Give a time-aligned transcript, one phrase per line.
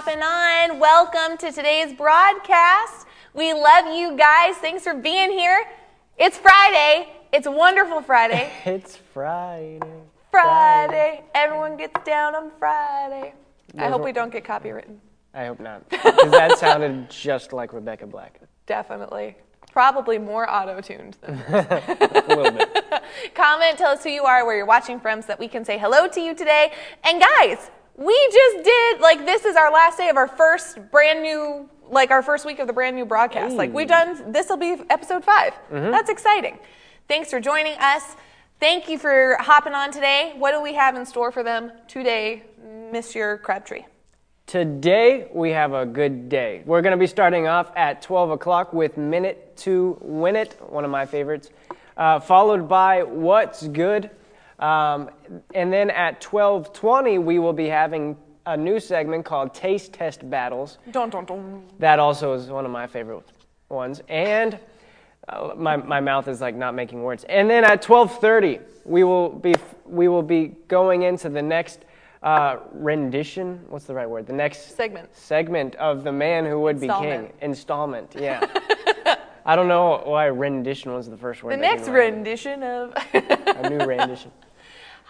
[0.00, 0.78] hopping on.
[0.78, 3.08] Welcome to today's broadcast.
[3.34, 4.54] We love you guys.
[4.58, 5.64] Thanks for being here.
[6.16, 7.08] It's Friday.
[7.32, 8.52] It's a wonderful Friday.
[8.64, 9.80] It's Friday.
[10.30, 11.24] Friday.
[11.34, 13.34] Everyone gets down on Friday.
[13.76, 14.98] I hope Never- we don't get copywritten.
[15.34, 15.82] I hope not.
[15.90, 18.40] Because that sounded just like Rebecca Black.
[18.66, 19.34] Definitely.
[19.72, 22.84] Probably more auto tuned than A little bit.
[23.34, 25.76] Comment, tell us who you are, where you're watching from, so that we can say
[25.76, 26.70] hello to you today.
[27.02, 31.20] And guys, we just did, like, this is our last day of our first brand
[31.20, 33.56] new, like, our first week of the brand new broadcast.
[33.56, 36.58] Like, we've done, this will be episode 5 That's exciting.
[37.08, 38.14] Thanks for joining us.
[38.60, 40.34] Thank you for hopping on today.
[40.36, 42.44] What do we have in store for them today,
[42.92, 43.82] Monsieur Crabtree?
[44.46, 46.62] Today, we have a good day.
[46.64, 50.84] We're going to be starting off at 12 o'clock with Minute to Win It, one
[50.84, 51.50] of my favorites,
[51.96, 54.10] uh, followed by What's Good.
[54.58, 55.10] Um,
[55.54, 58.16] and then at 12.20, we will be having
[58.46, 60.78] a new segment called Taste Test Battles.
[60.90, 61.62] Dun, dun, dun.
[61.78, 63.22] That also is one of my favorite
[63.68, 64.00] ones.
[64.08, 64.58] And
[65.28, 67.24] uh, my, my mouth is like not making words.
[67.24, 71.84] And then at 12:30, we will be we will be going into the next
[72.22, 73.60] uh, rendition.
[73.68, 74.26] What's the right word?
[74.26, 75.14] The next Segment.
[75.14, 77.32] segment of the man who would be king.
[77.42, 78.14] Installment.
[78.18, 78.44] Yeah.
[79.46, 81.52] I don't know why rendition was the first word.
[81.52, 82.92] The next rendition of.
[83.14, 84.30] A new rendition.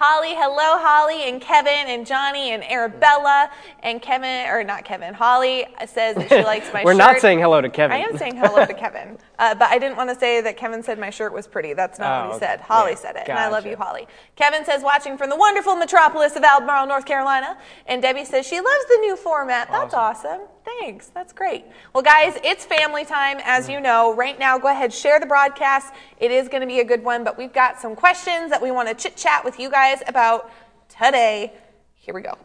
[0.00, 3.50] Holly, hello, Holly, and Kevin, and Johnny, and Arabella,
[3.82, 5.12] and Kevin, or not Kevin.
[5.12, 6.98] Holly says that she likes my We're shirt.
[6.98, 7.96] not saying hello to Kevin.
[7.96, 10.82] I am saying hello to Kevin, uh, but I didn't want to say that Kevin
[10.82, 11.72] said my shirt was pretty.
[11.72, 12.46] That's not Oh, what he okay.
[12.46, 12.60] said.
[12.60, 14.06] Holly Yeah, said it, and I love you, Holly.
[14.36, 18.56] Kevin says watching from the wonderful metropolis of Albemarle, North Carolina, and Debbie says she
[18.60, 19.68] loves the new format.
[19.70, 20.40] That's awesome.
[20.64, 21.06] Thanks.
[21.08, 21.64] That's great.
[21.94, 24.14] Well, guys, it's family time, as you know.
[24.14, 25.94] Right now, go ahead, share the broadcast.
[26.18, 28.70] It is going to be a good one, but we've got some questions that we
[28.70, 30.50] want to chit chat with you guys about
[30.88, 31.52] today.
[31.94, 32.36] Here we go.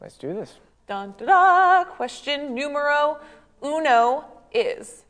[0.00, 0.54] Let's do this.
[0.86, 1.84] Dun, da, da.
[1.84, 3.18] Question numero
[3.62, 5.04] uno is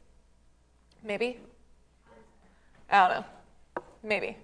[1.04, 1.38] maybe?
[2.90, 3.24] I don't know.
[4.02, 4.36] Maybe.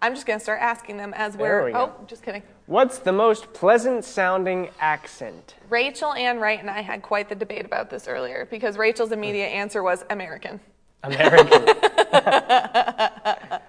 [0.00, 1.66] I'm just going to start asking them as There we're.
[1.66, 1.92] we go.
[1.98, 2.42] oh, just kidding.
[2.66, 5.56] What's the most pleasant sounding accent?
[5.68, 9.50] Rachel Ann Wright and I had quite the debate about this earlier because Rachel's immediate
[9.50, 9.56] hmm.
[9.56, 10.60] answer was American.
[11.02, 11.64] American.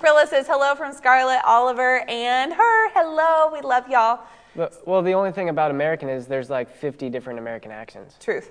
[0.00, 2.90] Prilla says hello from Scarlett, Oliver, and her.
[2.90, 4.20] Hello, we love y'all.
[4.86, 8.16] Well, the only thing about American is there's like 50 different American accents.
[8.20, 8.50] Truth.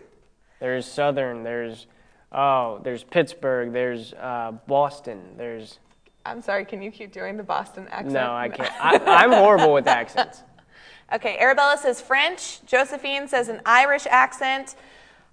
[0.60, 1.88] There's Southern, there's,
[2.32, 5.80] oh, there's Pittsburgh, there's uh, Boston, there's,
[6.26, 8.14] I'm sorry, can you keep doing the Boston accent?
[8.14, 8.72] no, I can't.
[8.82, 10.44] I, I'm horrible with accents.
[11.14, 12.66] Okay, Arabella says French.
[12.66, 14.76] Josephine says an Irish accent.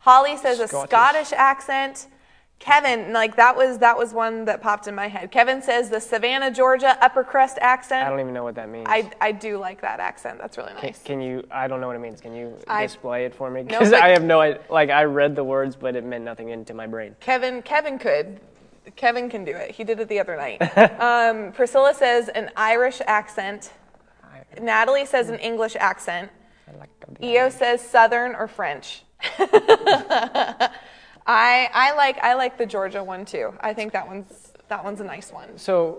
[0.00, 0.90] Holly says a Scottish.
[0.90, 2.08] Scottish accent.
[2.62, 5.32] Kevin, like that was that was one that popped in my head.
[5.32, 8.06] Kevin says the Savannah, Georgia upper crust accent.
[8.06, 8.86] I don't even know what that means.
[8.88, 10.38] I, I do like that accent.
[10.38, 11.02] That's really can, nice.
[11.02, 12.20] can you, I don't know what it means.
[12.20, 13.62] Can you I- display it for me?
[13.62, 14.62] No, Because but- I have no idea.
[14.70, 17.16] Like, I read the words, but it meant nothing into my brain.
[17.18, 18.38] Kevin Kevin could.
[18.94, 19.72] Kevin can do it.
[19.72, 20.60] He did it the other night.
[21.00, 23.72] um, Priscilla says an Irish accent.
[24.60, 26.30] Natalie says an English accent.
[26.68, 26.90] I like
[27.20, 29.02] EO says Southern or French.
[31.26, 33.52] I I like I like the Georgia one too.
[33.60, 35.56] I think that one's that one's a nice one.
[35.58, 35.98] So,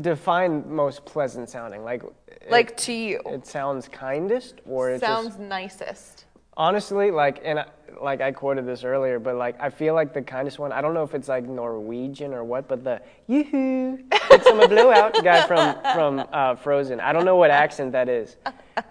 [0.00, 1.84] define most pleasant sounding.
[1.84, 3.20] Like, it- Like to you.
[3.26, 6.24] it sounds kindest, or it Sounds just nicest.
[6.56, 7.66] honestly like, and I,
[8.02, 10.72] like I quoted this earlier, but like I feel like the kindest one.
[10.72, 15.14] I don't know if it's like Norwegian or what, but the yoo-hoo, it's a blowout
[15.22, 16.98] guy from from uh, Frozen.
[17.00, 18.36] I don't know what accent that is,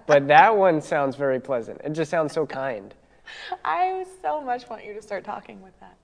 [0.07, 1.81] but that one sounds very pleasant.
[1.83, 2.93] It just sounds so kind.
[3.65, 5.97] I so much want you to start talking with that.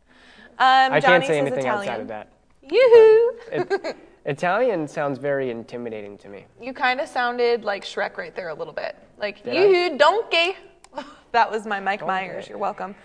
[0.57, 1.89] Um, I Johnny can't say anything Italian.
[1.89, 2.31] outside of that.
[2.61, 3.37] Yoo-hoo.
[3.51, 6.45] It, Italian sounds very intimidating to me.
[6.59, 8.95] You kind of sounded like Shrek right there a little bit.
[9.19, 10.55] Like, Did yoo-hoo, donkey.
[11.31, 12.47] that was my Mike Myers.
[12.47, 12.95] You're welcome.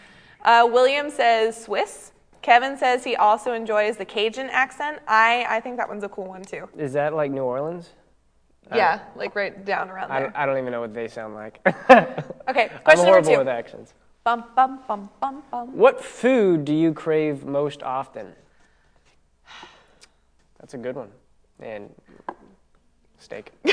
[0.43, 2.13] Uh, William says Swiss.
[2.41, 5.01] Kevin says he also enjoys the Cajun accent.
[5.07, 6.69] I, I think that one's a cool one too.
[6.79, 7.91] Is that like New Orleans?
[8.75, 10.33] Yeah, like right down around I, there.
[10.35, 11.61] I don't even know what they sound like.
[11.67, 13.39] Okay, question I'm question number horrible two.
[13.39, 13.95] with accents.
[14.23, 15.77] Bum, bum, bum, bum, bum.
[15.77, 18.33] What food do you crave most often?
[20.59, 21.11] That's a good one.
[21.61, 21.91] And
[23.19, 23.53] steak.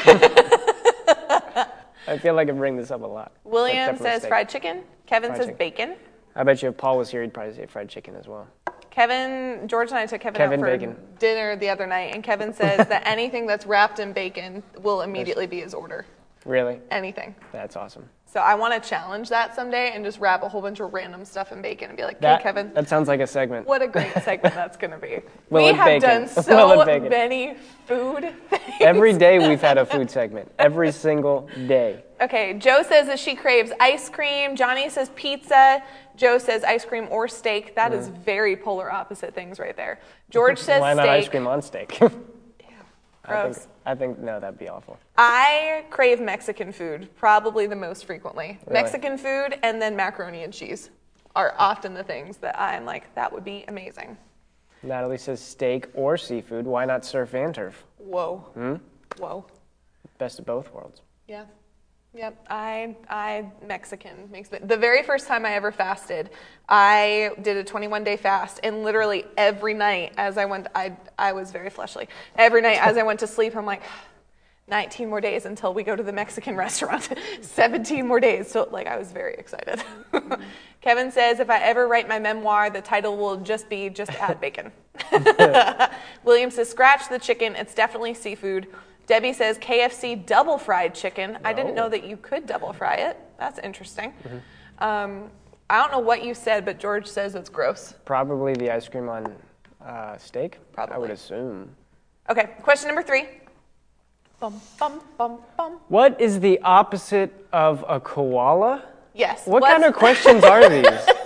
[2.07, 3.33] I feel like I bring this up a lot.
[3.43, 4.29] William says steak.
[4.29, 4.83] fried chicken.
[5.05, 5.57] Kevin Fried says chicken.
[5.57, 5.95] bacon.
[6.35, 8.47] I bet you if Paul was here, he'd probably say fried chicken as well.
[8.89, 10.95] Kevin, George and I took Kevin, Kevin out for bacon.
[11.19, 15.45] dinner the other night, and Kevin says that anything that's wrapped in bacon will immediately
[15.45, 16.05] be his order.
[16.45, 16.79] Really?
[16.89, 17.35] Anything.
[17.51, 18.09] That's awesome.
[18.29, 21.23] So I want to challenge that someday and just wrap a whole bunch of random
[21.23, 23.65] stuff in bacon and be like, That, "Okay, Kevin, that sounds like a segment.
[23.65, 25.19] what a great segment that's going to be."
[25.49, 26.01] We have bacon?
[26.01, 28.63] done so many food things.
[28.81, 30.51] Every day we've had a food segment.
[30.59, 32.03] Every single day.
[32.19, 34.57] Okay, Joe says that she craves ice cream.
[34.57, 35.81] Johnny says pizza.
[36.17, 37.75] Joe says ice cream or steak.
[37.75, 38.17] That is mm.
[38.17, 39.99] very polar opposite things right there.
[40.29, 41.05] George says Why steak.
[41.05, 41.97] not ice cream on steak?
[42.01, 42.09] I
[43.23, 43.67] Gross.
[43.87, 44.99] I think no, that'd be awful.
[45.17, 48.59] I crave Mexican food probably the most frequently.
[48.67, 48.81] Really?
[48.81, 50.89] Mexican food and then macaroni and cheese
[51.37, 54.17] are often the things that I'm like, that would be amazing.
[54.83, 56.65] Natalie says steak or seafood.
[56.65, 57.85] Why not surf and turf?
[57.97, 58.39] Whoa.
[58.55, 58.75] Hmm?
[59.19, 59.45] Whoa.
[60.17, 61.01] Best of both worlds.
[61.29, 61.45] Yeah.
[62.13, 62.45] Yep.
[62.49, 66.29] I I Mexican makes me the very first time I ever fasted,
[66.67, 71.33] I did a 21 day fast and literally every night as I went I I
[71.33, 72.07] was very fleshly.
[72.35, 73.83] Every night as I went to sleep I'm like
[74.69, 77.09] 19 more days until we go to the Mexican restaurant.
[77.41, 78.49] 17 more days.
[78.49, 79.83] So like I was very excited.
[80.81, 84.39] Kevin says if I ever write my memoir, the title will just be just add
[84.41, 84.71] bacon.
[86.23, 88.67] William says scratch the chicken, it's definitely seafood.
[89.07, 91.37] Debbie says KFC double fried chicken.
[91.43, 93.17] I didn't know that you could double fry it.
[93.39, 94.13] That's interesting.
[94.79, 95.31] Um,
[95.69, 97.93] I don't know what you said, but George says it's gross.
[98.05, 99.33] Probably the ice cream on
[99.83, 100.59] uh, steak.
[100.77, 101.69] I would assume.
[102.29, 103.27] Okay, question number three.
[104.39, 105.79] Bum, bum, bum, bum.
[105.87, 108.83] What is the opposite of a koala?
[109.15, 109.47] Yes.
[109.47, 110.85] What what's- kind of questions are these?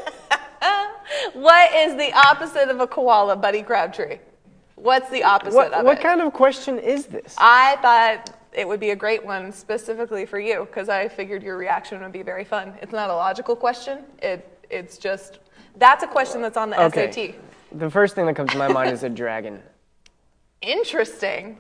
[1.34, 4.20] What is the opposite of a koala, Buddy Crabtree?
[4.82, 5.86] What's the opposite what of what it?
[5.86, 7.36] What kind of question is this?
[7.38, 11.56] I thought it would be a great one specifically for you because I figured your
[11.56, 12.74] reaction would be very fun.
[12.82, 14.00] It's not a logical question.
[14.24, 15.38] It it's just
[15.78, 17.12] that's a question that's on the Okay.
[17.12, 17.36] SAT.
[17.78, 19.62] The first thing that comes to my mind is a dragon.
[20.62, 21.58] Interesting.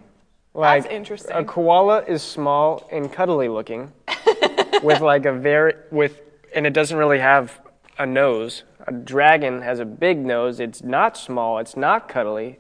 [0.56, 1.36] Like interesting.
[1.36, 3.94] A koala is small and cuddly looking,
[4.84, 6.22] with like a very with,
[6.56, 7.62] and it doesn't really have
[8.00, 8.64] a nose.
[8.88, 10.60] A dragon has a big nose.
[10.60, 11.60] It's not small.
[11.60, 12.58] It's not cuddly.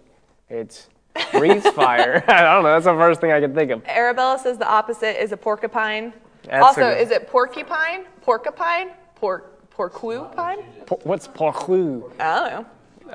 [0.51, 0.89] It's
[1.31, 2.23] breathes fire.
[2.27, 2.73] I don't know.
[2.73, 3.85] That's the first thing I can think of.
[3.85, 6.11] Arabella says the opposite is a porcupine.
[6.43, 8.03] That's also, a is it porcupine?
[8.21, 8.91] Porcupine?
[9.15, 10.63] Pork porcupine?
[10.85, 12.11] Po- what's porclou?
[12.19, 12.65] I don't know.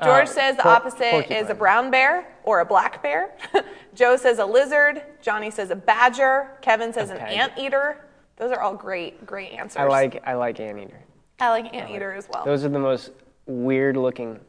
[0.03, 3.35] George Uh, says the por- opposite is a brown bear or a black bear.
[3.95, 5.03] Joe says a lizard.
[5.21, 6.51] Johnny says a badger.
[6.61, 8.05] Kevin says an anteater.
[8.37, 9.77] Those are all great, great answers.
[9.77, 10.99] I like I like anteater.
[11.39, 12.45] I like anteater as well.
[12.45, 13.11] Those are the most
[13.47, 14.39] weird looking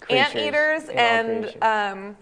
[0.00, 0.26] creatures.
[0.34, 2.16] Anteaters in and um,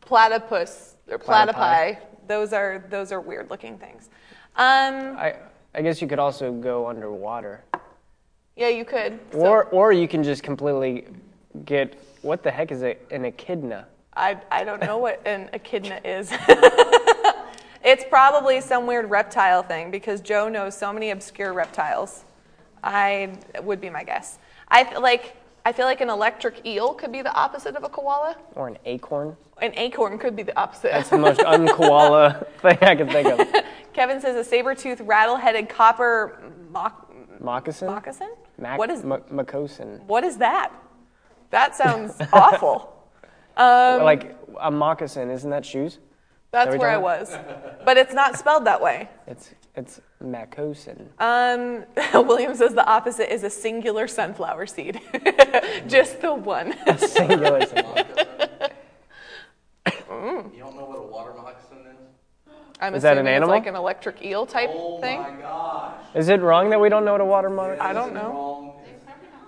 [0.00, 1.54] platypus or Platypi.
[1.54, 1.98] platypi.
[2.26, 4.08] Those are those are weird looking things.
[4.56, 5.36] Um, I
[5.74, 7.62] I guess you could also go underwater.
[8.56, 9.18] yeah, you could.
[9.32, 11.06] So Or or you can just completely
[11.64, 13.86] get what the heck is a, an echidna?
[14.16, 16.32] I I don't know what an echidna is.
[17.84, 22.24] it's probably some weird reptile thing because Joe knows so many obscure reptiles.
[22.82, 23.32] I
[23.62, 24.38] would be my guess.
[24.68, 25.36] I like.
[25.66, 28.36] I feel like an electric eel could be the opposite of a koala.
[28.54, 29.36] Or an acorn?
[29.60, 30.92] An acorn could be the opposite.
[30.92, 33.64] That's the most unkoala thing I can think of.
[33.92, 36.38] Kevin says a saber-toothed, rattle-headed copper
[37.40, 37.88] Moccasin?
[37.88, 38.30] moccasin.
[38.58, 40.04] Mac- what is M- Macosin.
[40.04, 40.70] what is that?
[41.50, 43.02] That sounds awful.
[43.56, 45.98] Um, like a moccasin, isn't that shoes?
[46.52, 47.36] That's we where I was,
[47.84, 49.08] but it's not spelled that way.
[49.26, 51.06] It's it's Macosin.
[51.18, 51.84] Um,
[52.26, 55.00] William says the opposite is a singular sunflower seed,
[55.86, 56.74] just the one.
[56.86, 57.64] a Singular.
[57.66, 57.94] symbol.
[59.86, 62.52] You don't know what a water moccasin is?
[62.80, 63.54] I'm Is that an assuming it's animal?
[63.54, 65.20] like an electric eel type Oh thing.
[65.22, 65.94] my gosh.
[66.14, 67.82] Is it wrong that we don't know what a water monitor?
[67.82, 68.30] I don't know.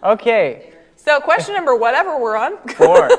[0.03, 0.13] Wrong.
[0.15, 2.57] Okay, So question number whatever we're on.
[2.69, 3.09] four.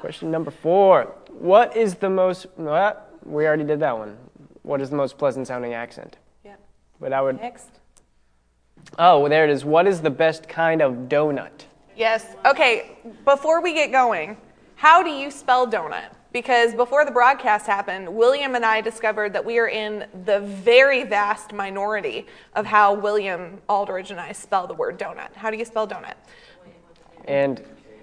[0.00, 1.14] Question number four.
[1.30, 2.46] What is the most?
[2.56, 3.12] What?
[3.24, 4.16] We already did that one.
[4.70, 6.18] What is the most pleasant sounding accent?
[6.44, 6.54] Yeah.
[7.00, 7.40] But I would.
[7.40, 7.70] Next.
[9.00, 9.64] Oh, there it is.
[9.64, 11.64] What is the best kind of donut?
[11.96, 12.36] Yes.
[12.46, 14.36] Okay, before we get going,
[14.76, 16.12] how do you spell donut?
[16.32, 21.02] Because before the broadcast happened, William and I discovered that we are in the very
[21.02, 25.34] vast minority of how William Aldridge and I spell the word donut.
[25.34, 26.14] How do you spell donut?
[27.24, 27.60] And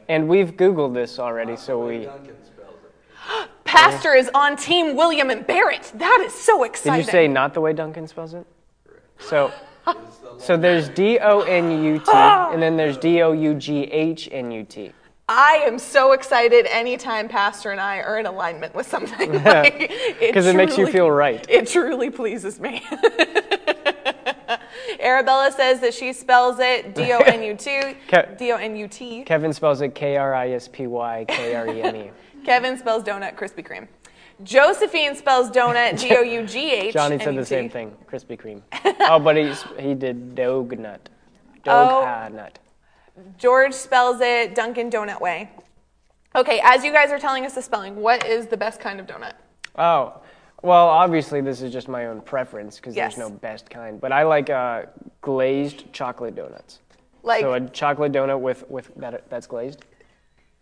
[0.09, 2.09] and we've Googled this already, so we.
[3.67, 3.93] Duncan spells.
[3.93, 5.91] Pastor is on team William and Barrett.
[5.95, 6.99] That is so exciting.
[7.01, 8.45] Did you say not the way Duncan spells it?
[9.19, 9.51] So,
[10.39, 12.51] so there's D O N U T, ah!
[12.51, 14.91] and then there's D O U G H N U T.
[15.29, 19.31] I am so excited anytime Pastor and I are in alignment with something.
[19.41, 21.45] Because 'Cause it makes you feel right.
[21.49, 22.81] It truly pleases me.
[24.99, 27.81] Arabella says that she spells it D O N U T.
[28.07, 29.23] Ke- D O N U T.
[29.23, 32.11] Kevin spells it K R I S P Y K R E N E.
[32.47, 33.89] Kevin spells donut Krispy Kreme.
[34.41, 36.93] Josephine spells donut D O U G H.
[36.93, 38.61] Johnny said the same thing, Krispy Kreme.
[39.01, 41.09] Oh, but he's, he did dog nut.
[41.65, 42.33] Dog Oh.
[42.35, 42.57] nut.
[43.37, 45.49] George spells it Dunkin' Donut Way.
[46.35, 49.07] Okay, as you guys are telling us the spelling, what is the best kind of
[49.07, 49.33] donut?
[49.75, 50.21] Oh,
[50.61, 53.15] Well, obviously, this is just my own preference because Yes.
[53.15, 53.99] there's no best kind.
[53.99, 54.83] But I like uh,
[55.19, 56.79] glazed chocolate donuts.
[57.23, 59.83] Like so a chocolate donut with, with that that's glazed.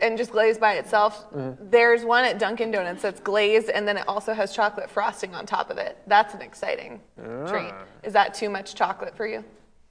[0.07, 1.31] And just glazed by itself.
[1.31, 1.69] Mm-hmm.
[1.69, 5.45] There's one at Dunkin' Donuts that's glazed, and then it also has chocolate frosting on
[5.45, 5.97] top of it.
[6.07, 7.71] That's an exciting treat.
[7.73, 7.83] Ah.
[8.03, 9.43] Is that too much chocolate for you?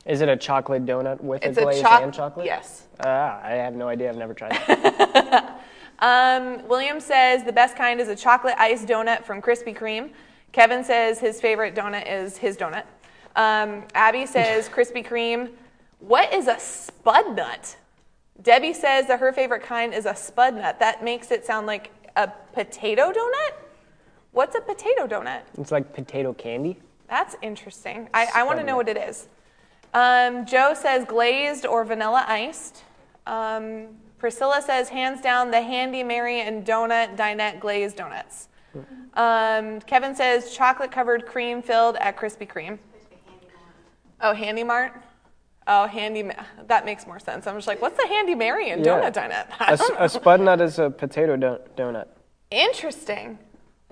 [0.07, 2.47] Is it a chocolate donut with It's a a glaze and chocolate?
[2.47, 2.89] Yes.
[3.01, 4.11] Ah, I have no idea.
[4.11, 5.45] I've never tried it.
[6.01, 10.11] Um, William says the best kind is a chocolate ice donut from Krispy Kreme.
[10.53, 12.85] Kevin says his favorite donut is his donut.
[13.37, 15.51] Um, Abby says Krispy Kreme.
[16.01, 17.77] What is a spud nut?
[18.43, 20.79] Debbie says that her favorite kind is a spud nut.
[20.81, 23.55] That makes it sound like a potato donut.
[24.33, 25.43] What's a potato donut?
[25.59, 26.79] it's like potato candy.
[27.09, 28.09] That's interesting.
[28.13, 29.29] I, I want to know what it is.
[29.93, 32.83] Um, Joe says glazed or vanilla iced.
[33.27, 33.89] Um,
[34.19, 38.49] Priscilla says hands down the Handy Mary and Donut Dinette glazed donuts.
[39.15, 42.79] Um, Kevin says chocolate covered cream filled at Krispy Kreme.
[44.21, 45.01] Oh, Handy Mart.
[45.67, 46.23] Oh, Handy.
[46.23, 46.35] Ma-
[46.67, 47.47] That makes more sense.
[47.47, 49.11] I'm just like, what's a Handy Mary and Yeah.
[49.11, 49.47] Donut?
[49.61, 52.07] I A, a spud nut is a potato don- donut.
[52.51, 53.39] Interesting.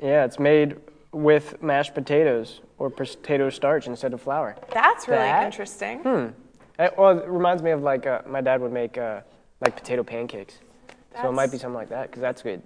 [0.03, 0.77] Yeah, it's made
[1.13, 4.57] with mashed potatoes or potato starch instead of flour.
[4.73, 5.45] That's really That?
[5.45, 6.35] interesting.
[6.79, 9.21] Eh, well, it reminds me of like uh, my dad would make uh,
[9.61, 10.59] like potato pancakes.
[11.21, 12.63] So it might be something like that because that's good.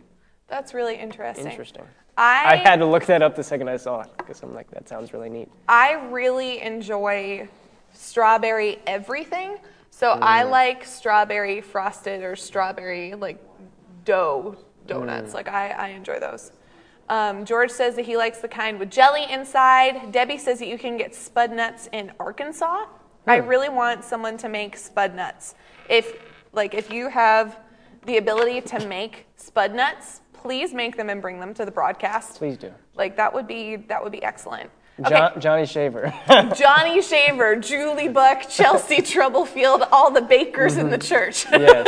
[0.48, 1.46] That's really interesting.
[1.46, 1.82] Interesting.
[2.16, 4.70] I, I had to look that up the second I saw it because I'm like,
[4.70, 5.48] that sounds really neat.
[5.68, 7.48] I really enjoy
[7.96, 9.58] strawberry everything.
[9.90, 10.50] So I mm.
[10.50, 13.42] like strawberry frosted or strawberry like
[14.04, 15.32] dough donuts.
[15.32, 15.34] Mm.
[15.34, 16.52] Like I, I enjoy those.
[17.08, 20.12] Um, George says that he likes the kind with jelly inside.
[20.12, 22.86] Debbie says that you can get spud nuts in Arkansas.
[23.28, 23.46] I hmm.
[23.46, 25.54] really want someone to make spud nuts.
[25.88, 26.20] If
[26.52, 27.60] like if you have
[28.06, 32.36] the ability to make spud nuts, please make them and bring them to the broadcast.
[32.36, 32.72] Please do.
[32.94, 34.70] Like that would be that would be excellent.
[34.98, 35.10] Okay.
[35.10, 36.14] John, Johnny Shaver.
[36.56, 41.06] Johnny Shaver, Julie Buck, Chelsea Troublefield, all the bakers in the mm-hmm.
[41.06, 41.44] church.
[41.52, 41.86] yes.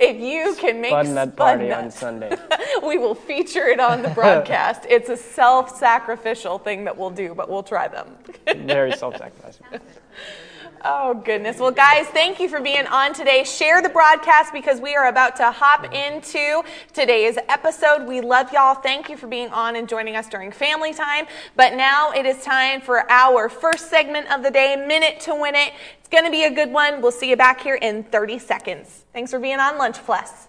[0.00, 2.36] if you can make Spud nut party on Sunday.
[2.82, 4.84] we will feature it on the broadcast.
[4.88, 8.16] it's a self-sacrificial thing that we'll do, but we'll try them.
[8.46, 9.66] Very self-sacrificing.
[10.82, 11.58] Oh, goodness.
[11.58, 13.44] Well, guys, thank you for being on today.
[13.44, 16.62] Share the broadcast because we are about to hop into
[16.94, 18.06] today's episode.
[18.06, 18.74] We love y'all.
[18.74, 21.26] Thank you for being on and joining us during family time.
[21.54, 25.54] But now it is time for our first segment of the day, Minute to Win
[25.54, 25.74] It.
[25.98, 27.02] It's going to be a good one.
[27.02, 29.04] We'll see you back here in 30 seconds.
[29.12, 30.48] Thanks for being on Lunch Plus.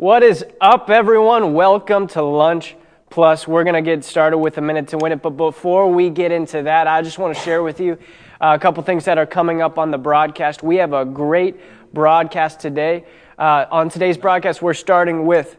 [0.00, 1.52] What is up, everyone?
[1.52, 2.74] Welcome to Lunch
[3.10, 3.46] Plus.
[3.46, 5.20] We're going to get started with a minute to win it.
[5.20, 7.98] But before we get into that, I just want to share with you
[8.40, 10.62] uh, a couple things that are coming up on the broadcast.
[10.62, 11.60] We have a great
[11.92, 13.04] broadcast today.
[13.38, 15.58] Uh, on today's broadcast, we're starting with.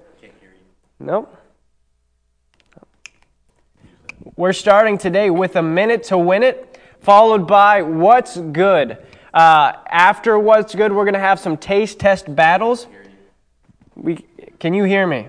[0.99, 1.37] Nope.
[4.35, 8.97] We're starting today with a minute to win it, followed by what's good.
[9.35, 12.87] Uh, after what's good, we're going to have some taste test battles.
[13.93, 14.25] We,
[14.61, 15.27] can you hear me?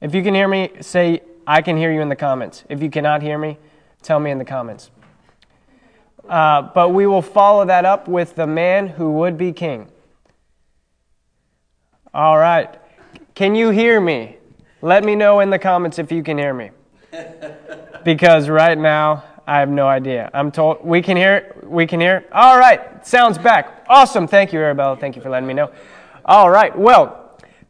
[0.00, 2.64] If you can hear me, say I can hear you in the comments.
[2.68, 3.56] If you cannot hear me,
[4.02, 4.90] tell me in the comments.
[6.28, 9.88] Uh, but we will follow that up with the man who would be king.
[12.12, 12.76] All right.
[13.36, 14.38] Can you hear me?
[14.82, 16.70] Let me know in the comments if you can hear me.
[18.04, 20.30] Because right now, I have no idea.
[20.32, 21.54] I'm told we can hear.
[21.64, 22.24] We can hear.
[22.32, 23.06] All right.
[23.06, 23.84] Sounds back.
[23.88, 24.26] Awesome.
[24.26, 24.96] Thank you, Arabella.
[24.96, 25.70] Thank you for letting me know.
[26.24, 26.76] All right.
[26.78, 27.27] Well,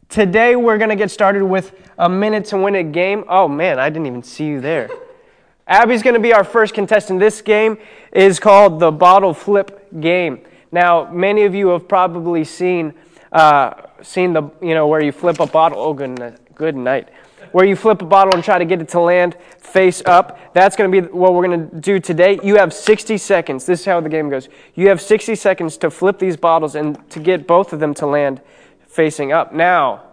[0.09, 3.23] today we're going to get started with a minute to win a game.
[3.29, 3.79] Oh, man.
[3.79, 4.89] I didn't even see you there.
[5.67, 7.19] Abby's going to be our first contestant.
[7.19, 7.77] This game
[8.11, 10.41] is called the bottle flip game.
[10.71, 12.93] Now, many of you have probably seen
[13.31, 15.79] uh, seen the you know where you flip a bottle.
[15.79, 16.39] Oh, good.
[16.55, 17.09] Good night.
[17.51, 20.53] Where you flip a bottle and try to get it to land face up.
[20.53, 22.39] That's going to be what we're going to do today.
[22.43, 23.65] You have 60 seconds.
[23.65, 24.49] This is how the game goes.
[24.75, 28.07] You have 60 seconds to flip these bottles and to get both of them to
[28.07, 28.41] land
[28.89, 29.53] facing up.
[29.53, 30.03] Now,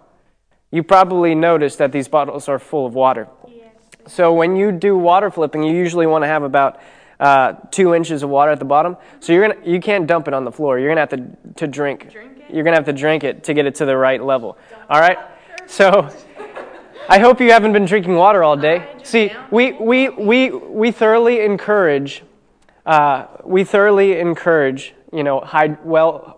[0.70, 3.28] you probably noticed that these bottles are full of water.
[4.06, 6.80] So when you do water flipping, you usually want to have about
[7.18, 8.96] uh, two inches of water at the bottom.
[9.20, 10.78] So you're gonna you can't dump it on the floor.
[10.78, 12.14] You're gonna have to to drink.
[12.48, 14.58] You're gonna have to drink it to get it to the right level.
[14.88, 15.18] All right.
[15.66, 16.08] So
[17.08, 18.86] I hope you haven't been drinking water all day.
[19.02, 22.22] See, we we we we thoroughly encourage.
[22.84, 26.35] Uh, we thoroughly encourage, you know, hyd- well,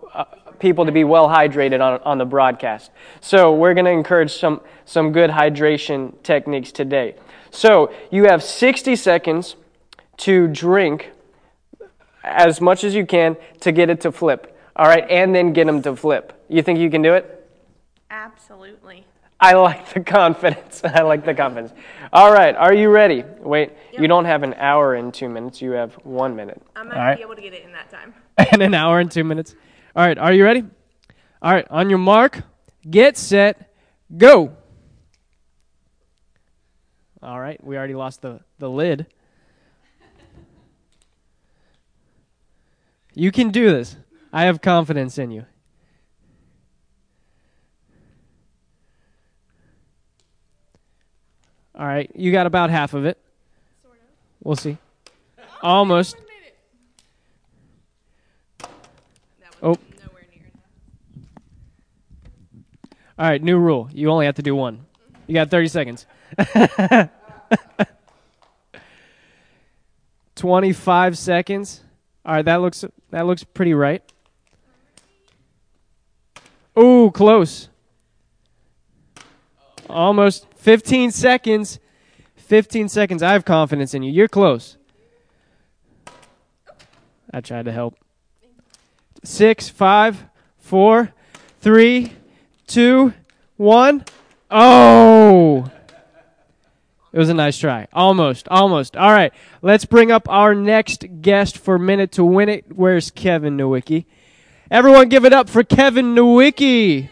[0.59, 2.91] people to be well hydrated on, on the broadcast.
[3.21, 7.15] So we're going to encourage some, some good hydration techniques today.
[7.51, 9.55] So you have 60 seconds
[10.17, 11.11] to drink
[12.23, 14.55] as much as you can to get it to flip.
[14.75, 16.45] All right, and then get them to flip.
[16.47, 17.35] You think you can do it?
[18.09, 19.05] Absolutely.
[19.39, 20.81] I like the confidence.
[20.83, 21.73] I like the confidence.
[22.11, 23.23] All right, are you ready?
[23.39, 25.61] Wait, you don't have an hour and two minutes.
[25.61, 26.61] You have one minute.
[26.75, 27.17] I might All right.
[27.17, 28.13] be able to get it in that time.
[28.53, 29.55] in an hour and two minutes.
[29.95, 30.63] All right, are you ready?
[31.41, 32.41] All right, on your mark,
[32.89, 33.73] get set,
[34.15, 34.55] go.
[37.21, 39.07] All right, we already lost the, the lid.
[43.15, 43.97] You can do this.
[44.31, 45.45] I have confidence in you.
[51.73, 53.17] All right, you got about half of it.
[54.43, 54.77] We'll see.
[55.61, 56.15] Almost.
[59.61, 59.75] Oh.
[63.17, 63.89] All right, new rule.
[63.93, 64.85] You only have to do one.
[65.27, 66.05] You got 30 seconds.
[70.35, 71.83] 25 seconds.
[72.25, 74.01] All right, that looks that looks pretty right.
[76.77, 77.67] Ooh, close.
[79.89, 81.79] Almost 15 seconds.
[82.37, 83.21] 15 seconds.
[83.21, 84.11] I have confidence in you.
[84.11, 84.77] You're close.
[87.33, 87.95] I tried to help.
[89.23, 90.25] Six, five,
[90.57, 91.11] four,
[91.59, 92.13] three,
[92.67, 93.13] two,
[93.57, 94.05] one.
[94.49, 95.69] Oh!
[97.11, 97.87] It was a nice try.
[97.91, 98.95] Almost, almost.
[98.95, 102.65] All right, let's bring up our next guest for Minute to Win It.
[102.75, 104.05] Where's Kevin Nowicki?
[104.69, 107.09] Everyone give it up for Kevin Nowicki.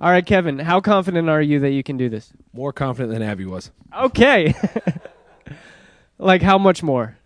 [0.00, 2.32] All right, Kevin, how confident are you that you can do this?
[2.52, 3.70] More confident than Abby was.
[3.96, 4.54] Okay.
[6.18, 7.16] like how much more?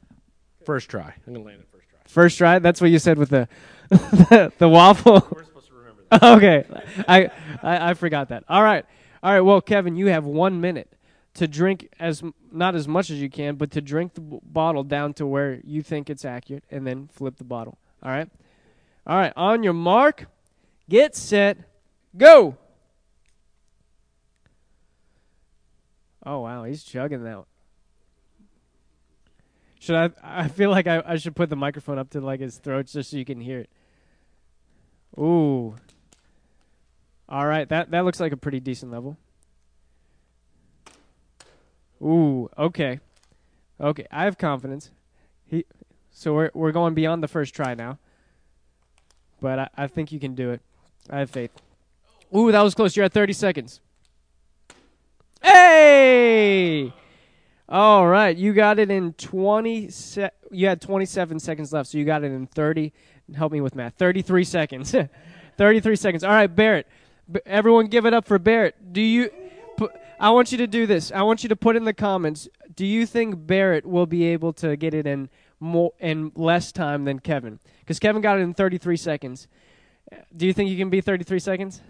[0.66, 1.14] First try.
[1.26, 1.73] I'm gonna land it
[2.14, 2.58] first try.
[2.60, 3.48] That's what you said with the
[3.90, 5.26] the, the waffle.
[5.30, 6.22] We're supposed to remember that.
[6.36, 6.64] okay,
[7.06, 7.30] I,
[7.62, 8.44] I I forgot that.
[8.48, 8.86] All right,
[9.22, 9.40] all right.
[9.40, 10.90] Well, Kevin, you have one minute
[11.34, 14.84] to drink as not as much as you can, but to drink the b- bottle
[14.84, 17.76] down to where you think it's accurate, and then flip the bottle.
[18.02, 18.28] All right,
[19.06, 19.32] all right.
[19.36, 20.26] On your mark,
[20.88, 21.58] get set,
[22.16, 22.56] go.
[26.24, 27.44] Oh wow, he's chugging that.
[29.84, 30.10] Should I?
[30.22, 33.10] I feel like I, I should put the microphone up to like his throat just
[33.10, 33.70] so you can hear it.
[35.18, 35.76] Ooh.
[37.28, 39.18] All right, that that looks like a pretty decent level.
[42.00, 43.00] Ooh, okay.
[43.78, 44.90] Okay, I have confidence.
[45.44, 45.66] He
[46.10, 47.98] so we're we're going beyond the first try now.
[49.42, 50.62] But I, I think you can do it.
[51.10, 51.50] I have faith.
[52.34, 52.96] Ooh, that was close.
[52.96, 53.80] You're at 30 seconds.
[55.42, 56.94] Hey!
[57.68, 62.04] All right, you got it in 20 se- you had 27 seconds left, so you
[62.04, 62.92] got it in 30.
[63.34, 63.94] Help me with math.
[63.94, 64.94] 33 seconds.
[65.56, 66.24] 33 seconds.
[66.24, 66.86] All right, Barrett.
[67.30, 68.92] B- everyone give it up for Barrett.
[68.92, 69.30] Do you
[69.78, 69.88] pu-
[70.20, 71.10] I want you to do this.
[71.10, 74.52] I want you to put in the comments, do you think Barrett will be able
[74.54, 77.60] to get it in more in less time than Kevin?
[77.86, 79.48] Cuz Kevin got it in 33 seconds.
[80.36, 81.80] Do you think you can be 33 seconds?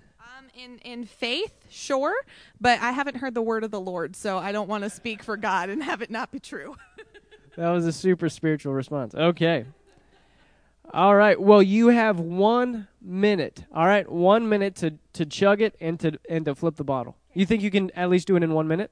[0.57, 2.15] In in faith, sure,
[2.61, 5.23] but I haven't heard the word of the Lord, so I don't want to speak
[5.23, 6.77] for God and have it not be true.
[7.57, 9.15] That was a super spiritual response.
[9.15, 9.65] Okay.
[10.93, 11.41] All right.
[11.41, 13.65] Well, you have one minute.
[13.73, 17.17] All right, one minute to, to chug it and to and to flip the bottle.
[17.33, 18.91] You think you can at least do it in one minute?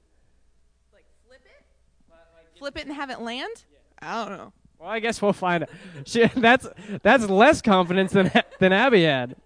[0.92, 3.64] Like flip it, flip it and have it land?
[4.01, 4.53] I don't know.
[4.79, 5.70] Well, I guess we'll find out.
[6.05, 6.66] She, that's
[7.03, 9.37] that's less confidence than than Abby had.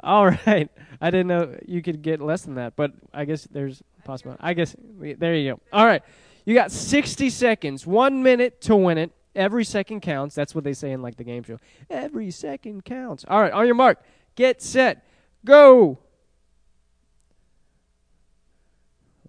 [0.00, 0.70] All right.
[1.00, 4.36] I didn't know you could get less than that, but I guess there's possible.
[4.40, 5.60] I guess we, there you go.
[5.72, 6.02] All right.
[6.44, 9.12] You got 60 seconds, one minute to win it.
[9.34, 10.34] Every second counts.
[10.34, 11.58] That's what they say in like the game show.
[11.88, 13.24] Every second counts.
[13.28, 13.52] All right.
[13.52, 14.02] On your mark,
[14.34, 15.06] get set,
[15.44, 15.98] go.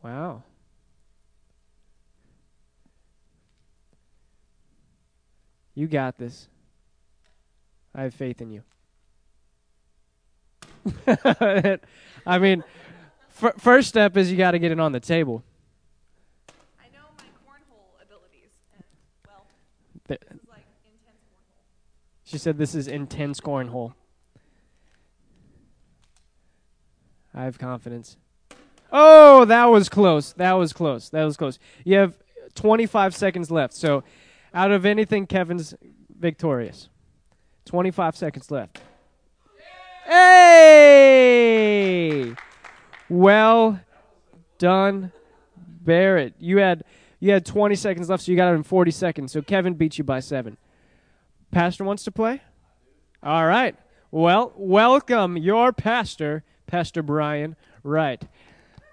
[0.01, 0.43] Wow.
[5.75, 6.47] You got this.
[7.93, 8.63] I have faith in you.
[12.25, 12.63] I mean,
[13.41, 15.43] f- first step is you got to get it on the table.
[16.79, 18.51] I know my cornhole abilities.
[18.75, 18.83] And,
[19.27, 19.45] well,
[20.07, 22.23] Th- this is like intense cornhole.
[22.23, 23.93] She said this is intense cornhole.
[27.33, 28.17] I have confidence.
[28.91, 30.33] Oh, that was close.
[30.33, 31.09] That was close.
[31.09, 31.59] That was close.
[31.85, 32.17] You have
[32.55, 33.73] 25 seconds left.
[33.73, 34.03] So,
[34.53, 35.75] out of anything, Kevin's
[36.09, 36.89] victorious.
[37.65, 38.81] 25 seconds left.
[40.09, 41.53] Hey!
[43.09, 43.79] Well
[44.57, 45.11] done,
[45.55, 46.33] Barrett.
[46.39, 46.83] You had
[47.19, 49.31] you had 20 seconds left, so you got it in 40 seconds.
[49.31, 50.57] So Kevin beat you by seven.
[51.51, 52.41] Pastor wants to play.
[53.21, 53.75] All right.
[54.09, 57.55] Well, welcome your pastor, Pastor Brian.
[57.83, 58.23] Right.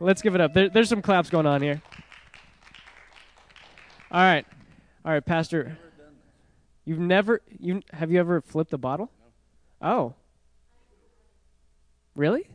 [0.01, 0.53] Let's give it up.
[0.53, 1.81] There, there's some claps going on here.
[4.11, 4.45] All right.
[5.03, 5.79] All right, Pastor.
[6.85, 9.11] You've never you have you ever flipped a bottle?
[9.81, 10.13] Oh.
[12.17, 12.49] Really?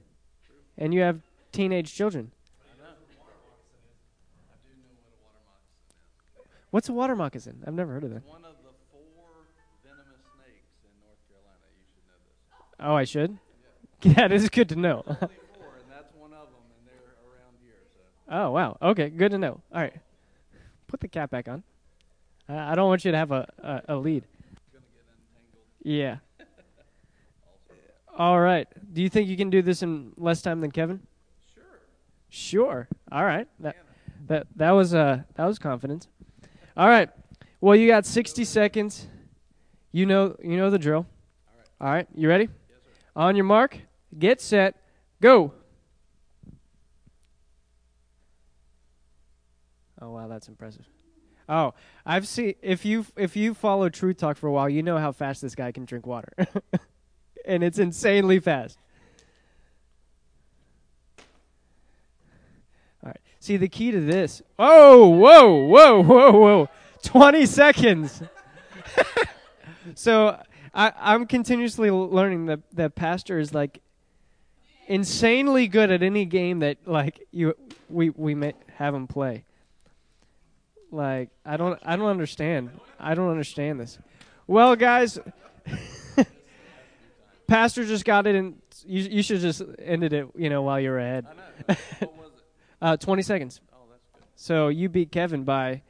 [0.78, 1.21] And you have
[1.52, 2.32] teenage children.
[6.71, 7.63] What's a water moccasin?
[7.67, 8.26] I've never heard of that.
[8.26, 9.04] One of the four
[9.84, 11.67] venomous snakes in North Carolina.
[11.76, 12.80] You should know this.
[12.80, 13.38] Oh, I should.
[14.02, 15.04] Yeah, this is good to know.
[15.06, 17.76] Only four, and that's one of them, and they're around here.
[17.93, 18.78] So oh wow.
[18.82, 19.60] Okay, good to know.
[19.74, 19.93] All right,
[20.88, 21.62] put the cap back on.
[22.47, 24.24] I, I don't want you to have a a, a lead.
[24.71, 25.60] gonna get entangled.
[25.84, 26.17] Yeah.
[28.17, 28.67] All right.
[28.93, 31.02] Do you think you can do this in less time than Kevin?
[31.54, 31.63] Sure.
[32.30, 32.88] Sure.
[33.12, 33.47] All right.
[33.60, 33.78] That
[34.28, 36.08] that that was uh that was confidence.
[36.76, 37.10] All right.
[37.60, 39.08] Well, you got 60 seconds.
[39.91, 41.06] You know you know the drill.
[41.80, 42.08] All right.
[42.13, 42.43] You ready?
[42.43, 42.91] Yes, sir.
[43.15, 43.78] On your mark,
[44.17, 44.76] get set,
[45.21, 45.54] go.
[50.02, 50.86] Oh wow, that's impressive.
[51.47, 51.74] Oh,
[52.06, 55.12] I've seen if you if you follow True Talk for a while, you know how
[55.12, 56.34] fast this guy can drink water.
[57.45, 58.77] and it's insanely fast.
[63.04, 63.19] All right.
[63.39, 64.41] See the key to this.
[64.60, 66.69] Oh, whoa, whoa, whoa, whoa.
[67.04, 68.21] 20 seconds.
[69.95, 70.41] so
[70.73, 73.82] I, I'm continuously learning that that pastor is like
[74.88, 77.56] insanely good at any game that like you
[77.89, 79.43] we we may have him play.
[80.91, 82.71] Like I don't I don't understand.
[82.99, 83.97] I don't understand this.
[84.47, 85.17] Well, guys,
[87.52, 90.28] pastor just got it, and you you should just ended it.
[90.36, 91.26] You know while you were ahead.
[91.30, 91.78] I know.
[92.00, 92.44] what was it?
[92.84, 93.62] Uh, 20 seconds.
[93.72, 94.24] Oh, that's good.
[94.36, 95.84] So you beat Kevin by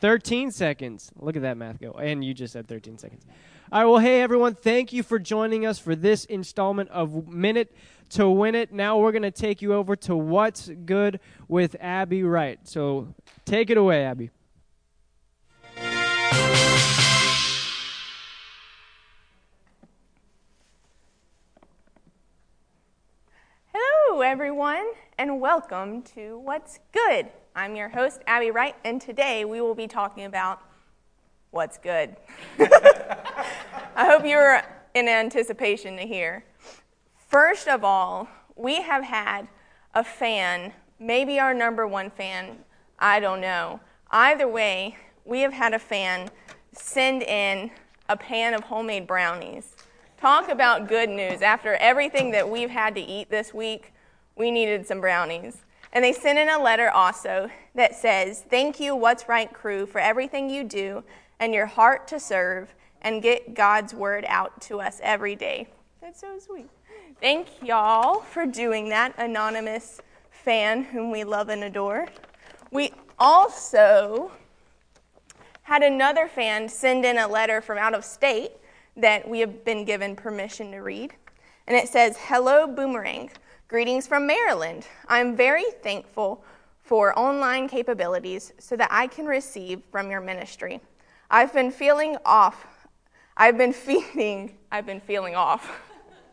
[0.00, 1.12] 13 seconds.
[1.18, 1.92] Look at that math go.
[1.92, 3.26] And you just said 13 seconds.
[3.70, 7.70] All right, well, hey, everyone, thank you for joining us for this installment of Minute
[8.10, 8.72] to Win It.
[8.72, 12.58] Now we're going to take you over to What's Good with Abby Wright.
[12.66, 14.30] So take it away, Abby.
[24.18, 24.84] Hello, everyone,
[25.16, 27.28] and welcome to What's Good.
[27.54, 30.60] I'm your host, Abby Wright, and today we will be talking about
[31.52, 32.16] what's good.
[32.58, 34.60] I hope you're
[34.96, 36.42] in anticipation to hear.
[37.28, 38.26] First of all,
[38.56, 39.46] we have had
[39.94, 42.58] a fan, maybe our number one fan,
[42.98, 43.78] I don't know.
[44.10, 46.28] Either way, we have had a fan
[46.72, 47.70] send in
[48.08, 49.76] a pan of homemade brownies.
[50.20, 51.40] Talk about good news.
[51.40, 53.92] After everything that we've had to eat this week,
[54.38, 55.58] we needed some brownies.
[55.92, 60.00] And they sent in a letter also that says, Thank you, What's Right crew, for
[60.00, 61.02] everything you do
[61.40, 65.68] and your heart to serve and get God's word out to us every day.
[66.00, 66.68] That's so sweet.
[67.20, 72.06] Thank y'all for doing that, anonymous fan whom we love and adore.
[72.70, 74.30] We also
[75.62, 78.52] had another fan send in a letter from out of state
[78.96, 81.14] that we have been given permission to read.
[81.66, 83.30] And it says, Hello, Boomerang.
[83.68, 84.86] Greetings from Maryland.
[85.08, 86.42] I'm very thankful
[86.80, 90.80] for online capabilities so that I can receive from your ministry.
[91.30, 92.66] I've been feeling off.
[93.36, 94.56] I've been feeding.
[94.72, 95.70] I've been feeling off.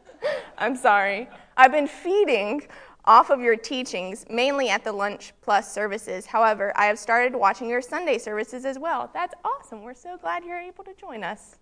[0.58, 1.28] I'm sorry.
[1.58, 2.62] I've been feeding
[3.04, 6.26] off of your teachings, mainly at the Lunch Plus services.
[6.26, 9.12] However, I have started watching your Sunday services as well.
[9.14, 9.84] That's awesome.
[9.84, 11.58] We're so glad you're able to join us.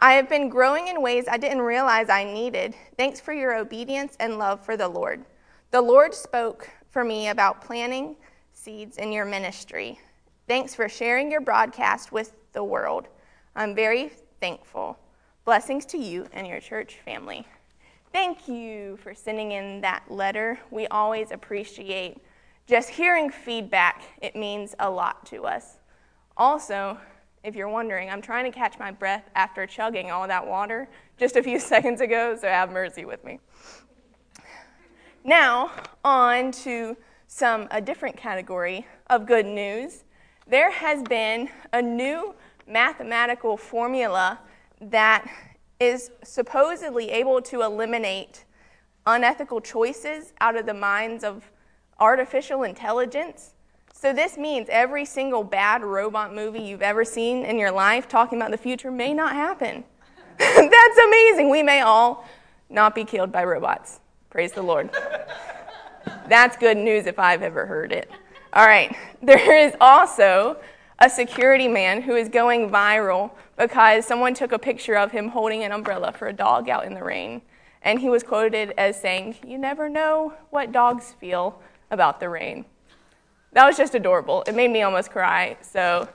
[0.00, 2.74] I have been growing in ways I didn't realize I needed.
[2.96, 5.24] Thanks for your obedience and love for the Lord.
[5.72, 8.14] The Lord spoke for me about planting
[8.52, 9.98] seeds in your ministry.
[10.46, 13.08] Thanks for sharing your broadcast with the world.
[13.56, 14.96] I'm very thankful.
[15.44, 17.44] Blessings to you and your church family.
[18.12, 20.60] Thank you for sending in that letter.
[20.70, 22.18] We always appreciate
[22.68, 25.78] just hearing feedback, it means a lot to us.
[26.36, 26.98] Also,
[27.42, 31.36] if you're wondering, I'm trying to catch my breath after chugging all that water just
[31.36, 33.40] a few seconds ago, so have mercy with me.
[35.24, 35.70] Now,
[36.04, 36.96] on to
[37.26, 40.04] some a different category of good news.
[40.46, 42.34] There has been a new
[42.66, 44.40] mathematical formula
[44.80, 45.28] that
[45.80, 48.44] is supposedly able to eliminate
[49.06, 51.50] unethical choices out of the minds of
[52.00, 53.54] artificial intelligence.
[54.00, 58.38] So this means every single bad robot movie you've ever seen in your life talking
[58.38, 59.82] about the future may not happen.
[60.38, 61.50] That's amazing.
[61.50, 62.24] We may all
[62.70, 63.98] not be killed by robots.
[64.30, 64.90] Praise the Lord.
[66.28, 68.08] That's good news if I've ever heard it.
[68.52, 68.96] All right.
[69.20, 70.58] There is also
[71.00, 75.64] a security man who is going viral because someone took a picture of him holding
[75.64, 77.42] an umbrella for a dog out in the rain.
[77.82, 82.64] And he was quoted as saying, You never know what dogs feel about the rain.
[83.52, 84.42] That was just adorable.
[84.46, 86.08] It made me almost cry, so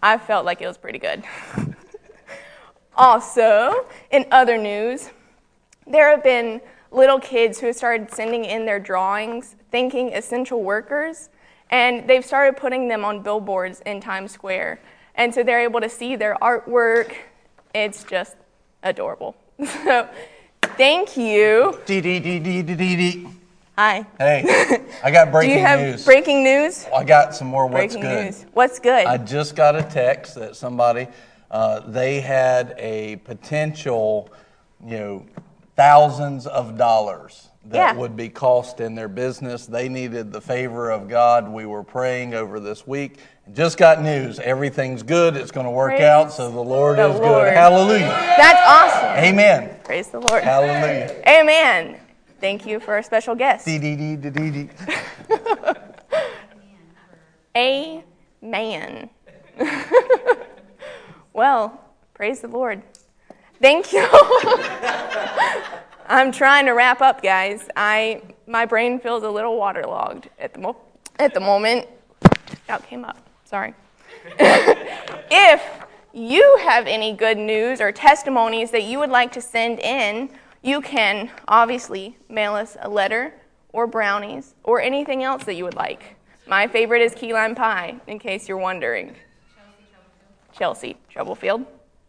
[0.00, 1.22] I felt like it was pretty good.
[2.96, 5.10] also, in other news,
[5.86, 11.28] there have been little kids who have started sending in their drawings thanking essential workers,
[11.70, 14.80] and they've started putting them on billboards in Times Square.
[15.14, 17.14] And so they're able to see their artwork.
[17.74, 18.36] It's just
[18.82, 19.36] adorable.
[19.84, 20.08] So,
[20.76, 21.78] thank you.
[21.84, 23.39] Dee dee dee dee dee dee.
[23.78, 24.04] Hi.
[24.18, 24.44] Hey,
[25.02, 26.04] I got Do breaking you have news.
[26.04, 26.86] breaking news?
[26.94, 28.26] I got some more what's breaking good.
[28.26, 28.46] news.
[28.52, 29.06] What's good?
[29.06, 31.08] I just got a text that somebody
[31.50, 34.30] uh, they had a potential,
[34.84, 35.26] you know,
[35.76, 37.92] thousands of dollars that Yeah.
[37.94, 39.66] would be cost in their business.
[39.66, 41.48] They needed the favor of God.
[41.48, 43.18] We were praying over this week.
[43.52, 44.38] Just got news.
[44.38, 45.36] Everything's good.
[45.36, 46.32] It's going to work Praise out.
[46.32, 47.46] So the Lord the is Lord.
[47.48, 47.54] good.
[47.54, 48.08] Hallelujah.
[48.36, 49.24] That's awesome.
[49.24, 49.76] Amen.
[49.84, 50.44] Praise the Lord.
[50.44, 51.22] Hallelujah.
[51.26, 51.96] Amen.
[52.40, 53.66] Thank you for a special guest.
[57.56, 59.10] Amen.
[61.32, 61.80] well,
[62.14, 62.82] praise the Lord.
[63.60, 64.06] Thank you.
[66.06, 67.68] I'm trying to wrap up, guys.
[67.76, 70.80] I my brain feels a little waterlogged at the mo-
[71.18, 71.86] at the moment.
[72.68, 73.18] Out came up.
[73.44, 73.74] Sorry.
[74.38, 75.62] if
[76.12, 80.30] you have any good news or testimonies that you would like to send in,
[80.62, 83.34] you can obviously mail us a letter
[83.72, 86.16] or brownies or anything else that you would like.
[86.46, 89.14] My favorite is key lime pie, in case you're wondering.
[90.52, 91.64] Chelsea Troublefield,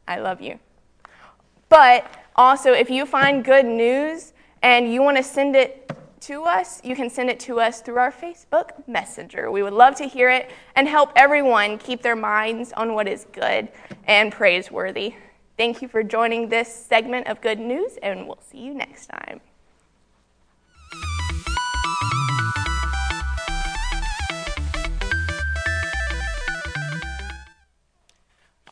[0.07, 0.59] I love you.
[1.69, 6.81] But also, if you find good news and you want to send it to us,
[6.83, 9.51] you can send it to us through our Facebook Messenger.
[9.51, 13.25] We would love to hear it and help everyone keep their minds on what is
[13.31, 13.69] good
[14.05, 15.15] and praiseworthy.
[15.57, 19.41] Thank you for joining this segment of Good News, and we'll see you next time.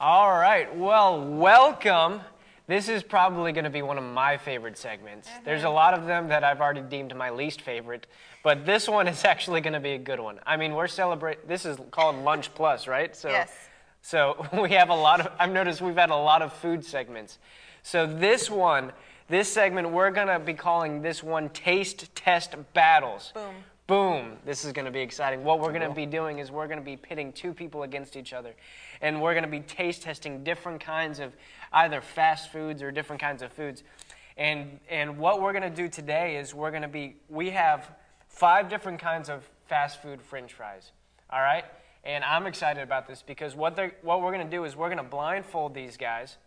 [0.02, 0.74] All right.
[0.78, 2.22] Well, welcome.
[2.68, 5.28] This is probably going to be one of my favorite segments.
[5.28, 5.44] Mm-hmm.
[5.44, 8.08] There's a lot of them that I've already deemed my least favorite,
[8.44, 10.39] but this one is actually going to be a good one.
[10.46, 11.44] I mean, we're celebrating.
[11.48, 13.13] This is called Lunch Plus, right?
[13.15, 13.52] So, Yes.
[14.02, 15.32] So we have a lot of.
[15.40, 17.38] I've noticed we've had a lot of food segments.
[17.84, 18.92] So this one,
[19.28, 23.32] this segment, we're going to be calling this one Taste Test Battles.
[23.34, 23.56] Boom.
[23.88, 24.38] Boom.
[24.46, 25.44] This is going to be exciting.
[25.44, 28.16] What we're going to be doing is we're going to be pitting two people against
[28.16, 28.54] each other.
[29.02, 31.34] And we're going to be taste testing different kinds of
[31.74, 33.84] either fast foods or different kinds of foods.
[34.38, 37.90] And, and what we're going to do today is we're going to be, we have
[38.28, 40.92] five different kinds of fast food french fries.
[41.32, 41.66] All right?
[42.04, 44.88] And I'm excited about this because what, they're, what we're going to do is we're
[44.88, 46.38] going to blindfold these guys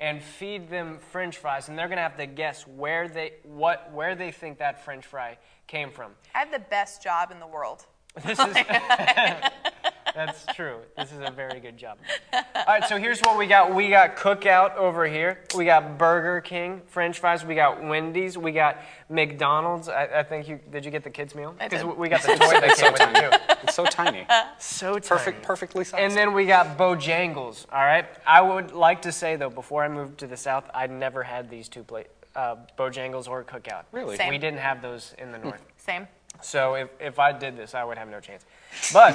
[0.00, 3.92] and feed them french fries and they're going to have to guess where they what
[3.92, 7.46] where they think that french fry came from I have the best job in the
[7.46, 7.84] world.
[8.24, 8.56] this is
[10.14, 11.98] that's true this is a very good job
[12.32, 16.40] all right so here's what we got we got cookout over here we got burger
[16.40, 20.90] king french fries we got wendy's we got mcdonald's i, I think you did you
[20.90, 23.74] get the kids meal because we got the toy that came with it too It's
[23.74, 24.26] so tiny.
[24.58, 25.00] so tiny.
[25.08, 26.02] Perfect, perfectly sized.
[26.02, 27.66] And then we got Bojangles.
[27.70, 28.06] All right.
[28.26, 31.50] I would like to say though, before I moved to the south, I never had
[31.50, 33.84] these two plate uh, Bojangles or Cookout.
[33.92, 34.16] Really?
[34.16, 34.30] Same.
[34.30, 35.62] We didn't have those in the north.
[35.76, 36.06] Same.
[36.42, 38.44] So if, if I did this, I would have no chance.
[38.92, 39.14] But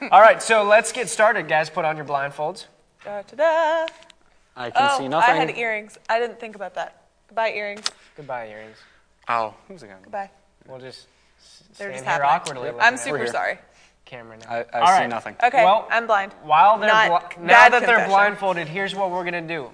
[0.10, 1.68] all right, so let's get started, guys.
[1.70, 2.66] Put on your blindfolds.
[3.04, 3.92] Da, da, da.
[4.56, 5.30] I can Oh, see nothing.
[5.34, 5.98] I had earrings.
[6.08, 7.02] I didn't think about that.
[7.28, 7.82] Goodbye, earrings.
[8.16, 8.78] Goodbye, earrings.
[9.28, 9.98] oh, who's again?
[10.02, 10.30] Goodbye.
[10.66, 11.06] We'll just
[11.76, 12.30] They're stand just here happening.
[12.30, 12.66] awkwardly.
[12.68, 13.26] looking I'm super here.
[13.26, 13.58] sorry.
[14.06, 14.48] camera now.
[14.50, 15.08] I, I All see right.
[15.08, 15.36] nothing.
[15.44, 16.32] Okay, Well- I'm blind.
[16.42, 19.70] While they're Not bli- now bad that they're blindfolded, here's what we're gonna do.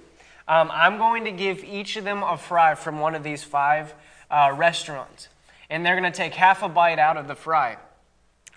[0.48, 3.94] Um, I'm going to give each of them a fry from one of these five
[4.30, 5.28] uh, restaurants,
[5.72, 7.78] and they're gonna take half a bite out of the fry,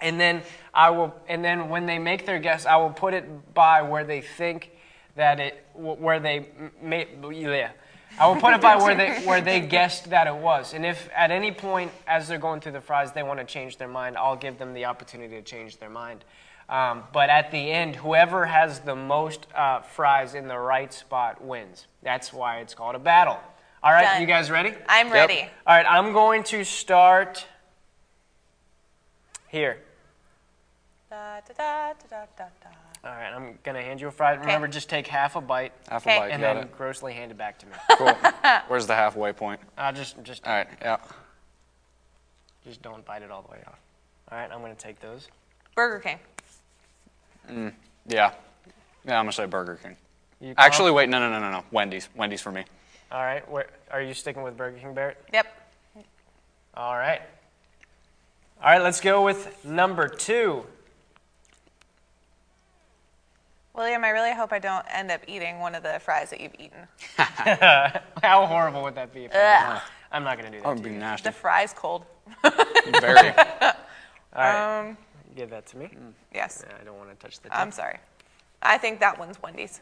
[0.01, 3.53] and then I will, and then when they make their guess, I will put it
[3.53, 4.71] by where they think
[5.15, 6.49] that it, where they
[6.81, 7.71] may, yeah.
[8.19, 11.09] I will put it by where they where they guessed that it was, and if
[11.15, 14.17] at any point as they're going through the fries they want to change their mind,
[14.17, 16.25] I'll give them the opportunity to change their mind.
[16.67, 21.41] Um, but at the end, whoever has the most uh, fries in the right spot
[21.41, 21.87] wins.
[22.01, 23.39] That's why it's called a battle.
[23.83, 24.21] All right, Done.
[24.21, 24.73] you guys ready?
[24.89, 25.47] I'm ready.
[25.67, 27.45] All right, I'm going to start.
[29.47, 29.77] Here.
[31.09, 32.69] Da, da, da, da, da, da.
[33.09, 34.33] All right, I'm gonna hand you a fry.
[34.33, 36.17] Remember, just take half a bite Half Okay.
[36.17, 36.31] a bite.
[36.31, 36.75] and then it.
[36.75, 37.73] grossly hand it back to me.
[37.97, 38.07] Cool.
[38.67, 39.59] Where's the halfway point?
[39.77, 40.67] Uh, just, just, All right.
[40.81, 40.97] Yeah.
[42.65, 43.79] just don't bite it all the way off.
[44.31, 45.27] All right, I'm gonna take those.
[45.75, 46.19] Burger King.
[47.47, 47.71] Yeah.
[48.07, 49.19] Yeah.
[49.19, 49.95] I'm gonna say Burger King.
[50.57, 51.07] Actually, wait.
[51.07, 51.63] No, no, no, no, no.
[51.71, 52.09] Wendy's.
[52.15, 52.65] Wendy's for me.
[53.11, 55.17] All right, where, are you sticking with Burger King, Barrett?
[55.31, 55.47] Yep.
[56.75, 57.21] All right.
[58.61, 60.65] All right, let's go with number two.
[63.73, 66.55] William, I really hope I don't end up eating one of the fries that you've
[66.57, 66.87] eaten.
[67.17, 69.25] How horrible would that be?
[69.25, 69.81] If I did?
[70.11, 70.73] I'm not gonna do That that.
[70.75, 71.31] would be The nasty.
[71.31, 72.05] fries cold.
[73.01, 73.29] Very.
[74.33, 74.97] All right, Um,
[75.35, 75.89] give that to me.
[76.33, 76.63] yes.
[76.67, 77.57] Yeah, I don't want to touch the tip.
[77.57, 77.99] I'm sorry.
[78.61, 79.81] I think that one's Wendy's.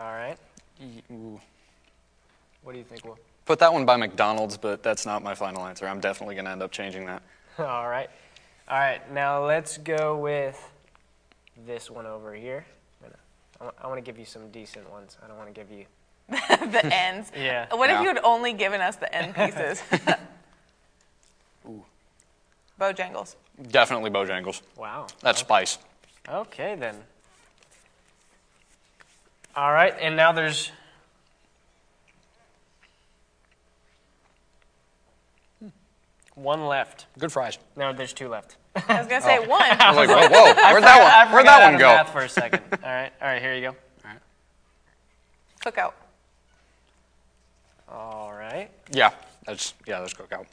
[0.00, 0.36] All right.
[1.10, 1.40] Ooh.
[2.62, 3.18] What do you think, Will?
[3.44, 5.86] Put that one by McDonald's, but that's not my final answer.
[5.88, 7.22] I'm definitely gonna end up changing that.
[7.58, 8.08] All right.
[8.68, 9.10] All right.
[9.12, 10.60] Now let's go with
[11.66, 12.64] this one over here.
[13.02, 13.18] I'm gonna-
[13.60, 15.18] I wa- I want to give you some decent ones.
[15.22, 15.84] I don't want to give you.
[16.28, 17.30] the ends.
[17.36, 17.66] Yeah.
[17.74, 19.82] What if you had only given us the end pieces?
[21.68, 21.84] Ooh.
[22.80, 23.36] Bojangles.
[23.70, 24.62] Definitely Bojangles.
[24.76, 25.06] Wow.
[25.20, 25.78] That's spice.
[26.28, 26.96] Okay then.
[29.54, 30.70] All right, and now there's.
[36.34, 37.06] One left.
[37.18, 37.58] Good fries.
[37.76, 38.56] No, there's two left.
[38.88, 39.48] I was gonna say oh.
[39.48, 39.62] one.
[39.62, 40.54] I was like, whoa, whoa.
[40.54, 41.34] Where'd that one?
[41.34, 41.88] Where'd that one go?
[41.88, 42.62] Math for a second.
[42.72, 43.42] All right, all right.
[43.42, 43.76] Here you go.
[45.64, 45.92] Cookout.
[47.88, 48.70] All right.
[48.90, 49.10] Yeah.
[49.44, 50.00] That's yeah.
[50.00, 50.46] That's cookout.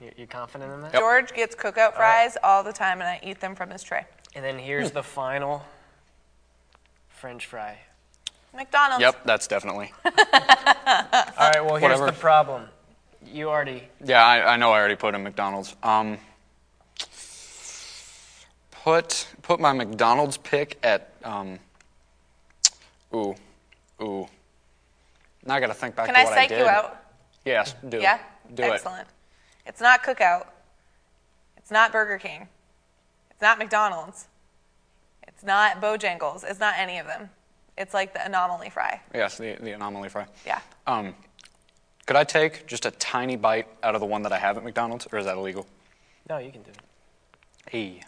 [0.00, 0.92] You, you confident in that?
[0.92, 1.02] Yep.
[1.02, 4.04] George gets cookout fries all the time, and I eat them from his tray.
[4.34, 4.94] And then here's hmm.
[4.94, 5.64] the final
[7.08, 7.78] French fry.
[8.54, 9.02] McDonald's.
[9.02, 9.24] Yep.
[9.24, 9.92] That's definitely.
[10.04, 11.64] All right.
[11.64, 12.06] Well, here's Whatever.
[12.06, 12.68] the problem.
[13.24, 13.84] You already.
[14.04, 14.24] Yeah.
[14.24, 14.72] I, I know.
[14.72, 15.74] I already put in McDonald's.
[15.82, 16.18] Um.
[18.70, 21.58] Put put my McDonald's pick at um.
[23.14, 23.34] Ooh,
[24.02, 24.26] ooh.
[25.44, 26.58] Now I gotta think back Can to I what psych I did.
[26.58, 27.04] you out?
[27.44, 27.74] Yes.
[27.88, 28.02] Do it.
[28.02, 28.18] Yeah.
[28.54, 29.06] Do Excellent.
[29.66, 30.46] It's not cookout.
[31.56, 32.48] It's not Burger King.
[33.30, 34.26] It's not McDonald's.
[35.28, 36.44] It's not Bojangles.
[36.48, 37.30] It's not any of them.
[37.78, 39.00] It's like the anomaly fry.
[39.14, 39.38] Yes.
[39.38, 40.26] The the anomaly fry.
[40.46, 40.60] Yeah.
[40.86, 41.14] Um.
[42.06, 44.64] Could I take just a tiny bite out of the one that I have at
[44.64, 45.66] McDonald's, or is that illegal?
[46.28, 46.78] No, you can do it.
[47.70, 48.00] Hey.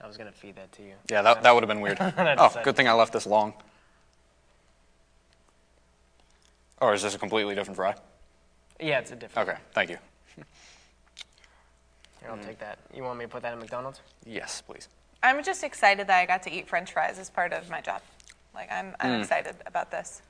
[0.00, 0.94] I was gonna feed that to you.
[1.10, 1.98] Yeah, that, that would have been weird.
[2.38, 2.64] Oh, sad.
[2.64, 3.54] good thing I left this long.
[6.80, 7.94] Or is this a completely different fry?
[8.80, 9.48] Yeah, it's a different.
[9.48, 9.98] Okay, thank you.
[10.34, 10.44] Here,
[12.28, 12.78] I'll take that.
[12.94, 14.00] You want me to put that in McDonald's?
[14.26, 14.88] Yes, please.
[15.22, 18.02] I'm just excited that I got to eat French fries as part of my job.
[18.54, 19.20] Like I'm, I'm Hmm.
[19.22, 20.22] excited about this.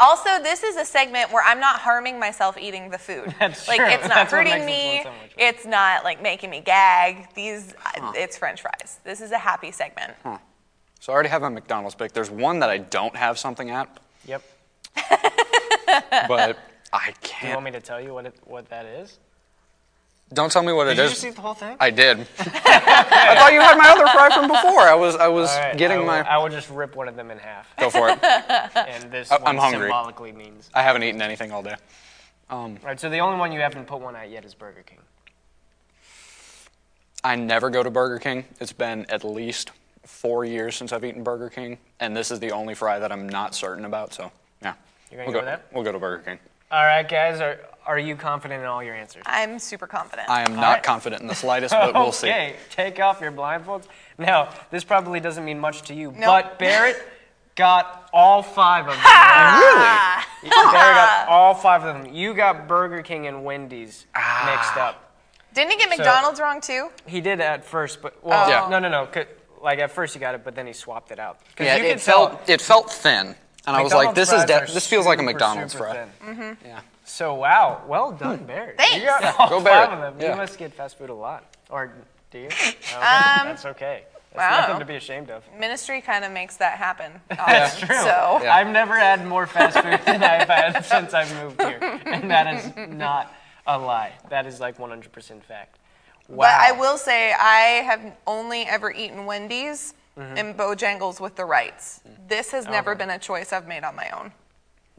[0.00, 3.34] Also, this is a segment where I'm not harming myself eating the food.
[3.40, 3.88] That's like true.
[3.88, 5.00] it's not That's hurting me.
[5.02, 7.32] so it's not like making me gag.
[7.34, 7.74] These,
[8.14, 9.00] it's French fries.
[9.04, 10.14] This is a happy segment.
[11.00, 12.12] So I already have a McDonald's pick.
[12.12, 13.88] There's one that I don't have something at,
[14.26, 14.42] Yep.
[16.28, 16.58] but
[16.92, 17.40] I can't.
[17.42, 19.18] Do you want me to tell you what it, what that is?
[20.32, 21.14] Don't tell me what it is.
[21.14, 21.76] Did you eat the whole thing?
[21.80, 22.18] I did.
[22.38, 24.80] I thought you had my other fry from before.
[24.82, 26.20] I was I was right, getting I will, my.
[26.28, 28.18] I will just rip one of them in half, Go for it.
[28.22, 29.86] and this I- one I'm hungry.
[29.88, 30.68] symbolically means.
[30.74, 31.76] I haven't eaten anything all day.
[32.50, 34.82] Um, all right, so the only one you haven't put one at yet is Burger
[34.84, 34.98] King.
[37.24, 38.44] I never go to Burger King.
[38.60, 39.72] It's been at least
[40.04, 43.28] four years since I've eaten Burger King, and this is the only fry that I'm
[43.28, 44.14] not certain about.
[44.14, 44.30] So
[44.62, 44.74] yeah,
[45.10, 45.66] You're gonna we'll go with that?
[45.72, 46.38] We'll go to Burger King.
[46.70, 49.22] All right, guys, are are you confident in all your answers?
[49.24, 50.28] I'm super confident.
[50.28, 50.82] I am not right.
[50.82, 52.28] confident in the slightest, but we'll see.
[52.28, 53.84] Okay, take off your blindfolds.
[54.18, 56.20] Now, this probably doesn't mean much to you, Nope.
[56.26, 56.96] but Barrett
[57.54, 59.02] got all five of them.
[59.04, 60.24] right.
[60.42, 60.50] Really?
[60.72, 62.14] Barrett got all five of them.
[62.14, 64.52] You got Burger King and Wendy's ah.
[64.54, 65.16] mixed up.
[65.52, 66.90] Didn't he get McDonald's wrong too?
[67.06, 68.28] He did at first, but oh.
[68.28, 68.68] well, Yeah.
[68.68, 69.06] no, no, no.
[69.06, 69.24] 'cause,
[69.60, 71.40] Like at first he got it, but then he swapped it out.
[71.58, 73.34] Yeah, you it could tell felt it felt thin,
[73.66, 76.66] and I was like, "This is de- this feels like a McDonald's super Mm-hmm.
[76.66, 76.80] Yeah.
[77.04, 78.76] So wow, well done, Barrett.
[78.76, 78.96] Thanks.
[78.96, 79.90] You got Yeah, all go five Barrett.
[79.92, 80.20] of them.
[80.20, 80.30] Yeah.
[80.32, 81.92] You must get fast food a lot, or
[82.30, 82.48] do you?
[82.94, 84.02] Um, that's okay.
[84.34, 84.60] That's wow.
[84.66, 85.42] nothing to be ashamed of.
[85.58, 87.12] Ministry kind of makes that happen.
[87.30, 87.88] That's true.
[87.96, 88.54] So Yeah.
[88.54, 92.46] I've never had more fast food than I've had since I've moved here, and that
[92.54, 93.32] is not
[93.66, 94.12] a lie.
[94.28, 95.78] That is like 100% fact.
[96.28, 96.36] Wow.
[96.44, 100.36] But I will say I have only ever eaten Wendy's Mm-hmm.
[100.36, 102.00] and Bojangles with the rights.
[102.00, 102.28] Mm-hmm.
[102.28, 102.98] This has never Okay.
[102.98, 104.32] been a choice I've made on my own.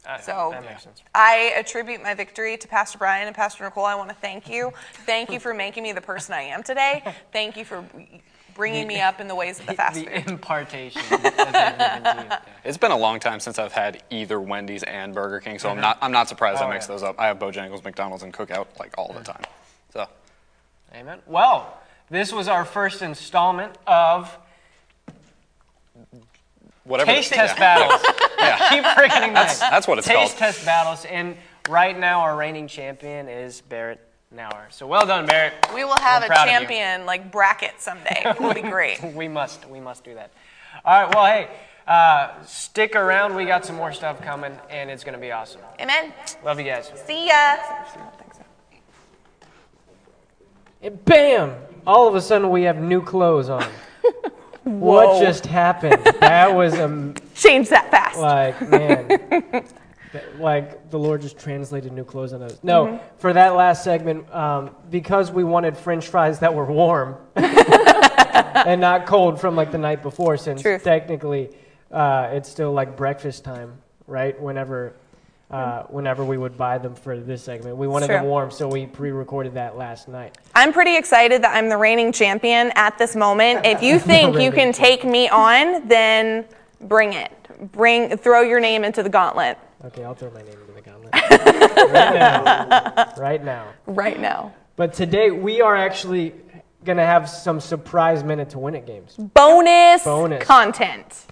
[0.07, 1.03] I- So that makes sense.
[1.13, 3.83] I attribute my victory to Pastor Brian and Pastor Nicole.
[3.85, 4.71] I want to thank you.
[5.05, 7.03] Thank you for making me the person I am today.
[7.33, 7.83] Thank you for
[8.55, 10.29] bringing me up in the ways of the fast The food.
[10.29, 12.51] impartation that they've given to you.
[12.63, 15.75] It's been a long time since I've had either Wendy's and Burger King, so I'm
[15.75, 15.81] mm-hmm.
[15.81, 16.95] not I'm not surprised Oh, I mixed yeah.
[16.95, 17.15] those up.
[17.19, 19.31] I have Bojangles, McDonald's, and Cookout like all the mm-hmm.
[19.31, 19.43] time.
[19.91, 20.07] So
[20.95, 21.19] Amen.
[21.25, 21.77] Well,
[22.09, 24.37] This was our first installment of
[26.89, 27.11] Whatever.
[27.11, 27.77] Taste the- Test yeah.
[27.77, 28.01] Battles.
[28.69, 29.57] Keep forgetting that.
[29.59, 30.53] that's what it's Taste called.
[30.53, 31.05] Test Battles.
[31.05, 31.37] And
[31.69, 33.99] right now, our reigning champion is Barrett
[34.35, 34.65] Nauer.
[34.71, 35.53] So well done, Barrett.
[35.73, 36.59] We will have We're a proud of you.
[36.59, 38.23] champion like bracket someday.
[38.25, 39.01] It will be great.
[39.13, 39.69] We must.
[39.69, 40.31] We must do that.
[40.83, 41.13] All right.
[41.15, 41.47] Well, hey,
[41.87, 43.35] uh, stick around.
[43.35, 45.61] We got some more stuff coming, and it's going to be awesome.
[45.79, 46.13] Amen.
[46.43, 46.91] Love you guys.
[47.05, 47.55] See ya.
[50.81, 51.55] And bam!
[51.85, 53.65] All of a sudden, we have new clothes on.
[54.79, 56.03] what just happened?
[56.19, 58.17] That was um, Change that fast.
[58.19, 59.65] like man,
[60.39, 62.59] like the Lord just translated new clothes on us.
[62.63, 63.17] No, Mm-hmm.
[63.17, 69.05] for that last segment, um, because we wanted French fries that were warm and not
[69.05, 70.83] cold from like the night before, since Truth.
[70.83, 71.49] technically
[71.91, 74.39] uh, it's still like breakfast time, right?
[74.39, 74.93] Whenever.
[75.49, 78.85] Uh, whenever we would buy them for this segment, we wanted them warm, so we
[78.85, 80.37] pre-recorded that last night.
[80.53, 83.65] I'm pretty excited that I'm the reigning champion at this moment.
[83.65, 86.45] If you think you can take me on, then
[86.81, 87.31] bring it.
[87.71, 91.13] Bring throw your name into the gauntlet Okay, I'll throw my name into the gauntlet
[91.93, 93.13] right now.
[93.17, 93.67] Right now.
[93.85, 94.53] right now.
[94.75, 96.33] But today we are actually
[96.85, 99.15] gonna have some surprise minute to win it games.
[99.17, 100.43] Bonus, Bonus.
[100.45, 101.25] content.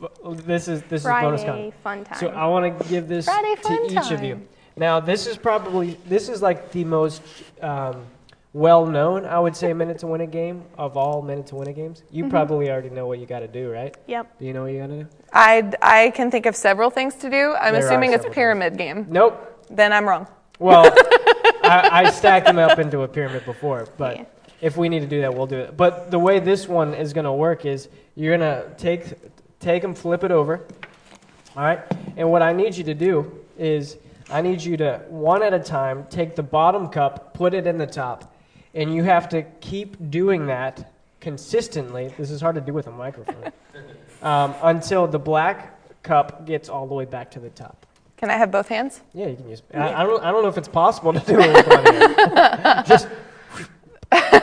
[0.45, 1.73] This is this is bonus Friday content.
[1.83, 2.19] fun time.
[2.19, 4.41] So I want to give this Friday to fun each of you.
[4.75, 7.21] Now this is probably this is like the most
[7.61, 8.05] um,
[8.53, 11.67] well known, I would say, minute to win a game of all minute to win
[11.67, 12.03] a games.
[12.11, 12.31] You Mm-hmm.
[12.31, 13.95] probably already know what you got to do, right?
[14.07, 14.39] Yep.
[14.39, 15.07] Do you know what you got to do?
[15.33, 17.53] I I can think of several things to do.
[17.59, 19.05] I'm There assuming it's pyramid game.
[19.09, 19.65] Nope.
[19.69, 20.27] Then I'm wrong.
[20.59, 20.85] Well,
[21.63, 24.25] I, I stacked them up into a pyramid before, but Yeah.
[24.61, 25.77] If we need to do that, we'll do it.
[25.77, 29.13] But the way this one is going to work is you're going to take
[29.59, 30.65] take them, flip it over,
[31.55, 31.79] all right.
[32.15, 33.97] And what I need you to do is
[34.29, 37.77] I need you to one at a time take the bottom cup, put it in
[37.77, 38.35] the top,
[38.73, 42.13] and you have to keep doing that consistently.
[42.17, 43.51] This is hard to do with a microphone
[44.21, 47.85] um, until the black cup gets all the way back to the top.
[48.17, 49.01] Can I have both hands?
[49.13, 49.61] Yeah, you can use.
[49.73, 50.23] I, I don't.
[50.23, 52.87] I don't know if it's possible to do it with one hand.
[52.87, 53.07] Just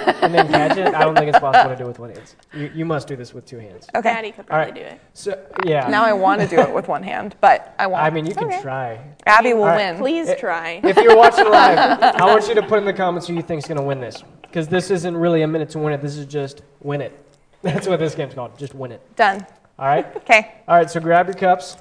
[0.07, 0.95] and then catch it.
[0.95, 2.35] I don't think it's possible to do it with one hand.
[2.53, 3.87] You, you must do this with two hands.
[3.95, 4.13] Okay.
[4.13, 4.75] Daddy could All probably right.
[4.75, 5.01] do it.
[5.13, 5.89] So yeah.
[5.89, 8.03] Now I want to do it with one hand, but I won't.
[8.03, 8.63] I mean, you can okay.
[8.63, 9.01] try.
[9.27, 9.93] Abby will All right.
[9.93, 10.01] win.
[10.01, 10.81] Please try.
[10.95, 13.67] If you're watching live, I want you to put in the comments who you think's
[13.67, 16.01] gonna win this, because this isn't really a minute to win it.
[16.01, 17.13] This is just win it.
[17.63, 18.57] That's what this game's called.
[18.59, 19.17] Just win it.
[19.17, 19.45] Done.
[19.79, 20.07] All right.
[20.17, 20.55] Okay.
[20.69, 20.89] All right.
[20.91, 21.77] So grab your cups,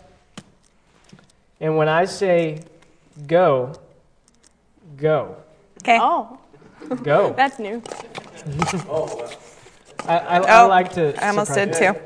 [1.59, 2.63] and when I say
[3.27, 3.73] go,
[4.97, 5.37] go,
[5.83, 5.99] Okay.
[6.01, 6.39] Oh,
[7.03, 7.33] go.
[7.37, 7.81] that's new.
[10.05, 11.23] I, I, I Oh, like to.
[11.23, 11.93] I almost surprise did you.
[11.93, 11.99] too.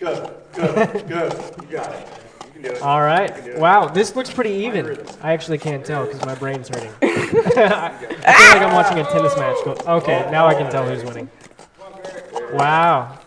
[0.00, 1.32] Good, good, good.
[1.62, 2.08] You got it.
[2.46, 2.82] You can do it.
[2.82, 3.56] All right.
[3.58, 4.98] Wow, this looks pretty even.
[5.22, 6.90] I actually can't tell because my brain's hurting.
[7.02, 8.74] I feel like I'm ah!
[8.74, 9.56] watching a tennis match.
[9.64, 11.30] Go, okay, now I can tell who's winning.
[12.52, 13.18] Wow.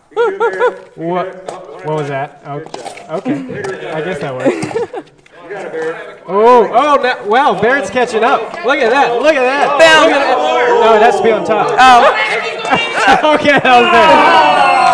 [0.94, 1.44] What?
[1.84, 2.42] What was that?
[2.46, 3.06] Okay.
[3.08, 3.90] okay.
[3.92, 5.12] I guess that worked.
[5.48, 6.22] You got it, Barrett.
[6.26, 8.52] Oh, oh, now, wow, Barrett's catching up.
[8.66, 9.22] Look at that.
[9.22, 9.72] Look at that.
[9.72, 10.68] Look at that.
[10.84, 11.68] No, it has to be on top.
[11.80, 14.12] Oh, okay, that was there.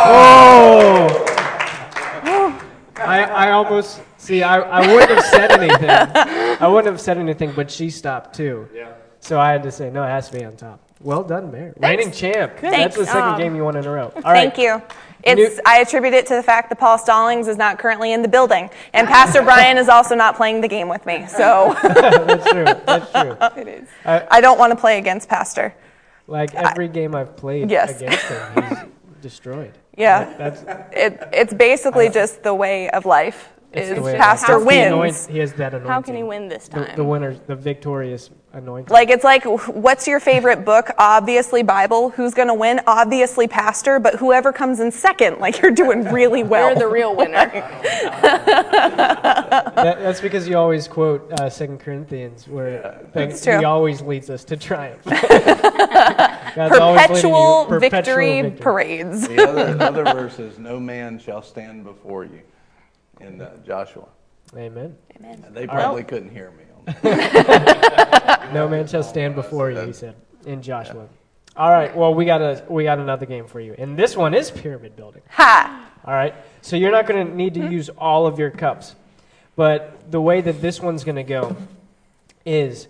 [0.07, 1.25] Oh.
[3.05, 4.45] I, I almost see.
[4.45, 5.91] I, I wouldn't have said anything.
[5.91, 8.69] I wouldn't have said anything, but she stopped too.
[8.73, 8.93] Yeah.
[9.19, 10.05] So I had to say no.
[10.05, 10.84] It has to be on top.
[11.05, 11.77] Well done, Barrett.
[11.79, 12.55] Reigning champ.
[12.61, 12.97] That's Thanks.
[12.97, 14.11] the second Um, game you won in a row.
[14.17, 14.53] All right.
[14.55, 14.83] Thank you.
[15.23, 18.23] It's, New- I attribute it to the fact that Paul Stallings is not currently in
[18.23, 21.27] the building, and Pastor Brian is also not playing the game with me.
[21.29, 22.65] So That's true.
[22.65, 23.37] That's true.
[23.63, 23.89] it is.
[24.05, 25.75] I- I don't want to play against Pastor.
[26.27, 28.01] Like every game I've played Yes.
[28.01, 28.79] against him, he's
[29.21, 29.73] destroyed.
[29.97, 33.51] Yeah, That's it, it's basically just the way of life.
[33.73, 34.17] it's Is the way.
[34.17, 35.27] Pastor He anoint- wins?
[35.27, 35.91] He has that anointing.
[35.91, 36.97] How can he win this The, time?
[36.97, 38.93] the winner, the victorious anointing.
[38.93, 40.91] Like it's like, what's your favorite book?
[40.99, 42.11] Obviously Bible.
[42.11, 42.81] Who's gonna win?
[42.87, 43.99] Obviously Pastor.
[43.99, 46.71] But whoever comes in second, like you're doing really well.
[46.71, 47.51] You're the real winner.
[49.75, 53.65] That, that's because you always quote uh, Second Corinthians, where That's he true.
[53.65, 55.03] always leads us to triumph.
[55.05, 59.29] God's always leading you- perpetual, perpetual victory, parades.
[59.29, 62.41] The other, other verse is, no man shall stand before you
[63.21, 64.07] in uh, Joshua.
[64.57, 64.97] Amen.
[65.51, 66.64] They probably couldn't hear me.
[66.87, 68.51] On that.
[68.53, 70.15] No man shall stand before you, he said
[70.47, 71.09] in Joshua.
[71.57, 71.95] All right.
[71.97, 74.97] Well, we got a we got another game for you, and this one is pyramid
[74.97, 75.23] building.
[75.31, 75.89] Ha!
[76.05, 76.35] All right.
[76.63, 78.95] So you're not going to need to use all of your cups.
[79.57, 81.57] But the way that this one's going to go
[82.45, 82.89] is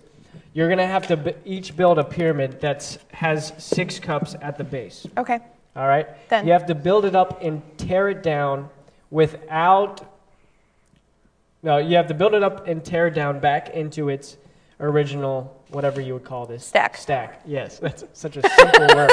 [0.53, 4.57] you're going to have to b- each build a pyramid that has six cups at
[4.57, 5.05] the base.
[5.17, 5.39] Okay.
[5.75, 6.07] All right?
[6.29, 8.69] Then You have to build it up and tear it down
[9.11, 10.01] without.
[11.65, 14.37] No, you have to build it up and tear it down back into its
[14.79, 16.63] original, whatever you would call this.
[16.63, 16.95] Stack.
[16.95, 17.41] Stack.
[17.43, 19.11] Yes, that's such a simple word.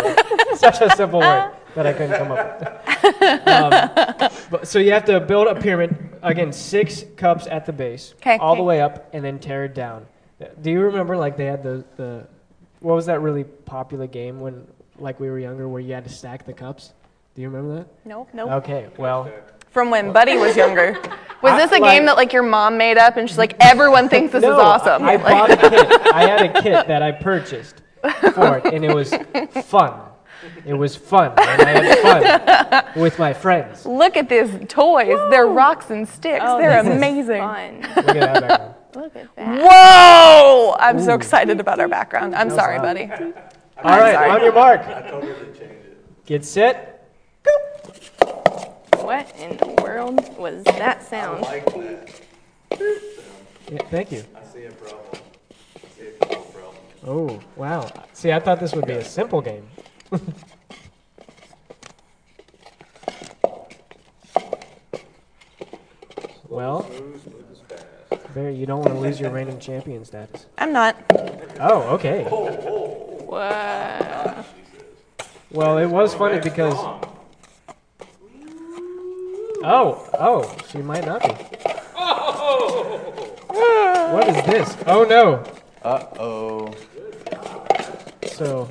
[0.57, 3.49] Such a simple word that I couldn't come up with.
[3.49, 5.97] Um, but, so you have to build a pyramid.
[6.23, 8.37] Again, six cups at the base, 'Kay.
[8.37, 10.07] all the way up, and then tear it down.
[10.61, 12.27] Do you remember like they had the the
[12.81, 14.67] what was that really popular game when
[14.99, 16.93] like we were younger where you had to stack the cups?
[17.35, 17.89] Do you remember that?
[18.05, 18.29] No.
[18.35, 18.51] Nope.
[18.63, 19.33] Okay, well,
[19.73, 20.93] From when Buddy was younger.
[21.43, 23.57] Was I- this a like- game that like your mom made up and she's like,
[23.59, 25.03] everyone thinks this no, is awesome?
[25.03, 26.01] I, I Like- bought a kit.
[26.15, 27.83] I had a kit that I purchased
[28.35, 29.13] for it, and it was
[29.67, 29.95] fun.
[30.65, 33.85] It was fun, and I had fun with my friends.
[33.87, 35.17] Look at these toys.
[35.31, 36.45] They're rocks and sticks.
[36.47, 37.41] Oh, They're this is amazing.
[37.41, 37.81] Fun.
[37.97, 38.89] Look at that.
[38.95, 39.63] Look at that.
[39.63, 40.77] Whoa!
[40.79, 42.35] I'm so excited about our background.
[42.37, 42.83] I'm sorry, loud.
[42.83, 43.11] buddy.
[43.85, 44.31] All right, sorry.
[44.31, 44.83] on your mark.
[46.27, 46.92] Get set.
[49.13, 51.43] What in the world was that sound?
[51.43, 52.23] Like that.
[53.71, 54.25] Yeah, thank you.
[54.35, 55.21] I see a problem.
[55.77, 56.79] I see a couple problems.
[57.07, 57.91] Oh, wow.
[58.15, 59.69] See, I thought this would be a simple game.
[66.49, 66.91] well,
[68.35, 70.47] Barry, you don't want to lose your reigning champion status.
[70.57, 70.97] I'm not.
[71.61, 72.25] Oh, okay.
[72.25, 74.47] What?
[75.51, 77.11] Well, it was funny because.
[79.65, 81.31] Oh, oh, she might not be.
[81.97, 82.99] Oh!
[84.13, 84.77] What is this?
[84.87, 85.45] Oh no.
[85.83, 86.75] Uh oh.
[88.27, 88.69] So.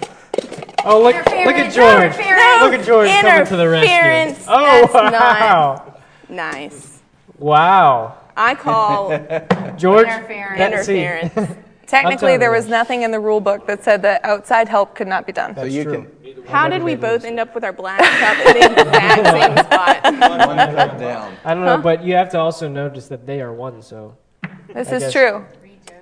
[0.84, 1.16] Oh look!
[1.16, 1.38] Look at
[1.68, 2.04] Interference, George!
[2.16, 3.94] interference, Look at George coming to the rescue.
[3.96, 4.46] interference.
[4.48, 5.94] Oh That's not- wow!
[6.30, 7.00] Nice.
[7.38, 9.10] Wow, I call
[9.78, 10.08] George.
[10.08, 10.58] interference.
[10.58, 11.58] that- see, interference.
[11.92, 15.26] Technically, there was nothing in the rule book that said that outside help could not
[15.28, 15.54] be done.
[15.56, 16.08] So That's you true.
[16.24, 19.58] can How did we both end up with our black cup in the exact same
[19.66, 20.48] spot?
[20.48, 21.36] one cup down.
[21.44, 23.82] I don't know, but you have to also notice that they are one.
[23.82, 24.16] So
[24.74, 25.46] This I is guess- true.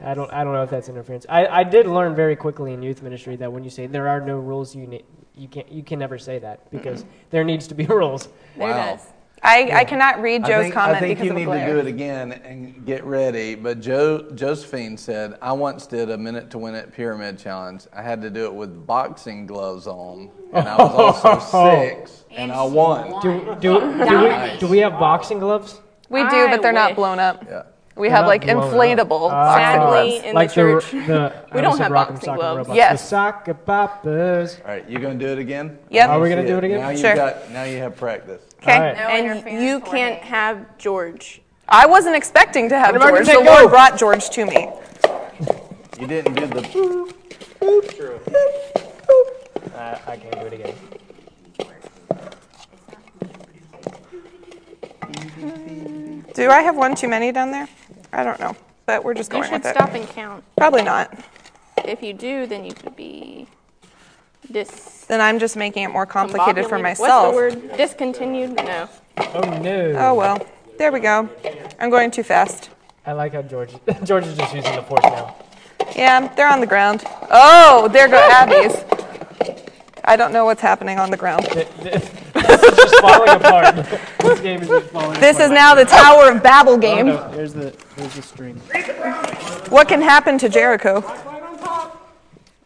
[0.01, 0.31] I don't.
[0.31, 1.25] I don't know if that's interference.
[1.27, 4.21] I, I did learn very quickly in youth ministry that when you say there are
[4.21, 5.03] no rules, you ne-
[5.35, 8.29] you can't you can never say that because there needs to be rules.
[8.57, 8.99] There Wow.
[9.43, 9.71] It is.
[9.73, 11.45] I, I cannot read Joe's I Joe's think, comment I think because you of need
[11.45, 11.67] glare.
[11.67, 13.55] to do it again and get ready.
[13.55, 17.87] But Joe Josephine said, I once did a minute to win it pyramid challenge.
[17.93, 21.39] I had to do it with boxing gloves on, and I was also
[21.79, 23.19] six, and I won.
[23.21, 25.79] Do do do we do we have boxing gloves?
[26.09, 27.45] We do, but they're not blown up.
[27.47, 27.63] Yeah.
[27.95, 28.63] We They're have like blown up.
[28.73, 29.29] inflatable Ah.
[29.29, 30.25] boxing Sadly, gloves.
[30.25, 32.57] in like the church, the, the we don't have boxing Sock'em gloves.
[32.59, 32.75] Robots.
[32.77, 33.01] Yes.
[33.01, 34.59] The Sock 'Em Boppers.
[34.61, 35.77] All right, you gonna do it again?
[35.89, 36.09] Yep.
[36.09, 36.79] Are we gonna do see it again?
[36.79, 37.13] Now Sure.
[37.15, 37.51] got.
[37.51, 38.41] Now you have practice.
[38.61, 38.75] Okay.
[38.75, 38.97] All right.
[38.97, 41.41] And you can't have George.
[41.67, 43.27] I wasn't expecting to have What George.
[43.27, 43.69] The Lord over?
[43.69, 44.69] brought George to me.
[45.99, 47.13] You didn't do the.
[49.75, 50.75] I, I can't do it again.
[56.33, 57.67] Do I have one too many down there?
[58.11, 58.55] I don't know,
[58.85, 60.43] but we're just going You going should with stop and count.
[60.57, 61.13] Probably not.
[61.85, 63.47] If you do, then you could be
[64.51, 65.05] dis.
[65.07, 67.33] Then I'm just making it more complicated for myself.
[67.33, 67.77] What's the word?
[67.77, 68.55] Discontinued?
[68.55, 68.89] No.
[69.17, 69.93] Oh no.
[69.97, 70.45] Oh well.
[70.77, 71.27] There we go.
[71.79, 72.69] I'm going too fast.
[73.05, 73.73] I like how George
[74.03, 75.35] George is just using the force now.
[75.95, 77.03] Yeah, they're on the ground.
[77.31, 78.75] Oh, there go Abby's.
[80.05, 81.45] I don't know what's happening on the ground.
[81.45, 81.93] Th- th-
[82.33, 83.75] this is just falling apart.
[84.19, 85.51] this game is just falling This apart.
[85.51, 87.07] is now the Tower of Babel Oh, game.
[87.07, 87.29] no.
[87.29, 88.55] Here's the here's the string.
[89.69, 91.01] What can happen to Jericho?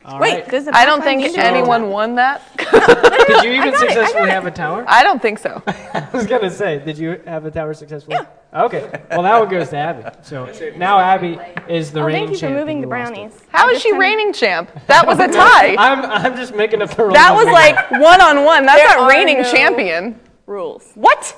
[0.06, 0.50] All Wait, right.
[0.50, 2.42] Does I don't think need anyone won that.
[3.28, 4.84] Did you even successfully have a tower?
[4.88, 5.62] I don't think so.
[5.68, 8.18] I was gonna say, did you have a tower successfully?
[8.18, 8.64] Yeah.
[8.66, 8.90] Okay.
[9.12, 10.04] Well, that one goes to Abby.
[10.22, 11.40] So now Abby
[11.70, 13.16] is the Oh, reigning thank you for moving the You lost it.
[13.16, 13.42] brownies.
[13.50, 14.70] How is she reigning champ?
[14.88, 15.76] That was a tie.
[15.78, 17.14] I'm I'm just making up the rules.
[17.16, 18.66] That was like one on one.
[18.66, 20.20] That's There not reigning no- champion.
[20.46, 20.92] Rules.
[20.96, 21.36] What?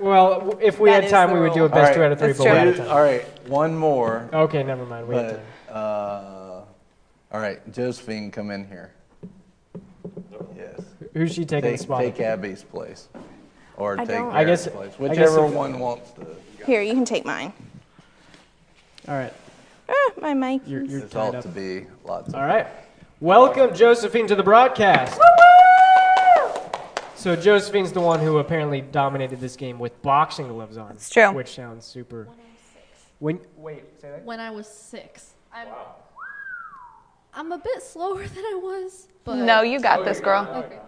[0.00, 2.18] Well, if we That had time, we would do a best All two out of
[2.18, 2.54] three, but we true.
[2.54, 2.88] had time.
[2.88, 4.28] All right, one more.
[4.32, 5.06] Okay, never mind.
[5.06, 5.40] We had time.
[5.70, 6.35] Uh,
[7.36, 8.92] all right, Josephine, come in here.
[10.56, 10.80] Yes.
[11.12, 12.00] Who's she taking the Take, spot?
[12.00, 13.10] take Abby's place,
[13.76, 16.26] or I take don't- I guess- Garrett's place, I guess whichever if- one wants to.
[16.64, 17.52] Here, you can take mine.
[19.06, 19.34] All right,
[19.86, 20.62] Ah, my mic.
[20.66, 21.42] you're, you're It's tied ought up.
[21.42, 22.30] to be lots.
[22.30, 22.66] Of, All right.
[23.20, 25.20] Welcome, Josephine, to the broadcast.
[27.16, 30.92] So Josephine's the one who apparently dominated this game with boxing gloves on.
[30.92, 31.32] It's true.
[31.32, 32.28] Which sounds super.
[33.18, 34.24] When wait, say that.
[34.24, 35.34] when I was six.
[35.52, 35.68] I'm,
[37.36, 40.48] I'm a bit slower than I was, but No, you got this, girl.
[40.64, 40.78] Okay.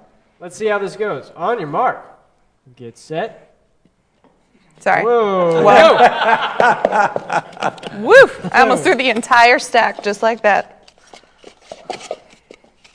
[0.41, 1.31] Let's see how this goes.
[1.37, 2.03] On your mark,
[2.77, 3.55] get set.
[4.79, 5.05] Sorry.
[5.05, 5.63] Whoa!
[5.65, 5.99] Whoa.
[8.07, 8.49] Woof!
[8.53, 10.93] I almost threw the entire stack just like that.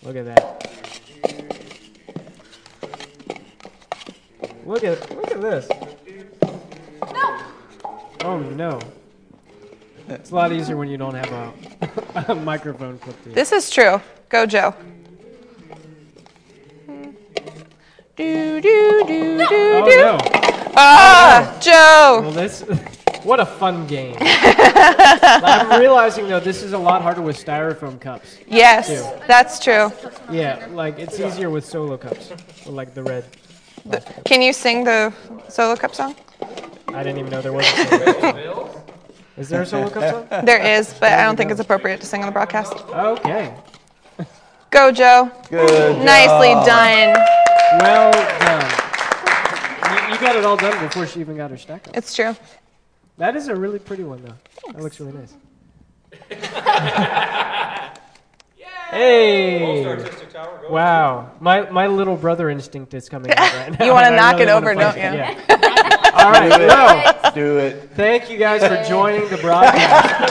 [0.02, 0.60] Look at that.
[4.66, 5.68] Look at look at this.
[7.12, 7.42] No.
[8.24, 8.80] Oh no.
[10.08, 13.36] It's a lot easier when you don't have a, a microphone clipped to you.
[13.36, 14.02] This is true.
[14.30, 14.76] Go, Joe.
[18.16, 19.98] Do, do, do, do, Oh do.
[19.98, 20.18] no!
[20.76, 22.20] Ah, Joe.
[22.22, 22.62] Well, this
[23.24, 24.16] what a fun game.
[24.20, 28.38] I'm realizing though this is a lot harder with styrofoam cups.
[28.48, 29.26] Yes, too.
[29.28, 29.92] that's true.
[30.32, 32.32] Yeah, like it's easier with solo cups,
[32.68, 33.26] or like the red.
[34.26, 35.12] Can you sing the
[35.50, 36.16] solo cup song?
[36.90, 37.66] I didn't even know there was.
[37.66, 38.36] A solo cup.
[39.38, 40.46] Is there a solo cup song?
[40.46, 42.74] There is, but I don't think it's appropriate to sing on the broadcast.
[42.90, 43.56] Okay.
[44.70, 45.32] Go, Joe.
[45.50, 46.04] Good.
[46.04, 46.66] Nicely job.
[46.66, 47.14] done.
[47.80, 48.72] Well done.
[49.92, 51.98] You, you got it all done before she even got her stack up.
[51.98, 52.36] It's true.
[53.18, 54.34] That is a really pretty one though.
[54.74, 55.34] That looks really nice.
[58.94, 59.84] Hey!
[60.70, 63.86] Wow, my my little brother instinct is coming out right now.
[63.86, 65.14] You wanna and I knock it wanna over, fight don't it.
[65.14, 65.20] you?
[65.20, 66.10] Yeah.
[66.16, 67.90] All right, well, Do it.
[67.96, 70.22] thank you guys for joining the broadcast.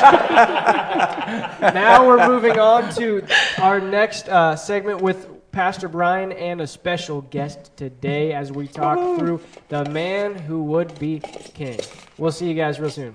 [1.74, 3.26] now we're moving on to
[3.58, 9.18] our next uh, segment with Pastor Brian and a special guest today as we talk
[9.18, 11.78] through the man who would be king.
[12.16, 13.14] We'll see you guys real soon.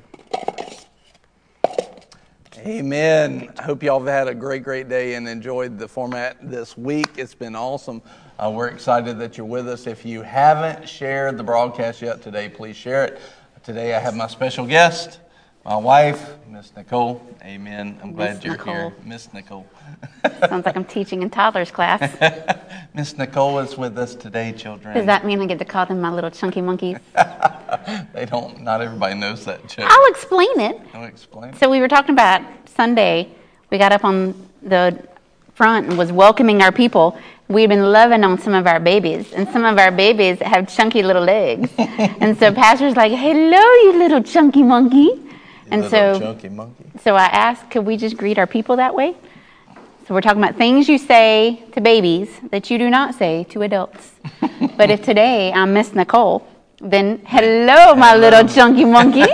[2.68, 3.50] Amen.
[3.58, 7.08] I hope y'all have had a great, great day and enjoyed the format this week.
[7.16, 8.02] It's been awesome.
[8.38, 9.88] Uh, we're excited that you're with us.
[9.88, 13.22] If you haven't shared the broadcast yet today, please share it.
[13.64, 15.22] Today I have my special guest,
[15.68, 17.22] my wife, Miss Nicole.
[17.44, 18.00] Amen.
[18.02, 19.68] I'm glad Miss you're here, Miss Nicole.
[20.48, 22.00] Sounds like I'm teaching in toddler's class.
[22.94, 24.96] Miss Nicole is with us today, children.
[24.96, 26.98] Does that mean I get to call them my little chunky monkeys?
[28.14, 28.62] They don't.
[28.62, 29.86] Not everybody knows that joke.
[29.88, 30.82] I'll explain it.
[30.94, 31.54] I'll explain.
[31.54, 33.30] So we were talking about Sunday.
[33.70, 35.08] We got up on the
[35.54, 37.18] front and was welcoming our people.
[37.48, 41.04] We've been loving on some of our babies, and some of our babies have chunky
[41.04, 41.70] little legs.
[41.78, 45.27] and so Pastor's like, "Hello, you little chunky monkey."
[45.72, 46.38] And so,
[47.02, 49.16] so I asked, could we just greet our people that way?
[50.08, 53.64] So we're talking about things you say to babies that you do not say to
[53.64, 54.14] adults.
[54.78, 56.48] but if today I'm Miss Nicole,
[56.80, 59.26] then hello, my little chunky monkey.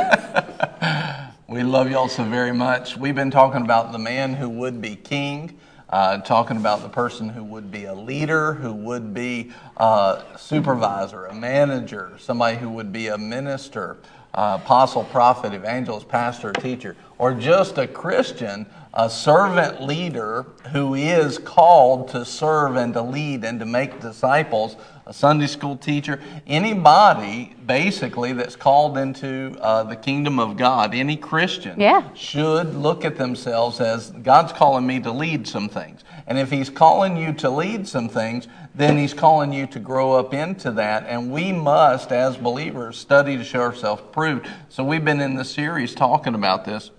[1.54, 2.98] We love y'all so very much.
[2.98, 5.56] We've been talking about the man who would be king,
[5.88, 11.26] uh, talking about the person who would be a leader, who would be a supervisor,
[11.26, 13.98] a manager, somebody who would be a minister,
[14.34, 18.66] uh, apostle, prophet, evangelist, pastor, teacher, or just a Christian,
[18.96, 24.76] a servant leader who is called to serve and to lead and to make disciples,
[25.06, 31.16] a Sunday school teacher, anybody basically that's called into uh, the kingdom of God, any
[31.18, 32.04] Christian Yeah.
[32.14, 36.04] should look at themselves as God's calling me to lead some things.
[36.28, 40.14] And if He's calling you to lead some things, then He's calling you to grow
[40.14, 41.06] up into that.
[41.08, 44.48] And we must, as believers, study to show ourselves approved.
[44.70, 46.92] So we've been in the series talking about this.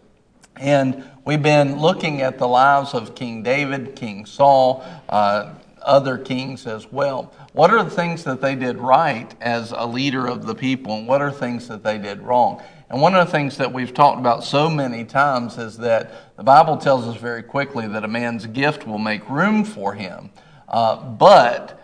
[0.56, 6.66] And we've been looking at the lives of King David, King Saul, uh, other kings
[6.66, 7.32] as well.
[7.52, 11.06] What are the things that they did right as a leader of the people, and
[11.06, 12.62] what are things that they did wrong?
[12.90, 16.42] And one of the things that we've talked about so many times is that the
[16.44, 20.30] Bible tells us very quickly that a man's gift will make room for him.
[20.68, 21.80] Uh, but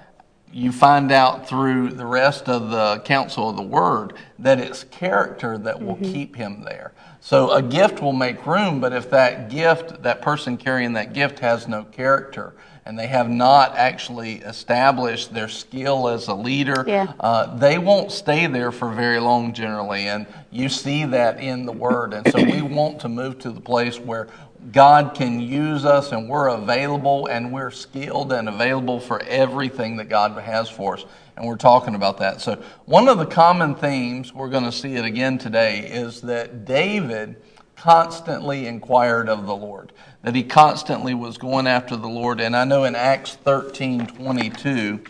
[0.53, 5.57] you find out through the rest of the counsel of the word that it's character
[5.57, 6.93] that will keep him there.
[7.21, 11.39] So a gift will make room, but if that gift, that person carrying that gift
[11.39, 12.55] has no character
[12.91, 17.13] and they have not actually established their skill as a leader, Yeah.
[17.21, 20.09] uh, they won't stay there for very long generally.
[20.09, 22.13] And you see that in the word.
[22.13, 24.27] And so we want to move to the place where
[24.73, 30.09] God can use us and we're available and we're skilled and available for everything that
[30.09, 31.05] God has for us.
[31.37, 32.41] And we're talking about that.
[32.41, 36.65] So, one of the common themes, we're going to see it again today, is that
[36.65, 37.37] David
[37.81, 39.91] constantly inquired of the Lord,
[40.23, 42.39] that he constantly was going after the Lord.
[42.39, 45.01] And I know in Acts 13 22,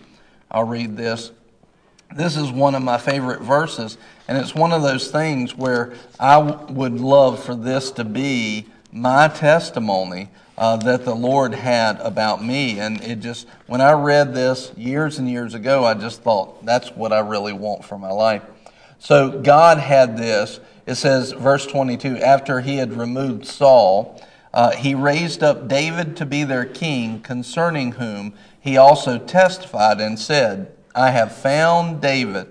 [0.53, 1.33] I'll read this.
[2.15, 3.99] This is one of my favorite verses,
[4.29, 9.27] and it's one of those things where I would love for this to be my
[9.27, 12.79] testimony uh, that the Lord had about me.
[12.79, 16.91] And it just, when I read this years and years ago, I just thought, that's
[16.91, 18.43] what I really want for my life.
[19.01, 20.61] So God had this.
[20.87, 24.21] It says, verse 22, after he had removed Saul,
[24.53, 30.19] uh, he raised up David to be their king, concerning whom he also testified and
[30.19, 32.49] said, I have found David,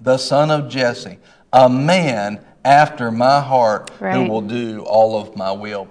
[0.00, 1.18] the son of Jesse,
[1.52, 5.88] a man after my heart who will do all of my will.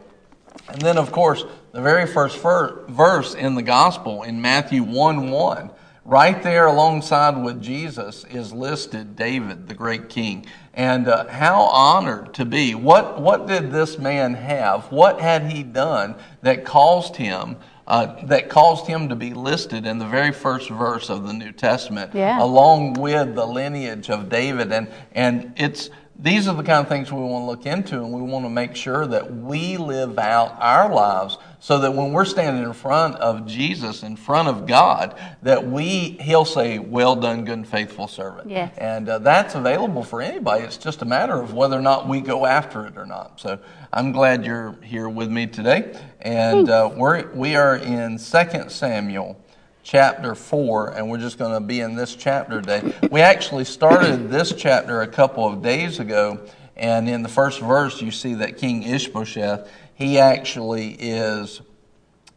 [0.69, 5.71] And then, of course, the very first verse in the gospel in Matthew 1 1
[6.05, 10.45] right there alongside with Jesus is listed David, the great king.
[10.73, 12.75] And uh, how honored to be.
[12.75, 14.91] What, what did this man have?
[14.91, 17.57] What had he done that caused him?
[17.87, 21.51] Uh, that caused him to be listed in the very first verse of the New
[21.51, 22.41] Testament, Yeah.
[22.41, 24.71] along with the lineage of David.
[24.71, 28.13] And, and it's, these are the kind of things we want to look into, and
[28.13, 32.25] we want to make sure that we live out our lives so that when we're
[32.25, 37.45] standing in front of Jesus, in front of God, that we, He'll say, Well done,
[37.45, 38.49] good and faithful servant.
[38.49, 38.75] Yes.
[38.79, 40.63] And uh, that's available for anybody.
[40.63, 43.39] It's just a matter of whether or not we go after it or not.
[43.39, 43.59] So
[43.93, 45.95] I'm glad you're here with me today.
[46.19, 49.39] And uh, we're, we are in 2 Samuel
[49.83, 52.91] chapter 4, and we're just going to be in this chapter today.
[53.11, 56.39] We actually started this chapter a couple of days ago,
[56.75, 59.69] and in the first verse, you see that King Ishbosheth,
[60.01, 61.61] he actually is,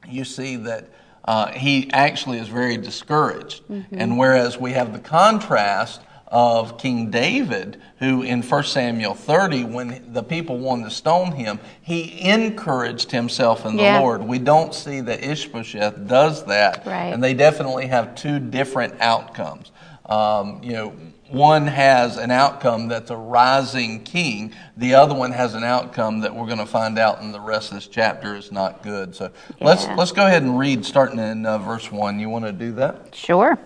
[0.09, 0.89] you see that
[1.25, 3.63] uh, he actually is very discouraged.
[3.91, 10.13] And whereas we have the contrast of King David, who in 1 Samuel 30, when
[10.13, 14.01] the people wanted to stone him, he encouraged himself in the Yeah.
[14.01, 14.23] Lord.
[14.23, 16.85] We don't see that Ishbosheth does that.
[16.85, 17.13] Right.
[17.15, 19.71] And they definitely have two different outcomes.
[20.07, 20.93] Um, you know,
[21.31, 24.55] one has an outcome that's a rising king.
[24.77, 27.71] The other one has an outcome that we're going to find out in the rest
[27.71, 29.15] of this chapter is not good.
[29.15, 32.19] So let's let's go ahead and read, starting in uh, verse one.
[32.19, 33.15] You want to do that?
[33.15, 33.59] Sure.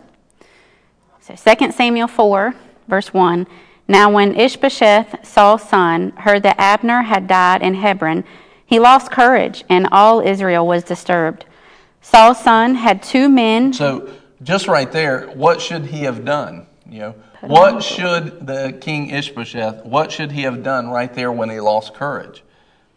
[1.20, 2.54] So 2 Samuel 4,
[2.86, 3.46] verse 1.
[3.86, 8.24] Now, when Ishbosheth, Saul's son, heard that Abner had died in Hebron,
[8.64, 11.44] he lost courage, and all Israel was disturbed.
[12.00, 13.72] Saul's son had two men.
[13.72, 16.66] So just right there, what should he have done?
[16.88, 19.84] You know, what should the king Ishbosheth?
[19.84, 22.42] What should he have done right there when he lost courage?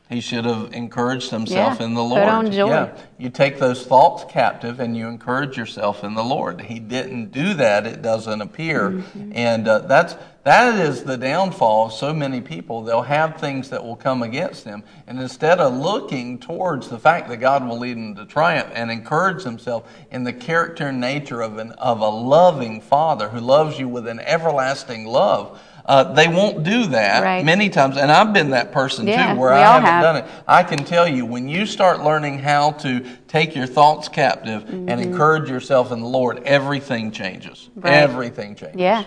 [0.09, 2.23] He should have encouraged himself Yeah, in the put Lord.
[2.23, 2.67] on joy.
[2.67, 6.59] Yeah, you take those thoughts captive and you encourage yourself in the Lord.
[6.61, 9.31] He didn't do that; it doesn't appear, Mm-hmm.
[9.35, 12.81] and uh, that's that is the downfall of so many people.
[12.83, 17.29] They'll have things that will come against them, and instead of looking towards the fact
[17.29, 21.41] that God will lead them to triumph and encourage themselves in the character and nature
[21.41, 25.59] of an of a loving Father who loves you with an everlasting love.
[25.83, 27.43] Uh, they won't do that Right.
[27.43, 30.03] many times, and I've been that person Yeah, too, where I haven't have.
[30.03, 30.25] done it.
[30.47, 34.89] I can tell you, when you start learning how to take your thoughts captive and
[35.01, 37.69] encourage yourself in the Lord, everything changes.
[37.71, 37.81] Mm-hmm.
[37.81, 37.93] Right.
[37.93, 38.79] Everything changes.
[38.79, 39.03] Yeah.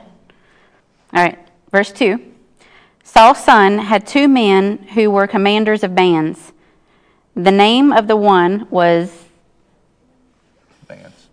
[1.15, 1.39] All right,
[1.71, 2.33] verse 2.
[3.03, 6.53] Saul's son had two men who were commanders of bands.
[7.37, 9.25] The name of the one was,
[10.89, 11.29] Bands.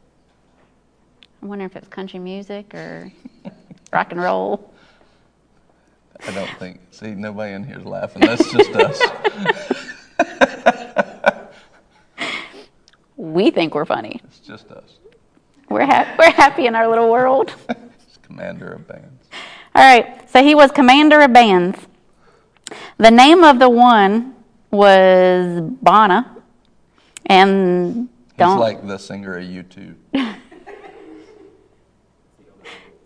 [1.41, 3.11] I wonder if it's country music or
[3.93, 4.71] rock and roll.
[6.27, 6.79] I don't think.
[6.91, 8.21] See, nobody in here's laughing.
[8.21, 9.01] That's just us.
[13.21, 14.19] We think we're funny.
[14.23, 14.97] It's just us.
[15.69, 17.53] We're, ha- we're happy in our little world.
[18.23, 19.20] Commander of bands.
[19.73, 21.77] All right, so he was commander of bands.
[22.97, 24.35] The name of the one
[24.69, 26.27] was Baanah.
[27.25, 28.59] And He's don't.
[28.59, 29.95] like the singer of U2.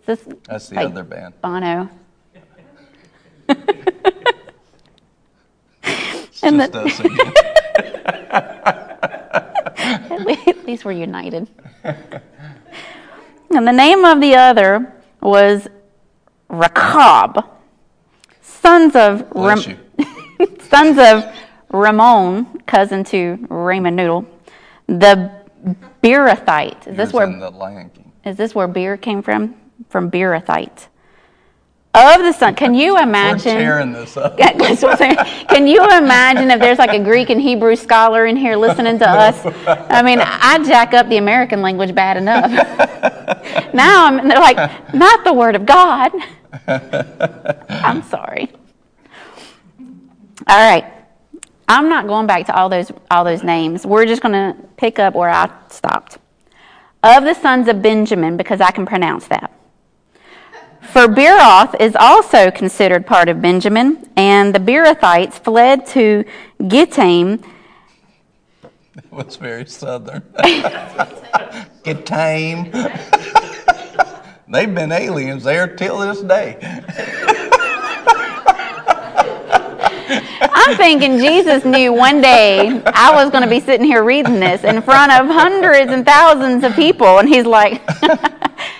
[0.06, 1.34] this, That's the like other band.
[1.40, 1.88] Bono.
[6.42, 7.32] And just the- us again.
[10.46, 11.48] At least we're united.
[11.84, 15.66] and the name of the other was
[16.48, 17.44] Rechab,
[18.40, 19.58] sons of Ram-
[20.60, 21.24] sons of
[21.70, 24.26] Ramon, cousin to Raymond Noodle,
[24.86, 25.30] the
[26.02, 26.86] Beerothite.
[26.86, 28.12] Is this Yours where in the Lion King.
[28.24, 29.54] is this where beer came from?
[29.88, 30.86] From Beerothite.
[31.96, 33.56] Of the son, can you We're imagine?
[33.56, 34.38] tearing this up.
[34.38, 35.46] Yeah, that's what I'm saying.
[35.48, 39.08] Can you imagine if there's like a Greek and Hebrew scholar in here listening to
[39.08, 39.46] us?
[39.66, 42.50] I mean, I jack up the American language bad enough.
[43.74, 46.12] now I'm, they're like, not the word of God.
[46.68, 48.50] I'm sorry.
[50.46, 50.84] All right.
[51.66, 53.86] I'm not going back to all those all those names.
[53.86, 56.18] We're just going to pick up where I stopped.
[57.02, 59.50] Of the sons of Benjamin, because I can pronounce that.
[60.92, 66.24] For Beeroth is also considered part of Benjamin, and the Beerothites fled to
[66.66, 67.42] Gittaim.
[68.94, 70.22] That was very southern.
[71.82, 72.70] Get tame.
[74.48, 76.56] They've been aliens there till this day.
[80.40, 84.64] I'm thinking Jesus knew one day I was going to be sitting here reading this
[84.64, 87.82] in front of hundreds and thousands of people, and he's like,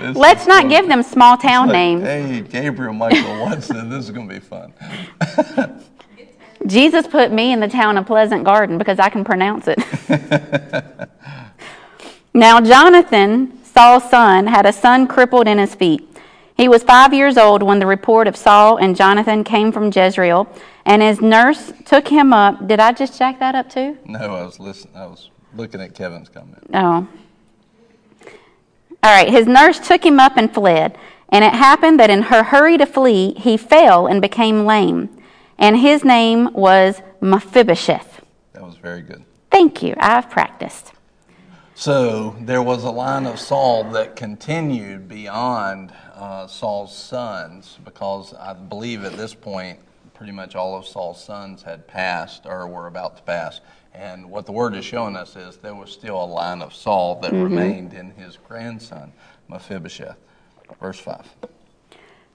[0.01, 2.03] let's not give them small town Like, names.
[2.03, 4.73] Hey, Gabriel Michael Watson, this is going to be fun.
[6.67, 9.79] Jesus put me in the town of Pleasant Garden because I can pronounce it.
[12.35, 16.09] now, Jonathan, Saul's son, had a son crippled in his feet.
[16.57, 20.49] He was five years old when the report of Saul and Jonathan came from Jezreel,
[20.87, 22.67] and his nurse took him up.
[22.67, 23.99] Did I just jack that up too?
[24.07, 24.97] No, I was listening.
[24.97, 26.63] I was looking at Kevin's comment.
[26.73, 27.07] Oh.
[29.07, 30.99] All right, his nurse took him up and fled.
[31.29, 35.23] And it happened that in her hurry to flee, he fell and became lame.
[35.59, 38.25] And his name was Mephibosheth.
[38.53, 39.25] That was very good.
[39.49, 39.95] Thank you.
[40.01, 40.93] I've practiced.
[41.77, 48.55] So there was a line of Saul that continued beyond uh, Saul's sons because I
[48.55, 49.79] believe at this point
[50.15, 53.61] pretty much all of Saul's sons had passed or were about to pass.
[53.99, 57.19] And what the word is showing us is there was still a line of Saul
[57.23, 57.45] that Mhm.
[57.45, 59.13] remained in his grandson,
[59.49, 60.17] Mephibosheth.
[60.81, 61.27] Verse 5.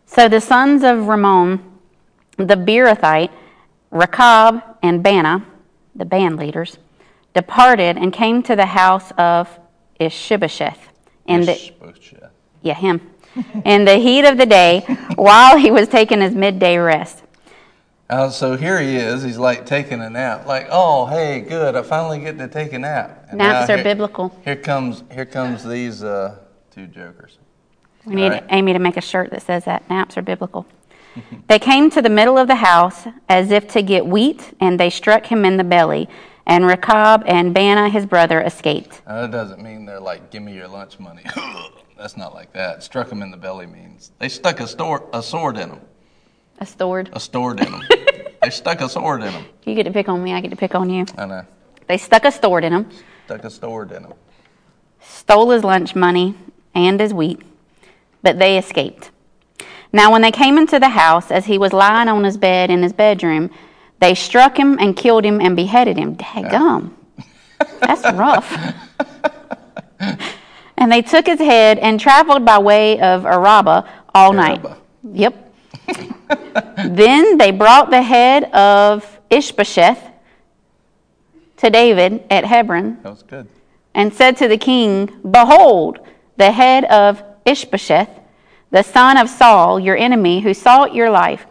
[0.05, 1.61] So the sons of Ramon,
[2.37, 3.29] the Beerothite,
[3.91, 5.43] Rechab, and Baanah,
[5.95, 6.77] the band leaders,
[7.33, 9.59] departed and came to the house of
[9.99, 10.89] Ishbosheth.
[11.27, 11.71] In the,
[12.61, 13.01] yeah, him.
[13.63, 14.79] in the heat of the day,
[15.15, 17.20] while he was taking his midday rest.
[18.11, 19.23] Uh, so here he is.
[19.23, 20.45] He's like taking a nap.
[20.45, 21.77] Like, oh, hey, good.
[21.77, 23.27] I finally get to take a nap.
[23.29, 24.37] And Naps are here- biblical.
[24.43, 26.37] Here comes here comes these uh,
[26.71, 27.37] two jokers.
[28.05, 28.43] We need right.
[28.49, 30.65] Amy to make a shirt that says that naps are biblical.
[31.47, 34.89] they came to the middle of the house as if to get wheat, and they
[34.89, 36.09] struck him in the belly.
[36.45, 39.01] And Rechab and Baanah, his brother, escaped.
[39.07, 41.23] Now, that doesn't mean they're like, give me your lunch money.
[41.97, 42.83] That's not like that.
[42.83, 45.81] Struck him in the belly means they stuck a, store, a sword in him.
[46.61, 47.09] A sword.
[47.13, 47.81] A sword in him.
[48.41, 49.45] they stuck a sword in him.
[49.65, 51.05] You get to pick on me, I get to pick on you.
[51.17, 51.45] I know.
[51.87, 52.89] They stuck a sword in him,
[53.25, 54.13] Stuck a sword in him.
[55.01, 56.35] stole his lunch money
[56.75, 57.41] and his wheat,
[58.21, 59.09] but they escaped.
[59.91, 62.81] Now, when they came into the house, as he was lying on his bed in
[62.83, 63.49] his bedroom,
[63.99, 66.15] they struck him and killed him and beheaded him.
[66.15, 66.91] Daggum.
[67.81, 68.49] That's rough.
[70.77, 73.83] and they took his head and traveled by way of Arabah
[74.13, 74.63] all night.
[75.11, 75.40] Yep.
[76.87, 79.99] then they brought the head of Ishbosheth
[81.57, 83.47] to David at Hebron That was good.
[83.93, 85.99] and said to the king, Behold,
[86.37, 88.09] the head of Ishbosheth,
[88.71, 91.45] the son of Saul, your enemy, who sought your life.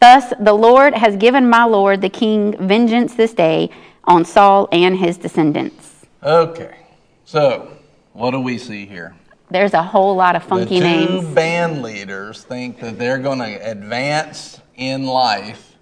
[0.00, 3.70] Thus the Lord has given my lord the king vengeance this day
[4.04, 6.06] on Saul and his descendants.
[6.22, 6.76] Okay.
[7.24, 7.76] So,
[8.12, 9.14] what do we see here?
[9.50, 11.34] There's a whole lot of funky the two names.
[11.34, 15.76] band leaders think that they're going to advance in life.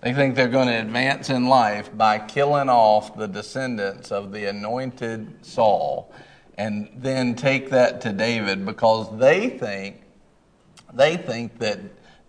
[0.00, 4.46] They think they're going to advance in life by killing off the descendants of the
[4.46, 6.12] anointed Saul
[6.58, 10.02] and then take that to David because they think
[10.92, 11.80] they think that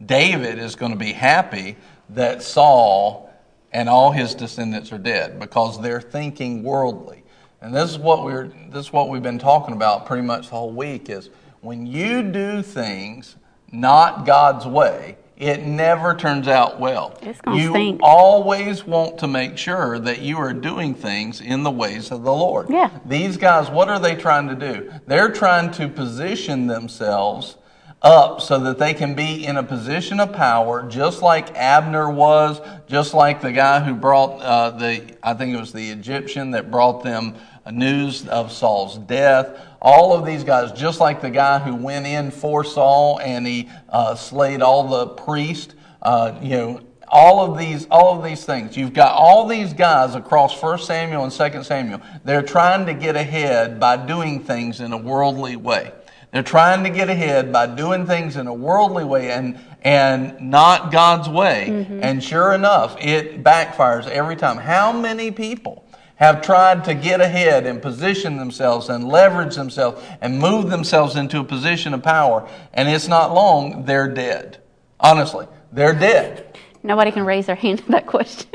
[0.06, 1.76] David is going to be happy
[2.10, 3.30] that Saul
[3.72, 7.23] and all his descendants are dead because they're thinking worldly.
[7.64, 10.56] And this is what we're this is what we've been talking about pretty much the
[10.58, 11.30] whole week is
[11.62, 13.38] when you do things
[13.72, 17.18] not God's way, it never turns out well.
[17.22, 18.02] It's gonna you stink.
[18.04, 22.34] always want to make sure that you are doing things in the ways of the
[22.34, 22.70] Lord.
[22.70, 22.90] Yeah.
[23.06, 24.92] These guys, what are they trying to do?
[25.08, 27.56] They're trying to position themselves
[28.04, 32.60] up so that they can be in a position of power, just like Abner was,
[32.88, 36.70] just like the guy who brought uh, the, I think it was the Egyptian that
[36.70, 37.36] brought them
[37.72, 39.60] news of Saul's death.
[39.82, 43.70] All of these guys, just like the guy who went in for Saul and he
[43.90, 48.76] uh, slayed all the priests, uh, you know, all of these all of these things.
[48.76, 52.02] You've got all these guys across 1 samuel and 2 samuel.
[52.24, 55.92] They're trying to get ahead by doing things in a worldly way.
[56.32, 60.92] They're trying to get ahead by doing things in a worldly way and and not
[60.92, 61.68] god's way.
[62.02, 64.58] And sure enough it backfires every time.
[64.58, 65.86] How many people
[66.16, 71.40] have tried to get ahead and position themselves and leverage themselves and move themselves into
[71.40, 74.62] a position of power and it's not long they're dead
[75.00, 76.54] honestly they're dead
[76.86, 78.50] Nobody can raise their hand to that question.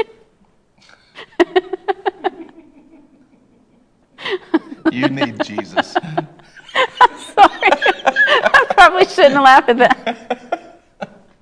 [4.93, 5.97] You need Jesus.
[6.03, 6.27] I'm
[7.19, 10.81] Sorry, I probably shouldn't laugh at that.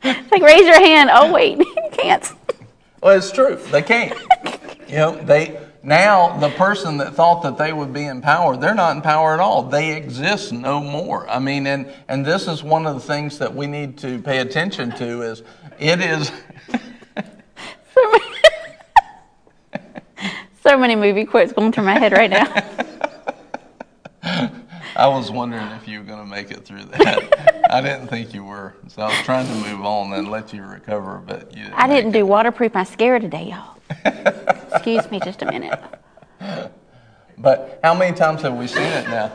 [0.02, 1.10] It's like, raise your hand.
[1.12, 2.32] Oh, wait, you can't.
[3.02, 3.56] Well, it's true.
[3.70, 4.18] They can't.
[4.88, 8.74] You know, they now the person that thought that they would be in power, they're
[8.74, 9.62] not in power at all.
[9.62, 11.28] They exist no more.
[11.28, 14.38] I mean, and and this is one of the things that we need to pay
[14.38, 15.42] attention to is
[15.78, 16.32] it is
[20.66, 22.52] So many movie quotes going through my head right now.
[24.96, 27.52] I was wondering if you were going to make it through that.
[27.70, 30.62] I didn't think you were, so I was trying to move on and let you
[30.62, 31.74] recover, but you didn't.
[31.74, 33.76] I didn't do waterproof mascara today, y'all.
[34.72, 35.78] Excuse me just a minute.
[37.38, 39.30] But how many times have we seen it now?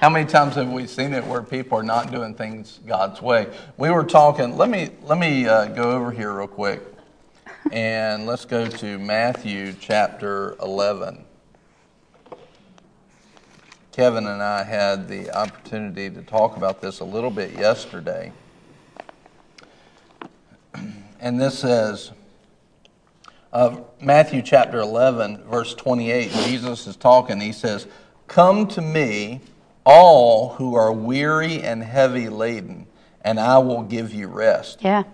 [0.00, 3.52] How many times have we seen it where people are not doing things God's way?
[3.76, 4.56] We were talking.
[4.56, 6.80] Let me let me uh, go over here real quick,
[7.72, 11.24] and let's go to Matthew chapter eleven.
[13.92, 18.32] Kevin and I had the opportunity to talk about this a little bit yesterday.
[21.20, 22.10] And this says,
[23.52, 27.40] uh, Matthew chapter 11, verse 28, Jesus is talking.
[27.40, 27.86] He says,
[28.26, 29.40] Come to me,
[29.86, 32.88] all who are weary and heavy laden,
[33.20, 34.82] and I will give you rest.
[34.82, 35.04] Yeah.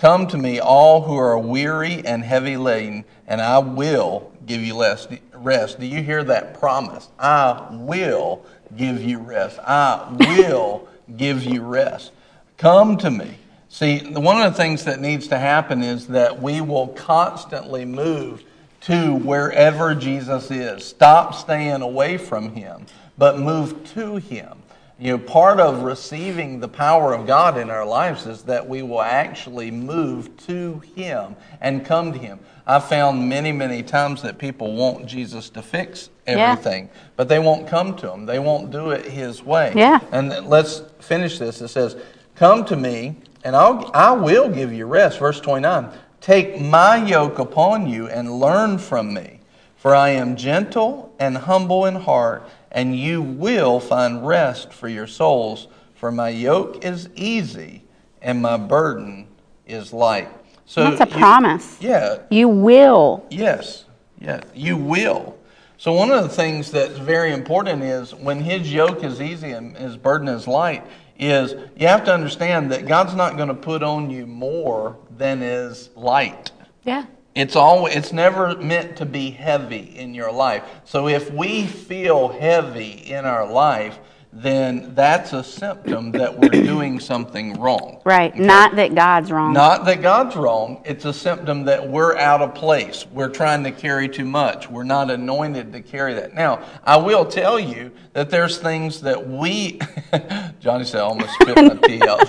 [0.00, 4.80] Come to me, all who are weary and heavy laden, and I will give you
[4.80, 5.10] rest.
[5.34, 5.78] Rest.
[5.78, 7.10] Do you hear that promise?
[7.18, 8.42] I will
[8.74, 9.58] give you rest.
[9.58, 10.88] I will
[11.18, 12.12] give you rest.
[12.56, 13.36] Come to me.
[13.68, 18.42] See, one of the things that needs to happen is that we will constantly move
[18.82, 20.82] to wherever Jesus is.
[20.82, 22.86] Stop staying away from him,
[23.18, 24.59] but move to him.
[25.00, 28.82] You know, part of receiving the power of God in our lives is that we
[28.82, 32.38] will actually move to Him and come to Him.
[32.66, 36.52] I've found many, many times that people want Jesus to fix Yeah.
[36.52, 38.26] everything, but they won't come to Him.
[38.26, 39.72] They won't do it His way.
[39.74, 40.00] Yeah.
[40.12, 41.62] And let's finish this.
[41.62, 41.96] It says,
[42.34, 45.18] Come to me, and I'll, I will give you rest.
[45.18, 45.88] Verse 29
[46.20, 49.40] Take my yoke upon you and learn from me,
[49.76, 55.06] for I am gentle and humble in heart, and you will find rest for your
[55.06, 55.68] souls.
[55.94, 57.84] For my yoke is easy,
[58.22, 59.28] and my burden
[59.66, 60.28] is light.
[60.64, 61.76] So That's a you- promise.
[61.80, 63.24] Yeah, You will.
[63.30, 63.84] Yes,
[64.20, 65.36] yeah, you will.
[65.76, 69.76] So one of the things that's very important is when his yoke is easy and
[69.76, 70.84] his burden is light,
[71.18, 75.42] is you have to understand that God's not going to put on you more than
[75.42, 76.50] is light.
[76.84, 77.06] Yeah.
[77.34, 80.64] It's always it's never meant to be heavy in your life.
[80.84, 83.98] So if we feel heavy in our life,
[84.32, 88.00] then that's a symptom that we're doing something wrong.
[88.04, 88.34] Right.
[88.36, 89.52] Not that God's wrong.
[89.52, 90.82] Not that God's wrong.
[90.84, 93.06] It's a symptom that we're out of place.
[93.12, 94.70] We're trying to carry too much.
[94.70, 96.34] We're not anointed to carry that.
[96.34, 99.80] Now, I will tell you that there's things that we,
[100.60, 102.28] Johnny said, I almost spit my tea out.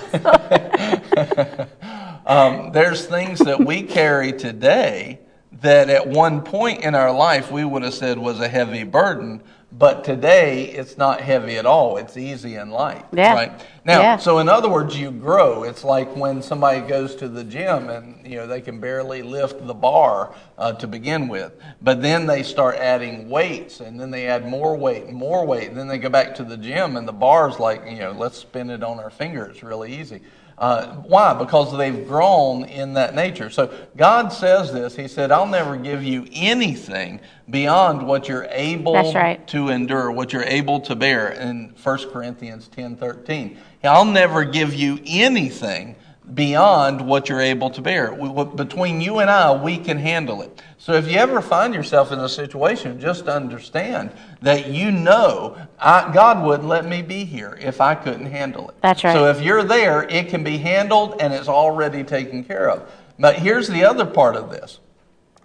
[2.25, 5.19] um, there's things that we carry today
[5.61, 9.41] that at one point in our life we would have said was a heavy burden,
[9.71, 11.97] but today it's not heavy at all.
[11.97, 13.05] It's easy and light.
[13.13, 13.33] Yeah.
[13.33, 13.51] Right?
[13.85, 14.17] Now, Yeah.
[14.17, 15.63] so in other words, you grow.
[15.63, 19.65] It's like when somebody goes to the gym and you know they can barely lift
[19.65, 24.27] the bar uh, to begin with, but then they start adding weights, and then they
[24.27, 27.07] add more weight and more weight, and then they go back to the gym, and
[27.07, 29.45] the bar's like you know let's spin it on our finger.
[29.45, 30.21] It's really easy.
[30.61, 31.33] Uh, why?
[31.33, 33.49] Because they've grown in that nature.
[33.49, 34.95] So God says this.
[34.95, 39.45] He said, "I'll never give you anything beyond what you're able right.
[39.47, 44.75] to endure, what you're able to bear." In 1 Corinthians ten thirteen, I'll never give
[44.75, 45.95] you anything
[46.35, 48.13] beyond what you're able to bear.
[48.13, 50.61] We- what- Between you and I, we can handle it.
[50.81, 54.11] So if you ever find yourself in a situation, just understand
[54.41, 58.75] that you know I, God wouldn't let me be here if I couldn't handle it.
[58.81, 59.13] That's right.
[59.13, 62.91] So if you're there, it can be handled and it's already taken care of.
[63.19, 64.79] But here's the other part of this.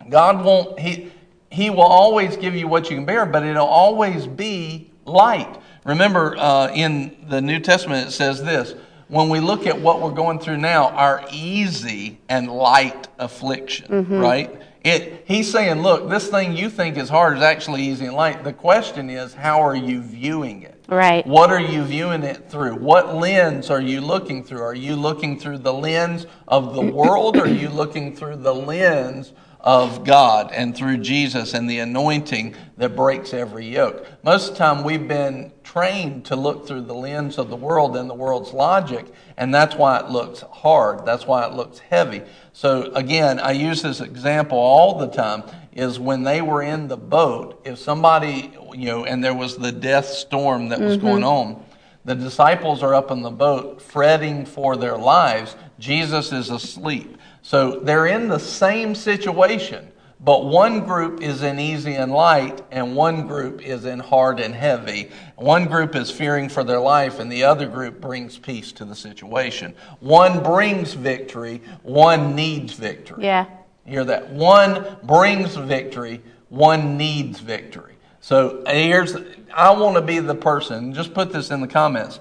[0.09, 1.13] God won't, he,
[1.51, 5.61] he will always give you what you can bear, but it'll always be light.
[5.85, 8.75] Remember, uh, in the New Testament, it says this
[9.09, 14.63] when we look at what we're going through now, our easy and light affliction, right?
[14.87, 18.45] It, he's saying, look, this thing you think is hard is actually easy and light.
[18.45, 20.85] The question is, how are you viewing it?
[20.89, 21.27] Right.
[21.27, 22.77] What are you viewing it through?
[22.77, 24.63] What lens are you looking through?
[24.63, 28.55] Are you looking through the lens of the world or are you looking through the
[28.55, 34.07] lens of God and through Jesus and the anointing that breaks every yoke?
[34.23, 37.97] Most of the time we've been trained to look through the lens of the world
[37.97, 39.05] and the world's logic,
[39.37, 41.05] and that's why it looks hard.
[41.05, 42.23] That's why it looks heavy.
[42.53, 45.43] So again, I use this example all the time
[45.73, 49.73] is when they were in the boat, if somebody, you know, and there was the
[49.73, 51.59] death storm that was going mm-hmm.
[51.59, 51.65] on,
[52.05, 55.57] the disciples are up in the boat fretting for their lives.
[55.81, 57.19] Jesus is asleep.
[57.43, 59.91] So they're in the same situation,
[60.27, 64.53] but one group is in easy and light, and one group is in hard and
[64.53, 65.09] heavy.
[65.37, 68.97] One group is fearing for their life, and the other group brings peace to the
[68.97, 69.77] situation.
[70.01, 73.23] One brings victory, one needs victory.
[73.23, 73.47] Yeah.
[73.85, 74.31] Hear that?
[74.31, 77.95] One brings victory, one needs victory.
[78.21, 79.15] So here's,
[79.55, 82.19] I want to be the person, just put this in the comments.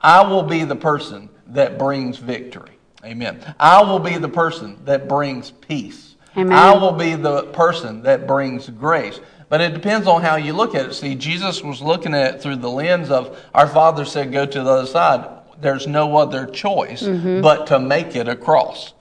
[0.00, 2.80] I will be the person that brings victory.
[3.04, 3.54] Amen.
[3.60, 6.13] I will be the person that brings peace.
[6.36, 6.52] Amen.
[6.52, 9.20] I will be the person that brings grace.
[9.48, 10.94] But it depends on how you look at it.
[10.94, 14.62] See, Jesus was looking at it through the lens of our Father said, go to
[14.62, 15.28] the other side.
[15.60, 17.40] There's no other choice Mhm.
[17.42, 18.94] but to make it across.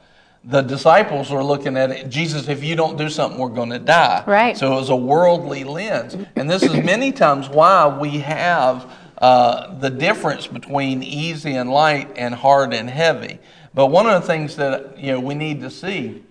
[0.43, 3.79] The disciples were looking at it, Jesus, if you don't do something, we're going to
[3.79, 4.23] die.
[4.27, 4.57] Right.
[4.57, 6.17] So it was a worldly lens.
[6.35, 8.85] And this is many times why we have
[9.19, 13.39] uh, the difference between easy and light and hard and heavy.
[13.73, 16.23] But one of the things that you know we need to see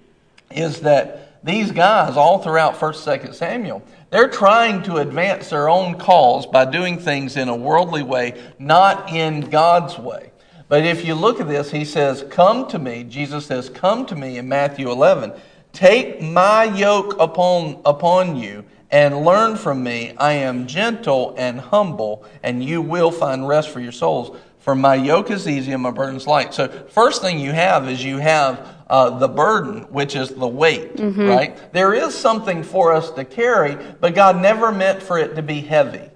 [0.57, 5.99] is that these guys all throughout 1st 2nd Samuel, they're trying to advance their own
[5.99, 10.31] cause by doing things in a worldly way, not in God's way.
[10.69, 13.05] But if you look at this, he says, Come to me.
[13.05, 15.33] Jesus says, Come to me in Matthew 11.
[15.73, 20.15] Take my yoke upon, upon you and learn from me.
[20.19, 24.37] I am gentle and humble, and you will find rest for your souls.
[24.63, 26.55] For my yoke is easy and my burden is light.
[26.55, 30.97] So, first thing you have is you have uh, the burden, which is the weight,
[30.97, 31.29] Mhm.
[31.29, 31.73] right?
[31.73, 35.61] There is something for us to carry, but God never meant for it to be
[35.63, 36.11] heavy.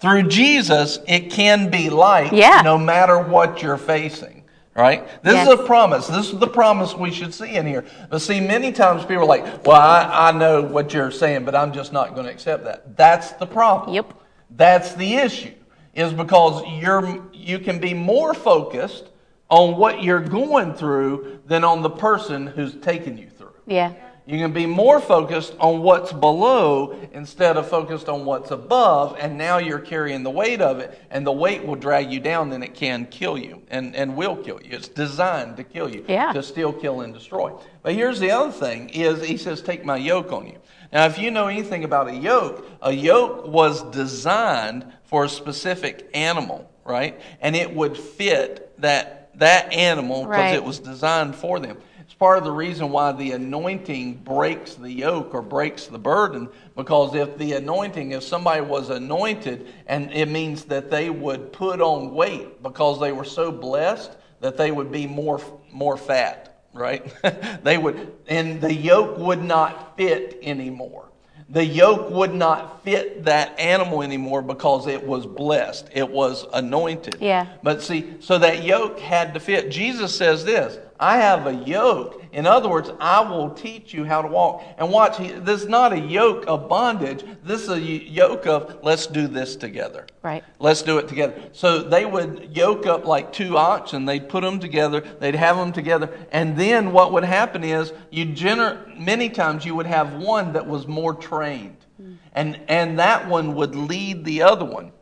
[0.00, 2.62] Through Jesus, it can be light Yeah.
[2.64, 4.42] no matter what you're facing.
[4.74, 5.06] Right?
[5.22, 5.48] This Yes.
[5.48, 6.06] is a promise.
[6.06, 7.84] This is the promise we should see in here.
[8.10, 11.54] But see, many times people are like, well, I, I know what you're saying, but
[11.54, 12.94] I'm just not going to accept that.
[12.94, 13.94] That's the problem.
[13.94, 14.12] Yep.
[14.50, 15.52] That's the issue.
[15.94, 19.08] Is because you're you can be more focused
[19.48, 23.54] on what you're going through than on the person who's taking you through.
[23.66, 23.92] Yeah.
[24.28, 29.38] You can be more focused on what's below instead of focused on what's above, and
[29.38, 32.64] now you're carrying the weight of it, and the weight will drag you down, then
[32.64, 34.70] it can kill you and, and will kill you.
[34.72, 36.32] It's designed to kill you, Yeah.
[36.32, 37.52] to steal, kill, and destroy.
[37.82, 40.58] But here's the other thing is he says, take my yoke on you.
[40.92, 46.10] Now, if you know anything about a yoke, a yoke was designed for a specific
[46.14, 47.20] animal, right?
[47.40, 50.54] And it would fit that that animal because Right.
[50.54, 51.76] it was designed for them.
[52.00, 56.48] It's part of the reason why the anointing breaks the yoke or breaks the burden
[56.74, 61.80] because if the anointing, if somebody was anointed, and it means that they would put
[61.82, 65.40] on weight because they were so blessed that they would be more
[65.72, 67.04] more fat, right?
[67.62, 71.10] they would, and the yoke would not fit anymore.
[71.48, 75.88] The yoke would not fit that animal anymore because it was blessed.
[75.94, 77.18] It was anointed.
[77.20, 77.46] Yeah.
[77.62, 79.70] But see, so that yoke had to fit.
[79.70, 82.22] Jesus says this I have a yoke.
[82.36, 84.62] In other words, I will teach you how to walk.
[84.76, 87.24] And watch, this is not a yoke of bondage.
[87.42, 90.06] This is a yoke of let's do this together.
[90.22, 90.44] Right.
[90.58, 91.34] Let's do it together.
[91.52, 94.04] So they would yoke up like two oxen.
[94.04, 95.00] They'd put them together.
[95.00, 96.12] They'd have them together.
[96.30, 100.66] And then what would happen is you gener- many times you would have one that
[100.66, 101.78] was more trained.
[101.96, 102.16] Hmm.
[102.34, 104.92] And, and that one would lead the other one.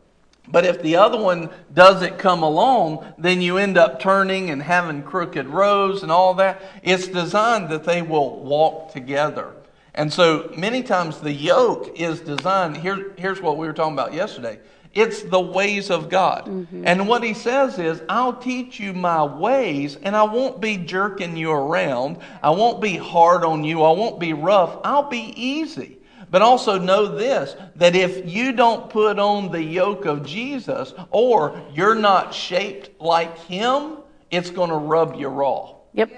[0.47, 5.03] But if the other one doesn't come along, then you end up turning and having
[5.03, 6.61] crooked rows and all that.
[6.83, 9.53] It's designed that they will walk together.
[9.93, 12.77] And so many times the yoke is designed.
[12.77, 14.59] Here, here's what we were talking about yesterday
[14.95, 16.45] it's the ways of God.
[16.45, 16.87] Mm-hmm.
[16.87, 21.35] And what he says is, I'll teach you my ways, and I won't be jerking
[21.35, 22.19] you around.
[22.41, 23.83] I won't be hard on you.
[23.83, 24.79] I won't be rough.
[24.85, 25.97] I'll be easy.
[26.35, 31.57] But also know this that if you don't put on the yoke of Jesus or
[31.73, 35.75] you're not shaped like him, it's going to rub you raw.
[35.93, 36.11] Yep.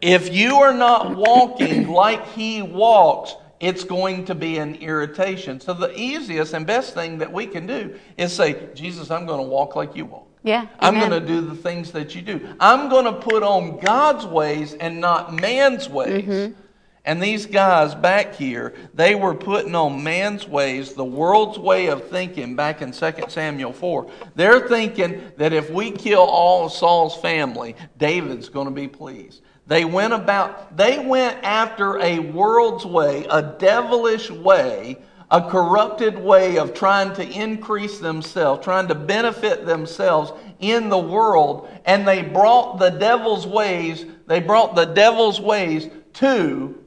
[0.00, 5.60] If you are not walking like he walks, it's going to be an irritation.
[5.60, 9.38] So the easiest and best thing that we can do is say, Jesus, I'm going
[9.38, 10.26] to walk like you walk.
[10.42, 10.66] Yeah.
[10.80, 11.10] I'm amen.
[11.10, 12.56] going to do the things that you do.
[12.58, 16.24] I'm going to put on God's ways and not man's ways.
[16.24, 16.60] Mm-hmm.
[17.06, 22.08] And these guys back here, they were putting on man's ways, the world's way of
[22.08, 24.10] thinking back in 2 Samuel 4.
[24.34, 29.42] They're thinking that if we kill all of Saul's family, David's going to be pleased.
[29.66, 34.96] They went about, they went after a world's way, a devilish way,
[35.30, 41.68] a corrupted way of trying to increase themselves, trying to benefit themselves in the world,
[41.84, 46.78] and they brought the devil's ways, they brought the devil's ways to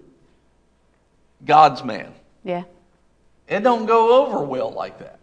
[1.46, 2.14] God's man.
[2.44, 2.64] Yeah.
[3.48, 5.20] It don't go over well like that.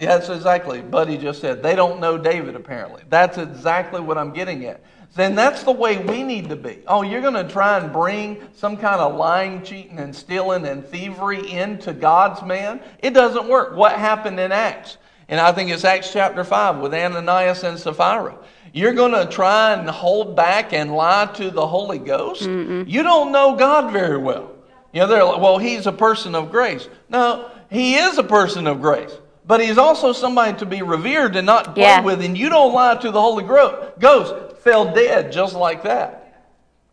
[0.00, 0.80] That's exactly.
[0.80, 3.02] Buddy just said they don't know David apparently.
[3.08, 4.80] That's exactly what I'm getting at.
[5.14, 6.80] Then that's the way we need to be.
[6.86, 10.86] Oh, you're going to try and bring some kind of lying, cheating, and stealing and
[10.86, 12.80] thievery into God's man?
[13.00, 13.74] It doesn't work.
[13.74, 14.98] What happened in Acts?
[15.28, 18.38] And I think it's Acts chapter 5 with Ananias and Sapphira.
[18.72, 22.42] You're going to try and hold back and lie to the Holy Ghost?
[22.42, 24.52] You don't know God very well.
[24.92, 26.88] You know, they're like, well, he's a person of grace.
[27.08, 29.12] No, he is a person of grace.
[29.46, 32.00] But he's also somebody to be revered and not play Yeah.
[32.02, 32.22] with.
[32.22, 34.56] And you don't lie to the Holy Ghost.
[34.62, 36.24] Fell dead just like that.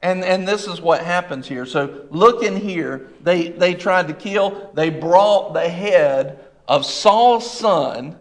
[0.01, 1.65] And, and this is what happens here.
[1.65, 3.09] So look in here.
[3.23, 8.17] They, they tried to kill, they brought the head of Saul's son,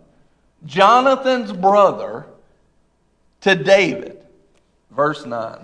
[0.64, 2.26] Jonathan's brother,
[3.42, 4.20] to David.
[4.90, 5.58] Verse 9.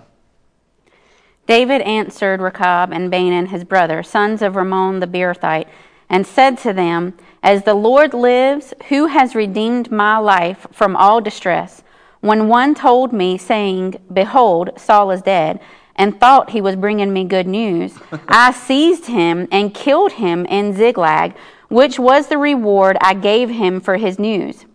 [1.50, 5.66] David answered Rechab and Baanah his brother, sons of Rimmon the Beerothite,
[6.08, 11.20] and said to them, As the Lord lives, who has redeemed my life from all
[11.20, 11.82] distress,
[12.20, 15.58] when one told me, saying, Behold, Saul is dead,
[15.96, 17.98] and thought he was bringing me good news,
[18.28, 21.34] I seized him and killed him in Ziklag,
[21.68, 24.66] which was the reward I gave him for his news.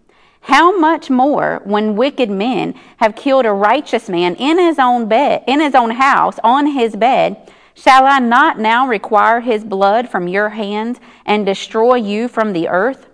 [0.45, 5.43] How much more when wicked men have killed a righteous man in his own bed,
[5.47, 10.27] in his own house, on his bed, shall I not now require his blood from
[10.27, 13.07] your hands and destroy you from the earth?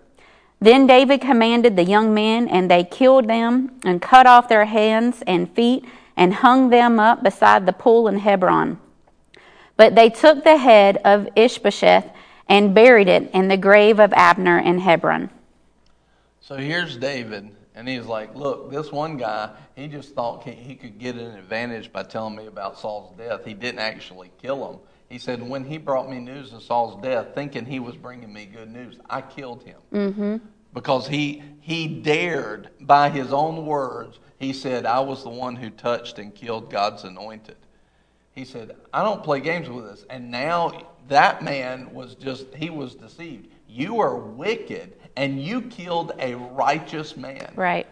[0.59, 5.23] Then David commanded the young men, and they killed them and cut off their hands
[5.25, 5.85] and feet
[6.17, 8.77] and hung them up beside the pool in Hebron.
[9.77, 12.11] But they took the head of Ishbosheth
[12.49, 15.29] and buried it in the grave of Abner in Hebron.
[16.52, 20.99] So here's David, and he's like, Look, this one guy, he just thought he- could
[20.99, 23.45] get an advantage by telling me about Saul's death.
[23.45, 24.80] He didn't actually kill him.
[25.07, 28.48] He said, When he brought me news of Saul's death, thinking he was bringing me
[28.48, 29.80] good news, I killed him.
[29.94, 30.38] Mm-hmm.
[30.73, 35.69] Because he, he dared, by his own words, he said, I was the one who
[35.69, 37.56] touched and killed God's anointed.
[38.36, 40.03] He said, I don't play games with this.
[40.10, 43.48] And now that man was just, he was deceived.
[43.72, 47.53] You are wicked, and you killed a righteous man.
[47.56, 47.88] Right.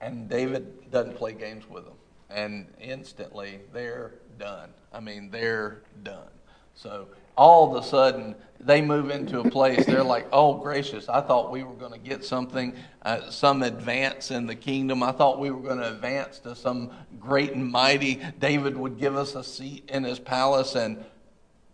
[0.00, 1.94] And David doesn't play games with them.
[2.30, 4.70] And instantly, they're done.
[4.92, 6.30] I mean, they're done.
[6.74, 11.20] So all of a sudden, they move into a place, they're like, oh, gracious, I
[11.20, 15.02] thought we were going to get something, uh, some advance in the kingdom.
[15.04, 18.20] I thought we were going to advance to some great and mighty.
[18.40, 21.04] David would give us a seat in his palace, and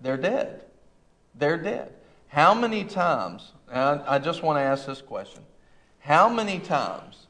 [0.03, 0.65] they're dead.
[1.35, 1.95] They're dead.
[2.31, 5.43] How many times, and I I just want to ask this question
[6.01, 7.27] how many times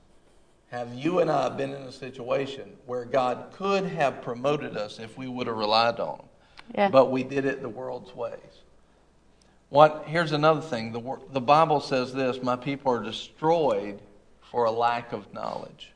[0.70, 5.18] have you and I been in a situation where God could have promoted us if
[5.18, 6.26] we would have relied on Him?
[6.74, 6.88] Yeah.
[6.88, 8.62] But we did it the world's ways.
[9.70, 10.04] What?
[10.06, 10.92] Here's another thing.
[10.92, 14.00] The, the Bible says this My people are destroyed
[14.40, 15.92] for a lack of knowledge.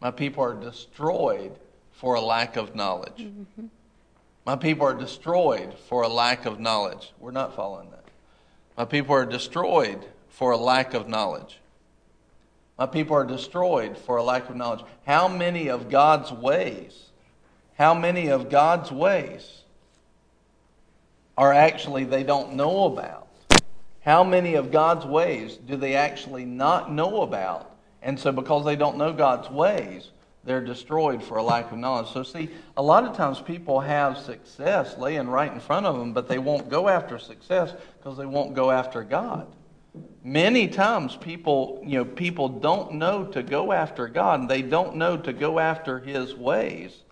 [0.00, 1.58] My people are destroyed
[1.92, 3.18] for a lack of knowledge.
[3.18, 3.66] Mm-hmm.
[4.46, 7.12] My people are destroyed for a lack of knowledge.
[7.18, 8.03] We're not following that.
[8.76, 11.60] My people are destroyed for a lack of knowledge.
[12.78, 14.84] My people are destroyed for a lack of knowledge.
[15.06, 17.10] How many of God's ways,
[17.78, 19.62] how many of God's ways
[21.36, 23.28] are actually they don't know about?
[24.00, 27.70] How many of God's ways do they actually not know about?
[28.02, 30.10] And so, because they don't know God's ways,
[30.44, 32.12] they're destroyed for a lack of knowledge.
[32.12, 36.12] So, see, a lot of times people have success laying right in front of them,
[36.12, 39.46] but they won't go after success because they won't go after God.
[40.22, 44.96] Many times people, you know, people don't know to go after God and they don't
[44.96, 47.02] know to go after his ways.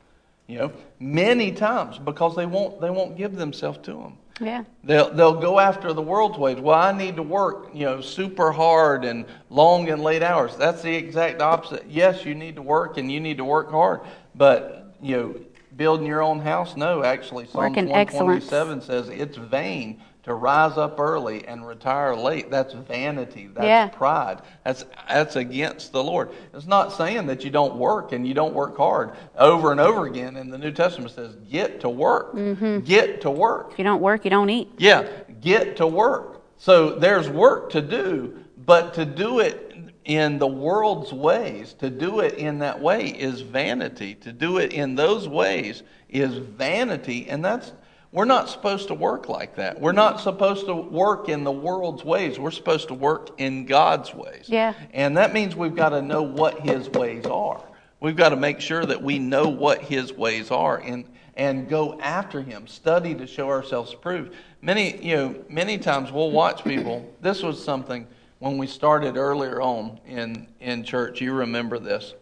[0.47, 4.19] You know, many times because they won't they won't give themselves to him.
[4.41, 4.65] Yeah.
[4.85, 6.59] They'll, they'll go after the world's ways.
[6.59, 10.57] Well, I need to work, you know, super hard and long and late hours.
[10.57, 11.85] That's the exact opposite.
[11.89, 14.01] Yes, you need to work and you need to work hard,
[14.35, 15.41] but you know,
[15.77, 16.77] building your own house.
[16.77, 18.87] No, actually, Psalms Work in one excellence.
[18.87, 22.51] says it's vain to rise up early and retire late.
[22.51, 23.49] That's vanity.
[23.53, 23.89] That's Yeah.
[23.89, 24.39] pride.
[24.65, 26.31] That's that's against the Lord.
[26.55, 29.13] It's not saying that you don't work and you don't work hard.
[29.37, 32.35] Over and over again in the New Testament says, "Get to work.
[32.35, 32.85] Mhm.
[32.85, 34.71] Get to work." If you don't work, you don't eat.
[34.79, 35.05] Yeah,
[35.41, 36.43] get to work.
[36.57, 38.35] So there's work to do,
[38.65, 39.71] but to do it
[40.05, 44.15] in the world's ways, to do it in that way is vanity.
[44.15, 47.73] To do it in those ways is vanity, and that's
[48.13, 49.81] we're not supposed to work like that.
[49.81, 52.39] We're not supposed to work in the world's ways.
[52.39, 54.45] We're supposed to work in God's ways.
[54.49, 54.75] Yeah.
[54.93, 57.65] And that means we've got to know what his ways are.
[58.01, 61.99] We've got to make sure that we know what his ways are and and go
[62.01, 64.35] after him, study to show ourselves approved.
[64.61, 67.11] Many, you know, many times we'll watch people.
[67.23, 68.07] This was something
[68.39, 71.23] when we started earlier on in in church.
[71.23, 72.13] You remember this.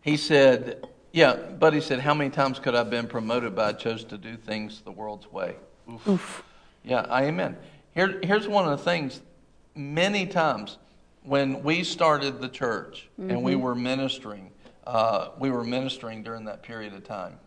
[0.00, 3.64] He said, "Yeah, but he said, how many times could I have been promoted, but
[3.66, 5.54] I chose to do things the world's way?"
[6.08, 6.42] Oof.
[6.82, 7.56] Yeah, I amen.
[7.94, 9.22] Here, here's one of the things.
[9.76, 10.76] Many times,
[11.22, 13.60] when we started the church and we Mhm.
[13.60, 14.50] were ministering,
[14.88, 17.38] uh, we were ministering during that period of time.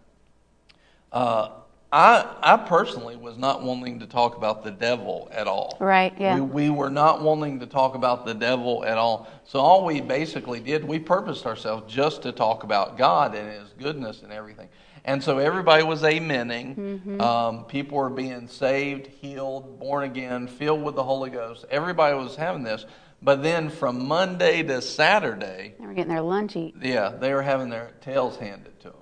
[1.11, 1.49] Uh,
[1.92, 5.78] I, I personally was not wanting to talk about the devil at all.
[5.80, 6.36] Right, yeah.
[6.36, 9.28] We, we were not wanting to talk about the devil at all.
[9.46, 13.70] So all we basically did, we purposed ourselves just to talk about God and His
[13.80, 14.68] goodness and everything.
[15.06, 16.76] And so everybody was amening.
[16.76, 17.22] Mhm.
[17.22, 21.64] Um, people were being saved, healed, born again, filled with the Holy Ghost.
[21.72, 22.86] Everybody was having this.
[23.22, 26.76] But then from Monday to Saturday, They were getting their lunch eat.
[26.82, 28.98] yeah, they were having their tails handed to them.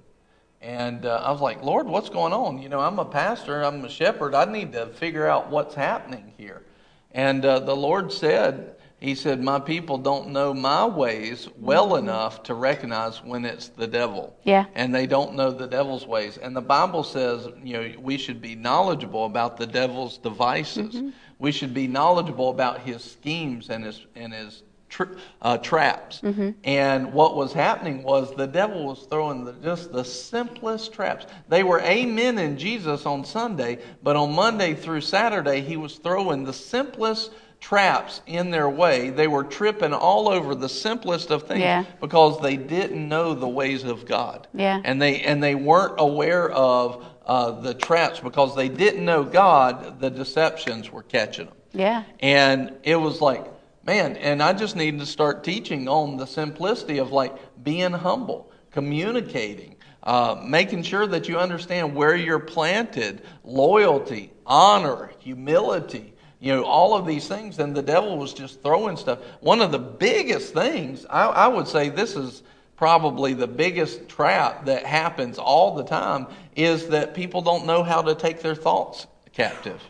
[0.66, 2.60] And uh, I was like, Lord, what's going on?
[2.60, 4.34] You know, I'm a pastor, I'm a shepherd.
[4.34, 6.64] I need to figure out what's happening here.
[7.12, 12.42] And uh, the Lord said, He said, My people don't know my ways well enough
[12.44, 14.36] to recognize when it's the devil.
[14.42, 14.66] Yeah.
[14.74, 16.38] And they don't know the devil's ways.
[16.38, 21.00] And the Bible says, you know, we should be knowledgeable about the devil's devices.
[21.38, 24.64] We should be knowledgeable about his schemes and his and his
[24.96, 25.04] tr-
[25.42, 26.22] uh, traps.
[26.64, 31.26] And what was happening was the devil was throwing the, just the simplest traps.
[31.50, 36.44] They were amen in Jesus on Sunday, but on Monday through Saturday, he was throwing
[36.44, 39.10] the simplest traps in their way.
[39.10, 41.84] They were tripping all over the simplest of things Yeah.
[42.00, 44.48] because they didn't know the ways of God.
[44.54, 44.82] Yeah.
[44.84, 50.00] And they and they weren't aware of uh, the traps because they didn't know God.
[50.00, 51.56] The deceptions were catching them.
[51.74, 52.04] Yeah.
[52.20, 53.44] And it was like,
[53.86, 58.52] man, and I just needed to start teaching on the simplicity of like being humble,
[58.72, 66.14] communicating, uh, making sure that you understand where you're planted, loyalty, honor, humility.
[66.40, 69.20] You know, all of these things, and the devil was just throwing stuff.
[69.40, 72.44] One of the biggest things, I, I would say this is
[72.76, 78.02] probably the biggest trap that happens all the time, is that people don't know how
[78.02, 79.82] to take their thoughts captive.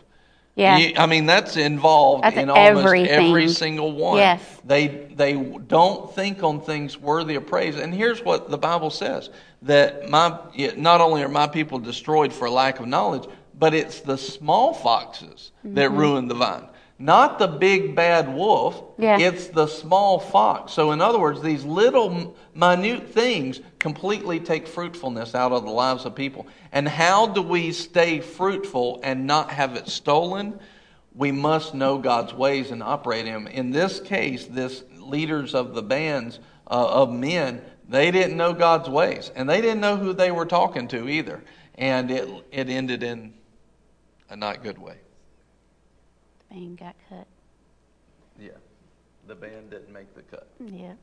[0.56, 0.78] Yeah.
[0.78, 4.16] You- I mean, that's involved That's in almost every single one.
[4.18, 4.40] Yes.
[4.64, 7.76] They they don't think on things worthy of praise.
[7.76, 9.30] And here's what the Bible says:
[9.62, 10.36] that my
[10.76, 13.24] not only are my people destroyed for lack of knowledge,
[13.58, 15.96] but it's the small foxes that Mhm.
[15.98, 16.66] ruin the vine.
[16.98, 18.82] Not the big bad wolf.
[18.98, 19.18] Yeah.
[19.18, 20.72] It's the small fox.
[20.72, 26.06] So, in other words, these little minute things completely take fruitfulness out of the lives
[26.06, 26.46] of people.
[26.72, 30.58] And how do we stay fruitful and not have it stolen?
[31.14, 33.46] We must know God's ways and operate in them.
[33.46, 38.88] In this case, this leaders of the bands uh, of men, they didn't know God's
[38.88, 41.44] ways, and they didn't know who they were talking to either.
[41.74, 43.34] And it it ended in
[44.30, 44.96] a not good way.
[46.56, 47.26] Bang got cut.
[48.40, 48.52] Yeah,
[49.26, 50.48] the band didn't make the cut.
[50.58, 50.94] Yeah.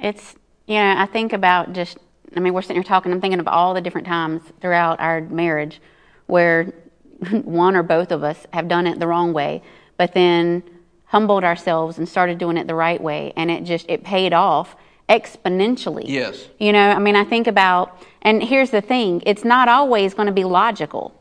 [0.00, 0.34] It's,
[0.66, 1.98] you know, I think about just,
[2.34, 5.20] I mean, we're sitting here talking, I'm thinking of all the different times throughout our
[5.20, 5.80] marriage
[6.26, 6.74] where
[7.30, 9.62] one or both of us have done it the wrong way,
[9.96, 10.64] but then
[11.06, 14.74] humbled ourselves and started doing it the right way, and it just, it paid off
[15.08, 16.04] exponentially.
[16.06, 16.48] Yes.
[16.58, 20.26] You know, I mean, I think about, and here's the thing it's not always going
[20.26, 21.14] to be logical.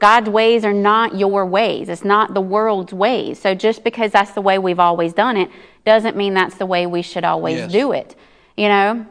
[0.00, 1.88] God's ways are not your ways.
[1.88, 3.38] It's not the world's ways.
[3.38, 5.50] So just because that's the way we've always done it
[5.84, 7.72] doesn't mean that's the way we should always Yes.
[7.72, 8.16] do it.
[8.56, 9.06] You know?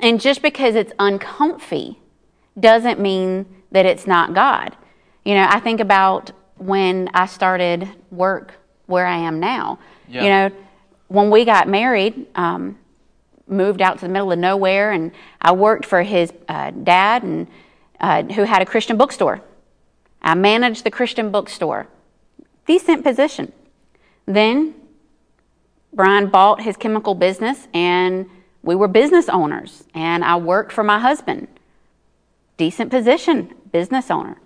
[0.00, 1.98] And just because it's uncomfy
[2.58, 4.76] doesn't mean that it's not God.
[5.24, 8.54] You know, I think about when I started work
[8.86, 9.78] where I am now.
[10.08, 10.22] Yeah.
[10.22, 10.50] You know,
[11.08, 12.78] when we got married, um,
[13.46, 17.46] moved out to the middle of nowhere, and I worked for his uh, dad, and
[18.00, 19.40] uh, who had a Christian bookstore.
[20.22, 21.88] I managed the Christian bookstore,
[22.66, 23.52] decent position.
[24.26, 24.74] Then
[25.92, 28.30] Brian bought his chemical business, and
[28.62, 29.84] we were business owners.
[29.94, 31.48] And I worked for my husband,
[32.56, 34.36] decent position, business owner.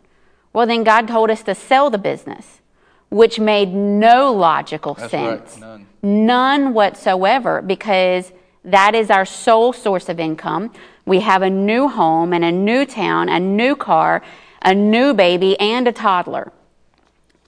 [0.52, 2.62] Well, then God told us to sell the business,
[3.10, 5.52] which made no logical That's sense.
[5.52, 5.60] right.
[5.60, 5.86] None.
[6.26, 8.32] None whatsoever, because
[8.64, 10.72] that is our sole source of income.
[11.04, 14.22] We have a new home and a new town, a new car,
[14.66, 16.52] a new baby, and a toddler.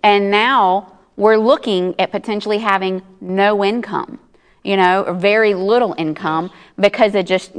[0.02, 4.20] And now we're looking at potentially having no income,
[4.62, 7.52] you know, or very little income because it just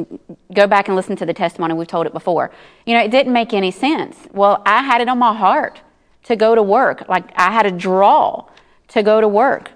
[0.53, 1.73] go back and listen to the testimony.
[1.73, 2.51] We've told it before.
[2.85, 4.17] You know, it didn't make any sense.
[4.31, 5.81] Well, I had it on my heart
[6.23, 7.07] to go to work.
[7.09, 8.45] Like I had a draw
[8.89, 9.71] to go to work.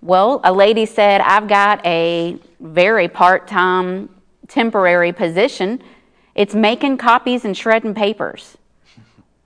[0.00, 4.08] Well, a lady said, I've got a very part time
[4.46, 5.82] temporary position.
[6.34, 8.57] It's making copies and shredding papers.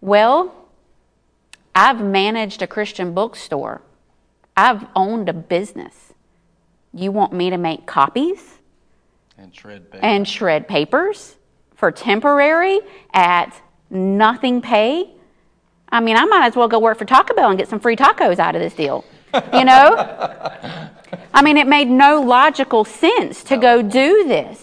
[0.02, 0.52] Well,
[1.74, 3.80] I've managed a Christian bookstore.
[4.56, 6.12] I've owned a business.
[6.92, 8.58] You want me to make copies
[9.38, 10.04] And shred paper.
[10.04, 11.36] and shred papers
[11.74, 12.80] for temporary
[13.14, 13.54] at
[13.88, 15.08] nothing pay?
[15.88, 17.96] I mean, I might as well go work for Taco Bell and get some free
[17.96, 19.04] tacos out of this deal.
[19.54, 19.96] You know?
[21.32, 24.62] I mean, it made no logical sense to go do this.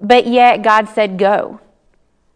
[0.00, 1.60] But yet God said, go.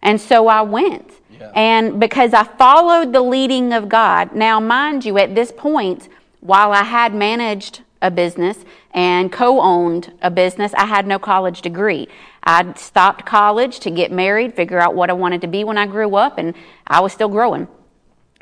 [0.03, 1.11] And so I went.
[1.55, 6.09] And because I followed the leading of God, now, mind you, at this point,
[6.41, 11.63] while I had managed a business and co owned a business, I had no college
[11.63, 12.09] degree.
[12.43, 15.87] I stopped college to get married, figure out what I wanted to be when I
[15.87, 16.55] grew up, and
[16.87, 17.69] I was still growing.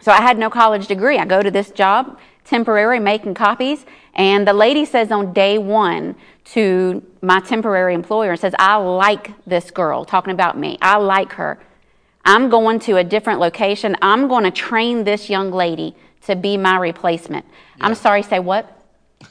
[0.00, 1.18] So I had no college degree.
[1.18, 6.14] I go to this job, temporary, making copies, and the lady says on day one
[6.44, 10.78] to my temporary employer, and says, I like this girl, talking about me.
[10.80, 11.58] I like her.
[12.26, 13.96] I'm going to a different location.
[14.02, 17.46] I'm going to train this young lady to be my replacement.
[17.80, 18.82] I'm sorry, say what?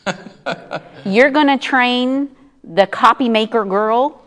[1.06, 4.22] You're going to train the copy maker girl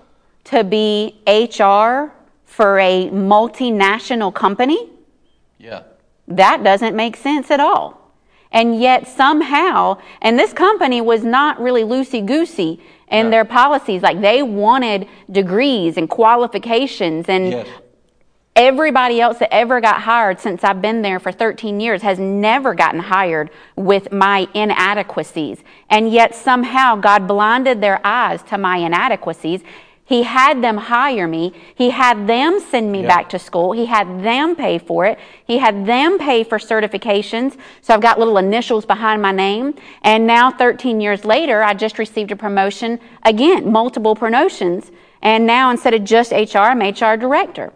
[0.45, 2.13] to be HR
[2.45, 4.91] for a multinational company?
[5.59, 5.85] Yeah.
[6.29, 7.99] That doesn't make sense at all.
[8.53, 12.81] And yet, somehow, and this company was not really loosey goosey
[13.11, 14.03] in their policies.
[14.03, 17.27] Like, they wanted degrees and qualifications.
[17.29, 17.69] And Yes.
[18.59, 22.75] Everybody else that ever got hired since I've been there for 13 years has never
[22.75, 25.63] gotten hired with my inadequacies.
[25.89, 29.63] And yet, somehow, God blinded their eyes to my inadequacies.
[30.05, 31.53] He had them hire me.
[31.75, 33.09] He had them send me Yeah.
[33.09, 33.73] back to school.
[33.73, 35.19] He had them pay for it.
[35.45, 37.57] He had them pay for certifications.
[37.81, 39.75] So I've got little initials behind my name.
[40.03, 44.91] And now, 13 years later, I just received a promotion again, multiple promotions.
[45.23, 47.73] And now, instead of just HR, I'm HR director.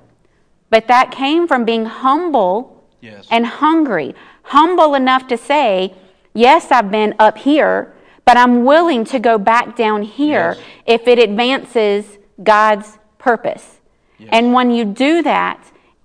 [0.72, 3.28] But that came from being humble Yes.
[3.30, 4.14] and hungry.
[4.44, 5.92] Humble enough to say,
[6.32, 7.92] Yes, I've been up here,
[8.24, 10.64] but I'm willing to go back down here Yes.
[10.86, 13.80] if it advances God's purpose.
[14.30, 15.58] And when you do that,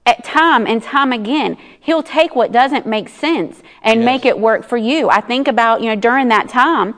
[0.05, 4.05] at time and time again, He'll take what doesn't make sense and Yes.
[4.05, 5.09] make it work for you.
[5.09, 6.93] I think about, you know, during that time,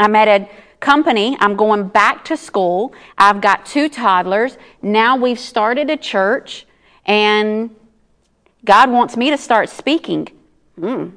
[0.00, 0.48] I'm at a
[0.80, 1.36] company.
[1.40, 2.94] I'm going back to school.
[3.18, 4.56] I've got two toddlers.
[4.80, 6.66] Now we've started a church,
[7.06, 7.74] and
[8.64, 10.28] God wants me to start speaking.
[10.78, 11.12] Mm.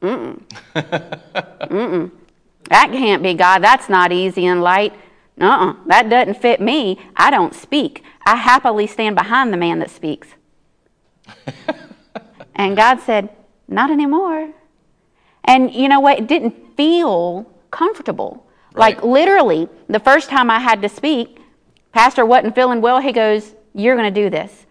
[0.00, 0.42] Mm-mm.
[0.74, 2.10] Mm-mm.
[2.70, 3.62] That can't be God.
[3.62, 4.94] That's not easy and light.
[5.40, 5.74] Uh-uh.
[5.86, 6.98] That doesn't fit me.
[7.16, 8.04] I don't speak.
[8.24, 10.28] I happily stand behind the man that speaks.
[12.54, 13.30] and God said,
[13.68, 14.52] Not anymore.
[15.44, 16.18] And you know what?
[16.18, 18.46] It didn't feel comfortable.
[18.74, 21.38] Like literally, the first time I had to speak,
[21.92, 23.00] Pastor wasn't feeling well.
[23.00, 24.61] He goes, You're going to do this.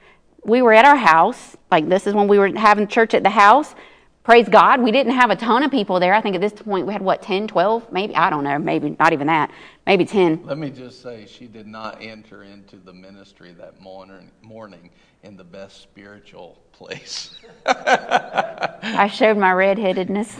[0.43, 1.55] We were at our house.
[1.69, 3.75] Like, this is when we were having church at the house.
[4.23, 4.81] Praise God.
[4.81, 6.13] We didn't have a ton of people there.
[6.13, 7.91] I think at this point we had, what, 10, 12?
[7.91, 8.15] Maybe?
[8.15, 8.59] I don't know.
[8.59, 9.51] Maybe not even that.
[9.87, 10.45] Maybe 10.
[10.45, 14.91] Let me just say, she did not enter into the ministry that morning, morning
[15.23, 17.35] in the best spiritual place.
[17.65, 20.37] I showed my redheadedness.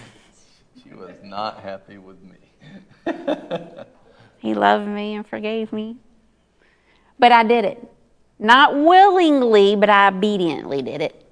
[0.84, 2.38] She was not happy with me.
[4.42, 5.98] He loved me and forgave me.
[7.20, 7.92] But I did it.
[8.42, 11.26] Not willingly, but I obediently did it.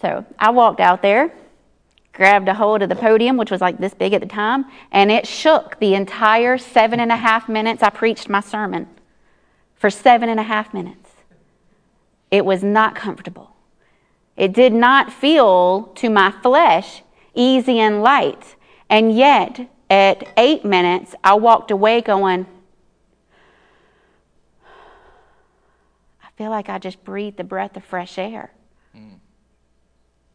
[0.00, 1.32] So I walked out there,
[2.12, 5.10] grabbed a hold of the podium, which was like this big at the time, and
[5.10, 8.88] it shook the entire seven and a half minutes I preached my sermon.
[9.74, 11.08] For seven and a half minutes.
[12.30, 13.56] It was not comfortable.
[14.36, 17.02] It did not feel to my flesh
[17.34, 18.54] easy and light.
[18.90, 22.46] And yet, at eight minutes, I walked away going,
[26.40, 28.50] feel like I just breathed a breath of fresh air.
[28.96, 29.18] Mm.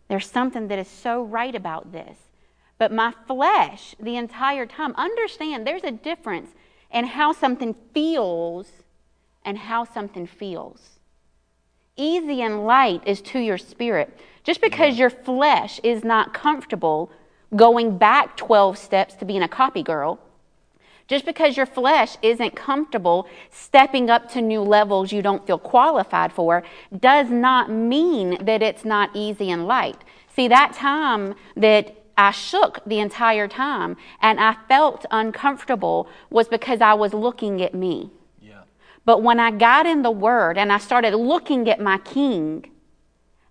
[0.07, 2.19] There's something that is so right about this.
[2.77, 6.52] But my flesh, the entire time, understand there's a difference
[6.94, 8.68] in how something feels
[9.44, 10.99] and how something feels.
[11.98, 14.15] Easy and light is to your spirit.
[14.44, 17.11] Just because your flesh is not comfortable
[17.56, 20.19] going back 12 steps to being a copy girl,
[21.07, 26.34] just because your flesh isn't comfortable stepping up to new levels you don't feel qualified
[26.34, 26.64] for,
[26.98, 30.03] does not mean that it's not easy and light.
[30.36, 36.82] See, that time that I shook the entire time and I felt uncomfortable was because
[36.82, 38.10] I was looking at me.
[38.41, 38.61] Yeah.
[39.03, 42.72] But when I got in the Word and I started looking at my King,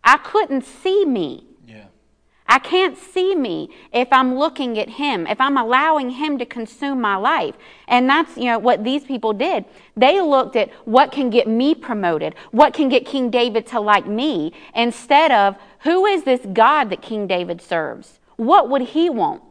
[0.03, 1.47] I couldn't see me.
[2.47, 2.55] Yeah.
[2.57, 7.01] I can't see me if I'm looking at him, if I'm allowing him to consume
[7.01, 7.55] my life.
[7.89, 9.65] And that's, you know, what these people did.
[9.97, 14.07] They looked at what can get me promoted, what can get King David to like
[14.07, 18.21] me, instead of who is this God that King David serves?
[18.37, 19.43] What would he want?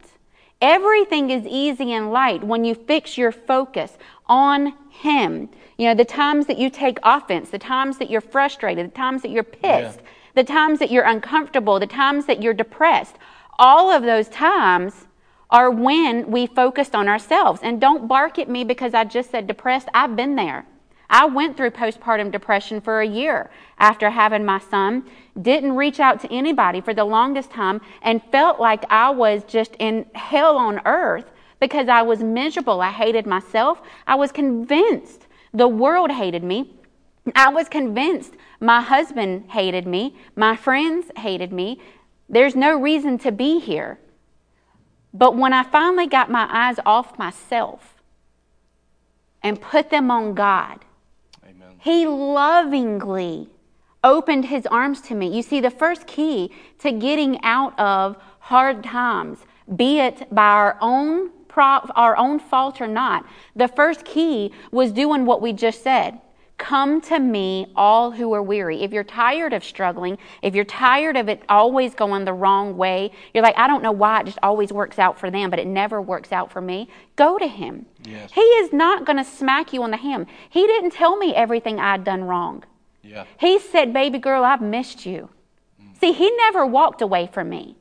[0.60, 5.48] Everything is easy and light when you fix your focus on him.
[5.76, 9.22] You know, the times that you take offense, the times that you're frustrated, the times
[9.22, 10.00] that you're pissed,
[10.34, 13.16] the times that you're uncomfortable, the times that you're depressed,
[13.58, 15.06] all of those times
[15.50, 17.60] are when we focused on ourselves.
[17.62, 19.88] And don't bark at me because I just said depressed.
[19.94, 20.66] I've been there.
[21.08, 25.04] I went through postpartum depression for a year after having my son,
[25.40, 29.76] didn't reach out to anybody for the longest time, and felt like I was just
[29.78, 31.30] in hell on earth
[31.60, 32.80] because I was miserable.
[32.80, 33.80] I hated myself.
[34.06, 36.74] I was convinced The world hated me.
[37.34, 40.16] I was convinced my husband hated me.
[40.36, 41.80] My friends hated me.
[42.28, 43.98] There's no reason to be here.
[45.12, 48.02] But when I finally got my eyes off myself
[49.42, 50.80] and put them on God,
[51.44, 51.76] Amen.
[51.78, 53.48] He lovingly
[54.02, 55.34] opened His arms to me.
[55.34, 59.38] You see, the first key to getting out of hard times,
[59.76, 63.24] be it by our own our own fault or not,
[63.54, 66.20] the first key was doing what we just said.
[66.56, 68.82] Come to me, all who are weary.
[68.82, 73.10] If you're tired of struggling, if you're tired of it always going the wrong way,
[73.32, 75.66] you're like, I don't know why it just always works out for them, but it
[75.66, 76.88] never works out for me.
[77.16, 77.86] Go to Him.
[78.04, 78.30] Yes.
[78.32, 80.26] He is not going to smack you on the hand.
[80.48, 82.62] He didn't tell me everything I'd done wrong.
[83.02, 83.24] Yeah.
[83.38, 85.30] He said, Baby girl, I've missed you.
[86.00, 87.76] See, He never walked away from me.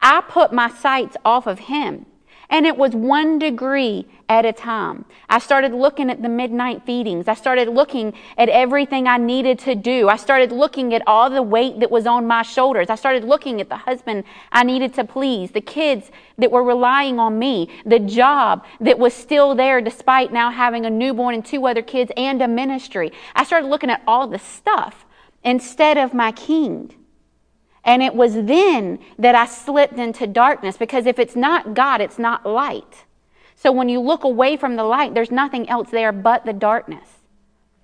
[0.00, 2.06] I put my sights off of Him.
[2.50, 5.04] And it was one degree at a time.
[5.28, 7.28] I started looking at the midnight feedings.
[7.28, 10.08] I started looking at everything I needed to do.
[10.08, 12.88] I started looking at all the weight that was on my shoulders.
[12.88, 17.18] I started looking at the husband I needed to please, the kids that were relying
[17.18, 21.66] on me, the job that was still there despite now having a newborn and two
[21.66, 23.12] other kids and a ministry.
[23.34, 25.04] I started looking at all the stuff
[25.44, 26.94] instead of my king.
[27.84, 32.18] And it was then that I slipped into darkness because if it's not God, it's
[32.18, 33.04] not light.
[33.54, 37.08] So when you look away from the light, there's nothing else there but the darkness.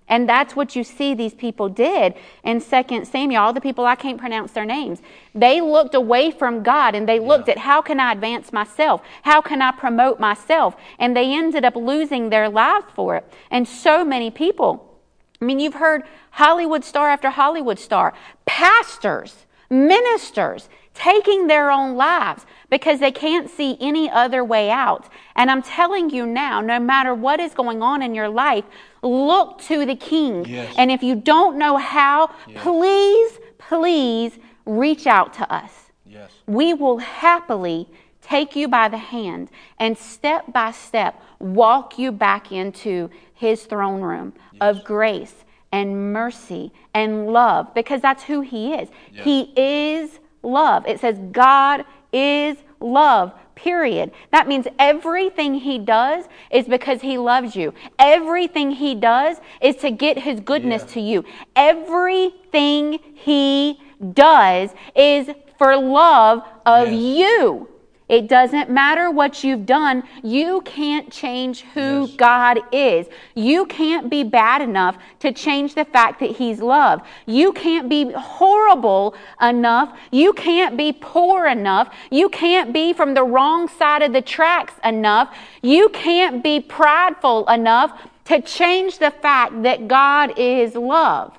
[0.07, 3.43] And that's what you see these people did in 2 Samuel.
[3.43, 5.01] All the people, I can't pronounce their names.
[5.35, 9.01] They looked away from God and they looked at how can I advance myself?
[9.23, 10.77] How can I promote myself?
[10.99, 13.33] And they ended up losing their lives for it.
[13.51, 15.01] And so many people.
[15.41, 16.03] I mean, you've heard
[16.33, 18.13] Hollywood star after Hollywood star,
[18.45, 25.09] pastors, ministers taking their own lives because they can't see any other way out.
[25.37, 28.65] And I'm telling you now, no matter what is going on in your life,
[29.03, 30.45] look to the King.
[30.45, 30.75] Yes.
[30.79, 35.71] And if you don't know how, please, please reach out to us.
[36.07, 36.31] Yes.
[36.47, 37.89] We will happily
[38.23, 44.01] take you by the hand and step by step walk you back into his throne
[44.01, 45.45] room of grace
[45.75, 48.89] and mercy and love because that's who he is.
[49.13, 50.87] He is love.
[50.87, 53.33] It says God is love.
[53.57, 54.13] Period.
[54.31, 57.75] That means everything he does is because he loves you.
[57.99, 60.93] Everything he does is to get his goodness Yeah.
[60.95, 61.25] to you.
[61.57, 63.81] Everything he
[64.13, 67.01] does is for love of Yes.
[67.19, 67.69] you.
[68.15, 70.05] It doesn't matter what you've done.
[70.23, 72.15] You can't change who Yes.
[72.17, 73.09] God is.
[73.35, 77.03] You can't be bad enough to change the fact that He's love.
[77.27, 79.99] You can't be horrible enough.
[80.13, 81.93] You can't be poor enough.
[82.13, 85.37] You can't be from the wrong side of the tracks enough.
[85.61, 91.37] You can't be prideful enough to change the fact that God is love.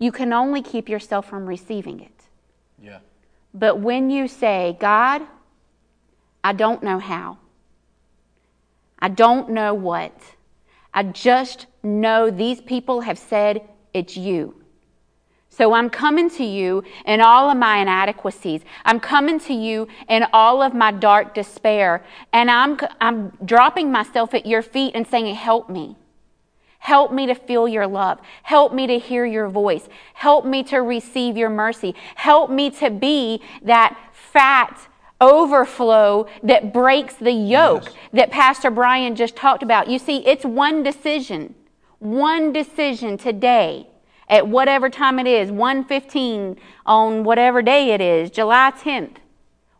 [0.00, 2.24] You can only keep yourself from receiving it.
[2.82, 2.98] Yeah.
[3.54, 5.22] But when you say, God,
[6.48, 7.36] I don't know how,
[8.98, 10.18] I don't know what,
[10.94, 14.54] I just know these people have said it's you.
[15.50, 18.62] So I'm coming to you in all of my inadequacies.
[18.86, 22.02] I'm coming to you in all of my dark despair.
[22.32, 25.96] And I'm, I'm dropping myself at your feet and saying, Help me.
[26.78, 28.20] Help me to feel your love.
[28.42, 29.86] Help me to hear your voice.
[30.14, 31.94] Help me to receive your mercy.
[32.14, 34.88] Help me to be that fat
[35.20, 37.94] overflow that breaks the yoke Yes.
[38.12, 39.88] that Pastor Brian just talked about.
[39.88, 41.54] You see, it's one decision.
[41.98, 43.88] One decision today
[44.28, 49.16] at whatever time it is, 115 on whatever day it is, July 10th.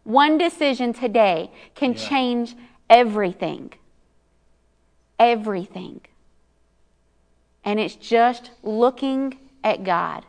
[0.05, 2.09] One decision today can Yeah.
[2.09, 2.57] change
[2.89, 3.73] everything.
[5.19, 6.01] Everything.
[7.65, 10.25] And it's just looking at God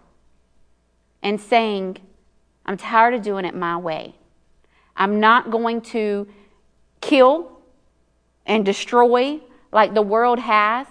[1.23, 1.97] and saying,
[2.65, 4.15] I'm tired of doing it my way.
[4.99, 6.27] I'm not going to
[7.01, 7.51] kill
[8.45, 9.39] and destroy
[9.71, 10.85] like the world has.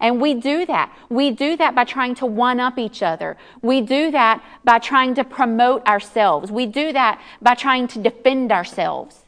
[0.00, 0.92] And we do that.
[1.08, 3.38] We do that by trying to one up each other.
[3.62, 6.52] We do that by trying to promote ourselves.
[6.52, 9.20] We do that by trying to defend ourselves.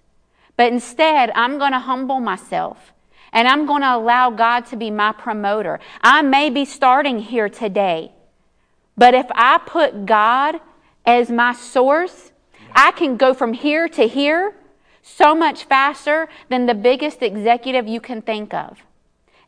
[0.57, 2.93] But instead, I'm going to humble myself
[3.33, 5.81] and I'm going to allow God to be my promoter.
[6.03, 8.13] I may be starting here today,
[8.97, 10.61] but if I put God
[11.05, 12.26] as my source,
[12.77, 14.55] I can go from here to here
[15.03, 18.79] so much faster than the biggest executive you can think of.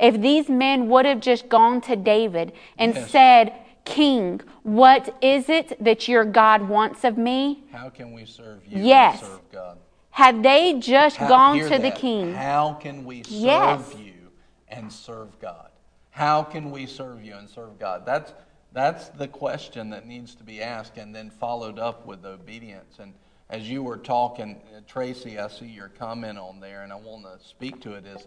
[0.01, 3.11] If these men would have just gone to David and Yes.
[3.11, 3.53] said,
[3.85, 7.65] King, what is it that your God wants of me?
[7.73, 9.21] How can we serve you Yes.
[9.21, 9.79] and serve God?
[10.11, 13.95] Had they just How- gone to the king, How can we serve Yes.
[13.99, 14.31] you
[14.69, 15.71] and serve God?
[16.11, 18.05] How can we serve you and serve God?
[18.07, 18.33] That's,
[18.73, 22.99] that's the question that needs to be asked and then followed up with obedience.
[22.99, 23.15] And
[23.51, 27.24] as you were talking, uh, Tracy, I see your comment on there, and I want
[27.24, 28.05] to speak to it.
[28.07, 28.27] Is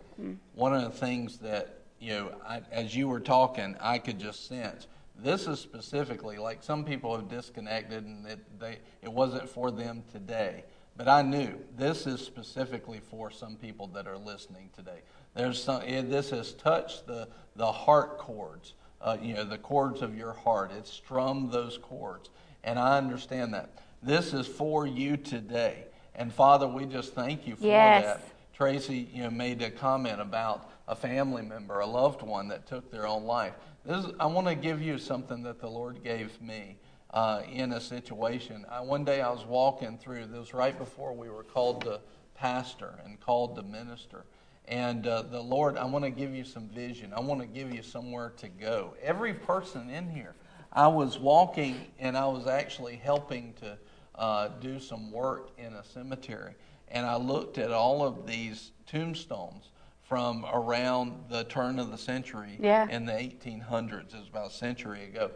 [0.56, 4.48] one of the things that you know, I, as you were talking, I could just
[4.48, 4.88] sense
[5.24, 10.04] this is specifically like some people have disconnected and it, they, it wasn't for them
[10.12, 10.64] today.
[10.98, 15.02] But I knew this is specifically for some people that are listening today.
[15.34, 20.18] There's some, this has touched the, the heart chords, uh, you know, the chords of
[20.18, 20.72] your heart.
[20.78, 22.30] It's strummed those chords.
[22.64, 23.72] And I understand that.
[24.04, 25.86] This is for you today.
[26.16, 28.04] And Father, we just thank you for Yes.
[28.04, 28.24] that.
[28.54, 32.92] Tracy, you know, made a comment about a family member, a loved one that took
[32.92, 33.54] their own life.
[33.86, 36.78] This is, I want to give you something that the Lord gave me
[37.12, 38.66] uh, in a situation.
[38.70, 40.28] I, one day I was walking through.
[40.28, 42.02] This was right before we were called to
[42.36, 44.26] pastor and called to minister.
[44.68, 47.14] And uh, the Lord, I want to give you some vision.
[47.16, 48.94] I want to give you somewhere to go.
[49.02, 50.36] Every person in here,
[50.72, 53.78] I was walking and I was actually helping to
[54.16, 56.54] uh, do some work in a cemetery.
[56.90, 59.72] And I looked at all of these tombstones
[60.02, 62.88] from around the turn of the century Yeah.
[62.90, 64.14] in the 1800s.
[64.14, 65.32] It was about a century ago.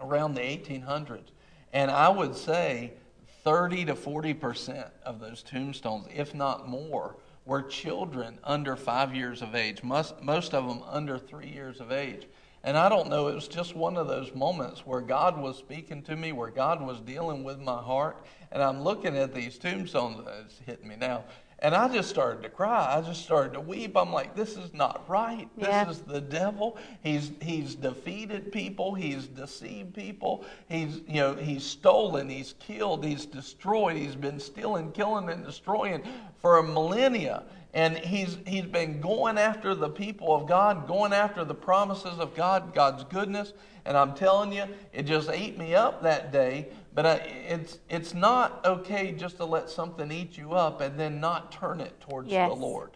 [0.00, 1.28] Around the 1800s.
[1.72, 2.92] And I would say
[3.42, 7.16] 30 to 40 percent of those tombstones, if not more,
[7.46, 11.92] were children under five years of age, most, most of them under three years of
[11.92, 12.26] age.
[12.62, 16.00] And I don't know, it was just one of those moments where God was speaking
[16.04, 18.24] to me, where God was dealing with my heart.
[18.50, 21.24] And I'm looking at these tombstones, it's hitting me now.
[21.64, 22.94] And I just started to cry.
[22.94, 23.96] I just started to weep.
[23.96, 25.48] I'm like, this is not right.
[25.56, 25.88] This Yeah.
[25.88, 26.76] is the devil.
[27.02, 28.92] He's he's defeated people.
[28.94, 30.44] He's deceived people.
[30.68, 32.28] He's you know he's stolen.
[32.28, 33.02] He's killed.
[33.02, 33.96] He's destroyed.
[33.96, 36.02] He's been stealing, killing, and destroying
[36.36, 37.44] for a millennia.
[37.72, 42.34] And he's he's been going after the people of God, going after the promises of
[42.34, 43.54] God, God's goodness.
[43.86, 46.68] And I'm telling you, it just ate me up that day.
[46.94, 47.14] But I,
[47.48, 51.80] it's it's not okay just to let something eat you up and then not turn
[51.80, 52.48] it towards Yes.
[52.50, 52.90] the Lord.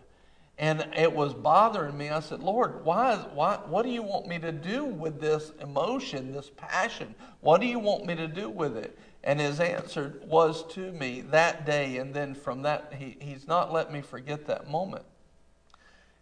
[0.61, 2.09] And it was bothering me.
[2.09, 5.53] I said, Lord, why, is, why, what do you want me to do with this
[5.61, 7.15] emotion, this passion?
[7.41, 8.99] What do you want me to do with it?
[9.23, 13.73] And his answer was to me that day, and then from that, he, he's not
[13.73, 15.05] let me forget that moment.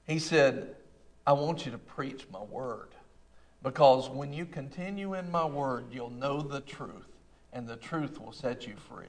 [0.07, 0.77] He said,
[1.27, 2.89] I want you to preach my word.
[3.63, 7.09] Because when you continue in my word, you'll know the truth,
[7.57, 9.07] and the truth will set you free.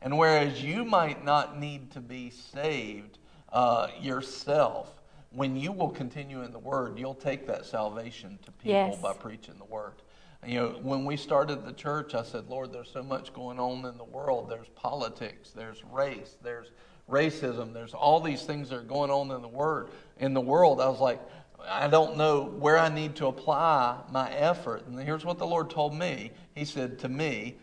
[0.00, 3.18] And whereas you might not need to be saved
[3.52, 5.02] uh, yourself,
[5.32, 9.02] when you will continue in the word, you'll take that salvation to people Yes.
[9.02, 9.92] by preaching the word.
[10.46, 13.84] You know, when we started the church, I said, Lord, there's so much going on
[13.84, 14.48] in the world.
[14.48, 16.70] There's politics, there's race, there's
[17.10, 20.80] racism, there's all these things that are going on in the word in the world.
[20.80, 21.20] I was like,
[21.68, 24.86] I don't know where I need to apply my effort.
[24.86, 26.30] And here's what the Lord told me.
[26.54, 27.58] He said to me,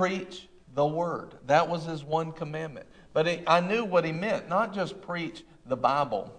[0.00, 1.34] preach the word.
[1.46, 2.86] That was his one commandment.
[3.12, 6.32] But he, I knew what he meant, not just preach the Bible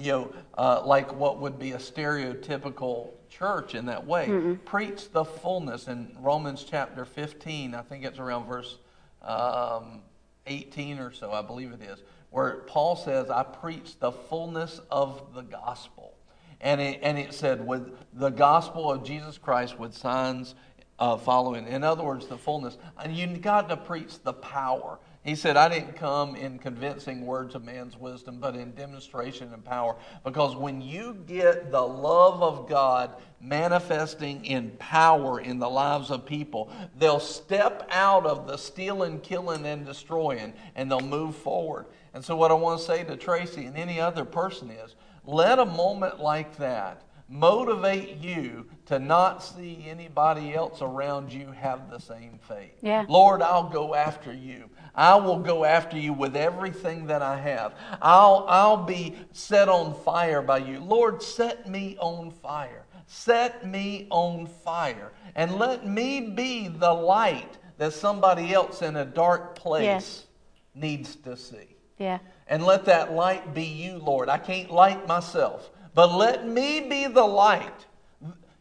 [0.00, 4.26] you know, uh, like what would be a stereotypical church in that way.
[4.64, 8.78] Preach the fullness in Romans chapter 15, I think it's around verse
[9.22, 10.00] um,
[10.46, 15.34] 18 or so, I believe it is, where Paul says, I preach the fullness of
[15.34, 16.14] the gospel.
[16.62, 20.54] And it, and it said, with the gospel of Jesus Christ with signs
[21.00, 21.66] uh, following.
[21.66, 22.76] In other words, the fullness.
[23.02, 24.98] And you got to preach the power.
[25.24, 29.62] He said, I didn't come in convincing words of man's wisdom, but in demonstration and
[29.62, 29.96] power.
[30.24, 36.24] Because when you get the love of God manifesting in power in the lives of
[36.24, 41.86] people, they'll step out of the stealing, killing, and destroying, and they'll move forward.
[42.14, 44.94] And so, what I want to say to Tracy and any other person is
[45.26, 51.88] let a moment like that motivate you to not see anybody else around you have
[51.88, 52.74] the same faith.
[52.82, 53.06] Yeah.
[53.08, 54.68] Lord, I'll go after you.
[54.94, 57.74] I will go after you with everything that I have.
[58.02, 60.80] I'll, I'll be set on fire by you.
[60.80, 62.84] Lord, set me on fire.
[63.06, 65.12] Set me on fire.
[65.36, 70.26] And let me be the light that somebody else in a dark place Yes.
[70.74, 71.76] needs to see.
[71.98, 72.18] Yeah.
[72.48, 74.28] And let that light be you, Lord.
[74.28, 77.86] I can't light myself, but let me be the light,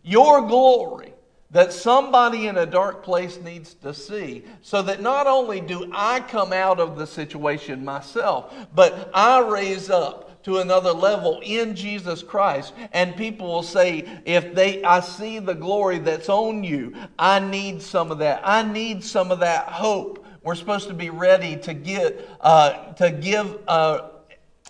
[0.04, 1.14] your glory,
[1.52, 6.20] that somebody in a dark place needs to see, so that not only do I
[6.22, 12.24] come out of the situation myself, but I raise up to another level in Jesus
[12.24, 12.74] Christ.
[12.94, 17.82] And people will say if they I see the glory that's on you I need
[17.82, 18.42] some of that.
[18.44, 20.26] I need some of that hope.
[20.42, 24.10] We're supposed to be ready to get uh, to give uh,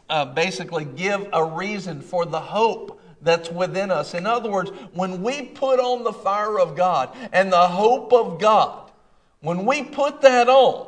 [0.10, 4.14] uh, basically give a reason for the hope that's within us.
[4.14, 8.40] In other words, when we put on the fire of God and the hope of
[8.40, 8.92] God,
[9.42, 10.88] when we put that on,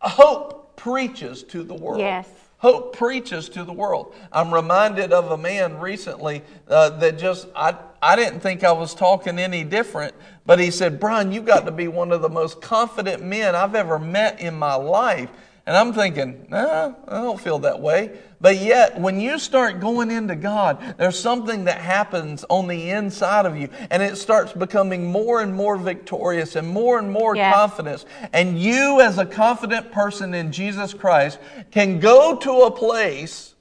[0.00, 2.00] hope preaches to the world.
[2.00, 2.28] Yes.
[2.58, 4.14] Hope preaches to the world.
[4.32, 8.94] I'm reminded of a man recently uh, that just, I, I didn't think I was
[8.94, 10.14] talking any different,
[10.46, 13.74] but he said, Brian, you've got to be one of the most confident men I've
[13.74, 15.28] ever met in my life.
[15.66, 18.18] And I'm thinking, nah, I don't feel that way.
[18.38, 23.46] But yet, when you start going into God, there's something that happens on the inside
[23.46, 27.50] of you, and it starts becoming more and more victorious and more and more Yeah.
[27.54, 28.04] confidence.
[28.34, 31.38] And you, as a confident person in Jesus Christ,
[31.70, 33.54] can go to a place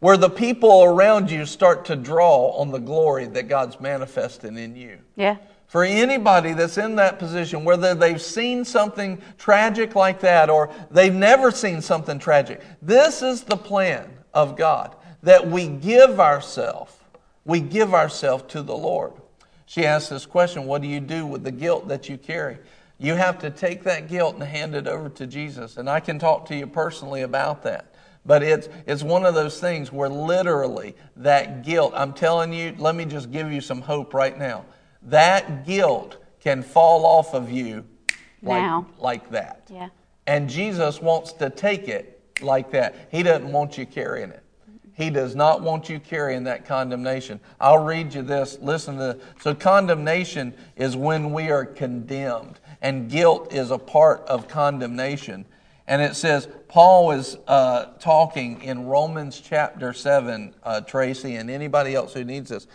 [0.00, 4.74] where the people around you start to draw on the glory that God's manifesting in
[4.74, 4.98] you.
[5.14, 5.36] Yeah.
[5.74, 11.12] For anybody that's in that position, whether they've seen something tragic like that or they've
[11.12, 14.94] never seen something tragic, this is the plan of God
[15.24, 16.94] that we give ourselves,
[17.44, 19.14] we give ourselves to the Lord.
[19.66, 22.58] She asked this question What do you do with the guilt that you carry?
[22.98, 25.76] You have to take that guilt and hand it over to Jesus.
[25.76, 27.96] And I can talk to you personally about that.
[28.24, 32.94] But it's, it's one of those things where literally that guilt, I'm telling you, let
[32.94, 34.66] me just give you some hope right now.
[35.04, 37.84] That guilt can fall off of you
[38.42, 38.86] like, Now.
[38.98, 39.68] like that.
[39.70, 39.88] Yeah.
[40.26, 43.08] And Jesus wants to take it like that.
[43.10, 44.44] He doesn't want you carrying it.
[44.94, 47.40] He does not want you carrying that condemnation.
[47.60, 48.58] I'll read you this.
[48.62, 49.24] Listen to this.
[49.40, 55.46] So, condemnation is when we are condemned, and guilt is a part of condemnation.
[55.86, 61.94] And it says, Paul is uh, talking in Romans chapter 7, uh, Tracy, and anybody
[61.94, 62.66] else who needs this.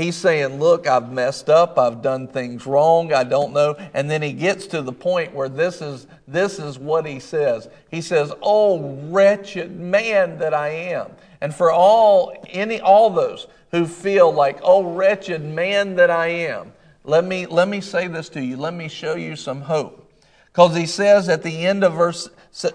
[0.00, 1.78] He's saying, Look, I've messed up.
[1.78, 3.12] I've done things wrong.
[3.12, 3.76] I don't know.
[3.92, 7.68] And then he gets to the point where this is, this is what he says.
[7.90, 11.10] He says, Oh, wretched man that I am.
[11.42, 16.72] And for all, any, all those who feel like, Oh, wretched man that I am,
[17.04, 18.56] let me, let me say this to you.
[18.56, 20.10] Let me show you some hope.
[20.46, 22.28] Because he says at the end of verse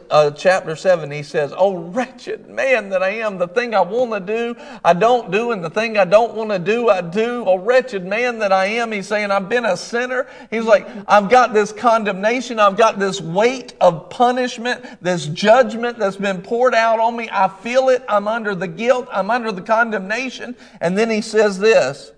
[0.10, 4.11] uh, chapter 7, he says, Oh, wretched man that I am, the thing I want
[4.14, 7.43] to do, I don't do, and the thing I don't want to do, I do.
[7.45, 8.91] Oh, wretched man that I am.
[8.91, 10.27] He's saying, I've been a sinner.
[10.49, 16.18] He's like, I've got this condemnation, I've got this weight of punishment, this judgment that's
[16.18, 17.30] been poured out on me.
[17.31, 18.03] I feel it.
[18.07, 20.56] I'm under the guilt, I'm under the condemnation.
[20.80, 22.11] And then he says this.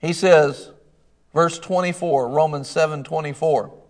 [0.00, 0.72] He says,
[1.32, 3.81] Verse 24, Romans 7 24.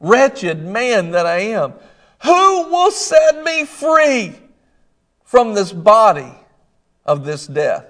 [0.00, 1.74] Wretched man that I am,
[2.22, 4.34] who will set me free
[5.24, 6.32] from this body
[7.04, 7.86] of this death?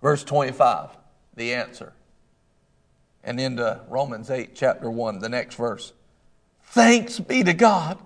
[0.00, 0.90] Verse 25,
[1.36, 1.92] the answer.
[3.22, 5.92] And into Romans 8, chapter 1, the next verse.
[6.64, 7.98] Thanks be to God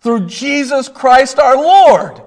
[0.00, 2.22] through Jesus Christ our Lord.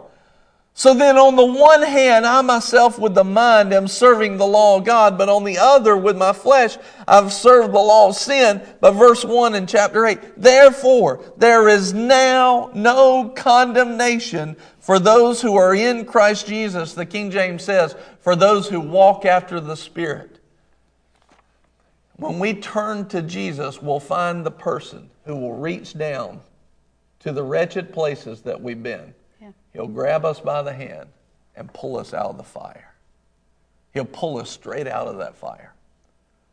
[0.76, 4.78] So then, on the one hand, I myself with the mind am serving the law
[4.78, 6.78] of God, but on the other, with my flesh,
[7.08, 8.60] I've served the law of sin.
[8.82, 15.56] But verse 1 in chapter 8, therefore, there is now no condemnation for those who
[15.56, 16.96] are in Christ Jesus.
[16.96, 20.40] The King James says, for those who walk after the Spirit.
[22.16, 26.42] When we turn to Jesus, we'll find the person who will reach down
[27.20, 29.14] to the wretched places that we've been.
[29.74, 31.10] He'll grab us by the hand
[31.56, 32.94] and pull us out of the fire.
[33.94, 35.74] He'll pull us straight out of that fire.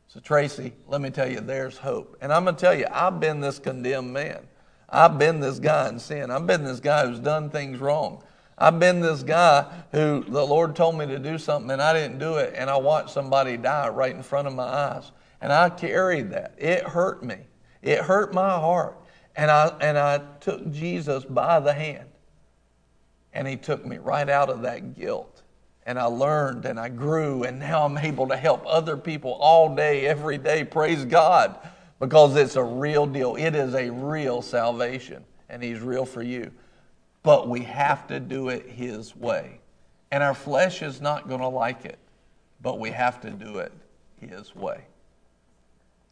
[0.09, 2.17] So, Tracy, let me tell you, there's hope.
[2.21, 4.41] And I'm going to tell you, I've been this condemned man.
[4.89, 6.31] I've been this guy in sin.
[6.31, 8.25] I've been this guy who's done things wrong.
[8.59, 12.19] I've been this guy who the Lord told me to do something and I didn't
[12.19, 15.13] do it, and I watched somebody die right in front of my eyes.
[15.41, 16.55] And I carried that.
[16.59, 17.39] It hurt me.
[17.81, 18.99] It hurt my heart.
[19.37, 22.10] And I, and I took Jesus by the hand.
[23.33, 25.43] And he took me right out of that guilt.
[25.87, 29.75] And I learned and I grew, and now I'm able to help other people all
[29.75, 30.65] day, every day.
[30.65, 31.59] Praise God.
[31.99, 33.37] Because it's a real deal.
[33.37, 36.51] It is a real salvation, and he's real for you.
[37.23, 39.61] But we have to do it his way.
[40.11, 41.99] And our flesh is not going to like it,
[42.63, 43.73] but we have to do it
[44.17, 44.85] his way.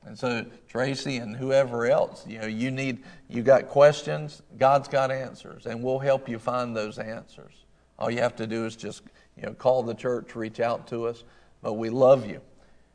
[0.05, 5.11] And so, Tracy and whoever else, you know, you need, you got questions, God's got
[5.11, 7.65] answers, and we'll help you find those answers.
[7.99, 9.03] All you have to do is just,
[9.37, 11.25] you know, call the church, reach out to us,
[11.62, 12.41] but we love you.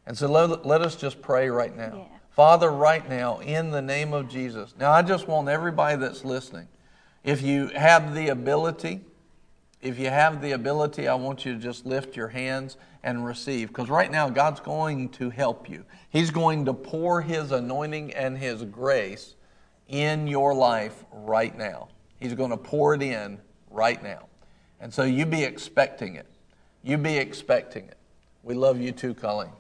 [0.05, 2.07] And so let, let us just pray right now.
[2.11, 2.17] Yeah.
[2.31, 4.73] Father, right now, in the name of Jesus.
[4.79, 6.67] Now, I just want everybody that's listening,
[7.23, 9.01] if you have the ability,
[9.83, 13.67] if you have the ability, I want you to just lift your hands and receive.
[13.67, 15.83] Because right now, God's going to help you.
[16.09, 19.35] He's going to pour His anointing and His grace
[19.89, 21.89] in your life right now.
[22.19, 23.39] He's going to pour it in
[23.69, 24.27] right now.
[24.79, 26.27] And so you be expecting it.
[26.81, 27.97] You be expecting it.
[28.41, 29.51] We love you too, Colleen.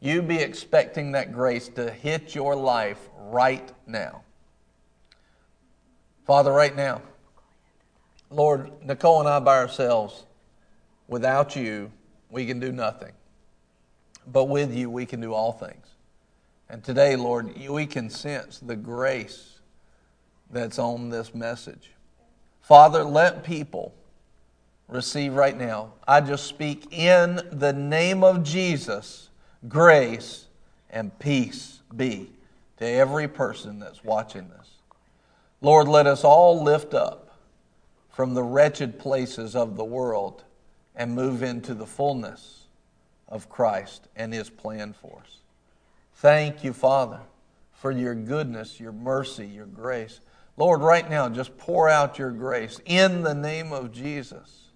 [0.00, 4.22] You be expecting that grace to hit your life right now.
[6.26, 7.00] Father, right now,
[8.34, 10.24] Lord, Nicole and I by ourselves,
[11.06, 11.92] without you,
[12.30, 13.12] we can do nothing.
[14.26, 15.86] But with you, we can do all things.
[16.68, 19.60] And today, Lord, we can sense the grace
[20.50, 21.92] that's on this message.
[22.60, 23.94] Father, let people
[24.88, 25.92] receive right now.
[26.08, 29.28] I just speak in the name of Jesus
[29.68, 30.46] grace
[30.90, 32.30] and peace be
[32.78, 34.70] to every person that's watching this.
[35.60, 37.23] Lord, let us all lift up
[38.14, 40.44] from the wretched places of the world
[40.94, 42.68] and move into the fullness
[43.28, 45.38] of Christ and His plan for us.
[46.14, 47.20] Thank you, Father,
[47.72, 50.20] for your goodness, your mercy, your grace.
[50.56, 54.68] Lord, right now, just pour out your grace in the name of Jesus.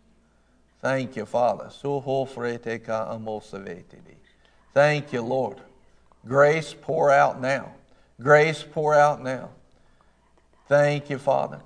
[0.82, 1.70] Thank you, Father.
[4.74, 5.60] Thank you, Lord.
[6.26, 7.72] Grace, pour out now.
[8.20, 9.50] Grace, pour out now.
[10.66, 11.60] Thank you, Father.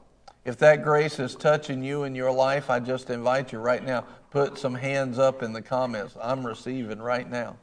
[0.44, 4.04] If that grace is touching you in your life, I just invite you right now,
[4.30, 6.16] put some hands up in the comments.
[6.20, 7.56] I'm receiving right now.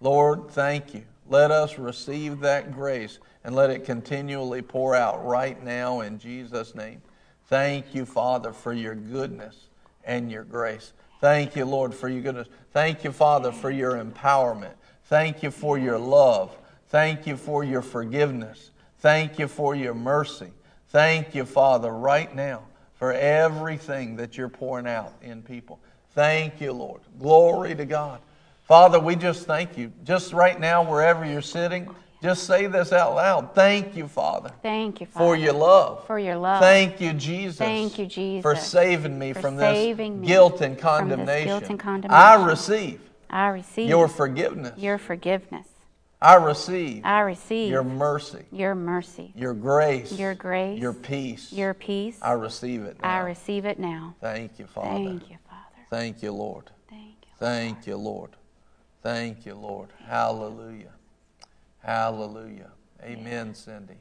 [0.00, 1.04] Lord, thank you.
[1.28, 6.74] Let us receive that grace and let it continually pour out right now in Jesus'
[6.74, 7.02] name.
[7.46, 9.68] Thank you, Father, for your goodness
[10.04, 10.92] and your grace.
[11.20, 12.48] Thank you, Lord, for your goodness.
[12.72, 14.74] Thank you, Father, for your empowerment.
[15.04, 16.56] Thank you for your love.
[16.88, 18.70] Thank you for your forgiveness.
[18.98, 20.52] Thank you for your mercy.
[20.94, 22.62] Thank you, Father, right now
[22.94, 25.80] for everything that you're pouring out in people.
[26.12, 27.00] Thank you, Lord.
[27.18, 28.20] Glory to God.
[28.62, 29.90] Father, we just thank you.
[30.04, 31.92] Just right now, wherever you're sitting,
[32.22, 33.56] just say this out loud.
[33.56, 34.52] Thank you, Father.
[34.62, 35.24] Thank you, Father.
[35.26, 36.06] For your love.
[36.06, 36.60] For your love.
[36.60, 37.58] Thank you, Jesus.
[37.58, 38.42] Thank you, Jesus.
[38.42, 41.58] For saving me For from saving this me guilt and from this condemnation.
[41.58, 44.78] guilt and I receive I receive your forgiveness.
[44.78, 45.66] your forgiveness.
[46.24, 51.52] I receive I receive your mercy, your mercy, your grace, your grace, your peace.
[51.52, 52.18] your peace.
[52.22, 53.08] I receive it now.
[53.10, 54.14] I receive it now.
[54.22, 54.88] Thank you, Father.
[54.88, 55.86] Thank you, Father.
[55.90, 56.70] Thank you, Lord.
[56.88, 57.28] Thank you.
[57.38, 58.30] Thank you, Lord.
[59.02, 59.90] Thank you, Lord.
[60.06, 60.94] Hallelujah.
[61.80, 62.70] Hallelujah.
[63.02, 63.98] Amen, Cindy.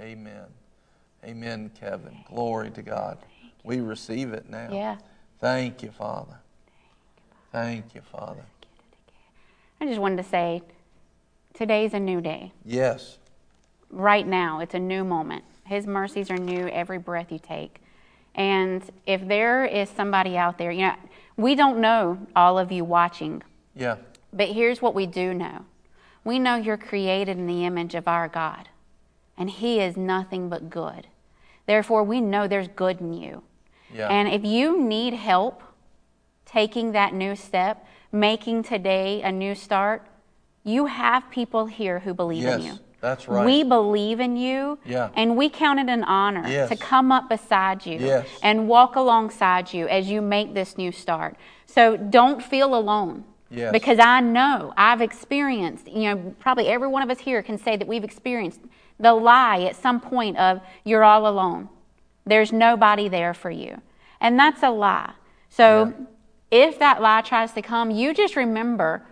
[0.00, 0.46] Amen.
[1.22, 2.16] Amen, Kevin.
[2.30, 3.18] Glory to God.
[3.62, 4.70] We receive it now.
[4.72, 4.96] Yeah.
[5.38, 6.38] Thank you, Father.
[7.52, 8.46] Thank you, Father.
[9.82, 10.62] I just wanted to say
[11.58, 12.52] today's a new day.
[12.64, 13.18] Yes.
[13.90, 15.42] Right now, it's a new moment.
[15.64, 17.82] His mercies are new every breath you take.
[18.36, 20.94] And if there is somebody out there, you know,
[21.36, 23.42] we don't know all of you watching,
[23.74, 23.96] Yeah.
[24.32, 25.64] but here's what we do know
[26.24, 28.68] we know you're created in the image of our God,
[29.36, 31.06] and He is nothing but good.
[31.66, 33.42] Therefore, we know there's good in you.
[33.92, 34.08] Yeah.
[34.08, 35.62] And if you need help
[36.44, 40.06] taking that new step, making today a new start,
[40.68, 42.66] you have people here who believe in you.
[42.72, 42.78] Yes.
[43.00, 43.46] That's right.
[43.46, 45.10] We believe in you, Yeah.
[45.14, 46.68] and we count it an honor Yes.
[46.70, 48.26] to come up beside you Yes.
[48.42, 51.36] and walk alongside you as you make this new start.
[51.66, 53.24] So don't feel alone.
[53.50, 53.72] Yes.
[53.72, 57.76] Because I know, I've experienced, you know, probably every one of us here can say
[57.76, 58.60] that we've experienced
[59.00, 61.68] the lie at some point of you're all alone.
[62.26, 63.80] There's nobody there for you.
[64.20, 65.12] And that's a lie.
[65.48, 65.94] So
[66.50, 69.02] if that lie tries to come, you just remember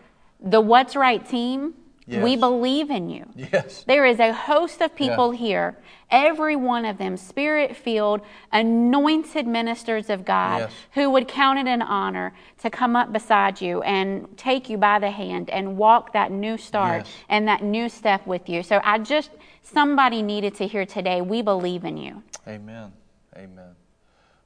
[0.41, 1.75] the What's Right team,
[2.09, 3.27] we believe in you.
[3.35, 3.83] Yes.
[3.85, 5.39] There is a host of people Yeah.
[5.41, 8.21] here, every one of them spirit filled,
[8.53, 10.73] anointed ministers of God Yes.
[10.93, 15.01] who would count it an honor to come up beside you and take you by
[15.01, 17.15] the hand and walk that new start Yes.
[17.29, 18.63] and that new step with you.
[18.63, 19.31] So I just,
[19.63, 22.23] somebody needed to hear today, we believe in you.
[22.47, 22.93] Amen.
[23.37, 23.75] Amen.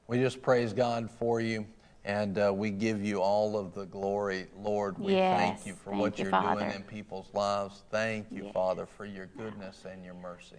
[0.07, 1.65] We just praise God for you
[2.03, 4.47] and uh, we give you all of the glory.
[4.57, 6.61] Lord, we thank you for Thank what you, you're Father.
[6.61, 7.83] doing in people's lives.
[7.91, 10.57] Thank you, Father, for your goodness and your mercy.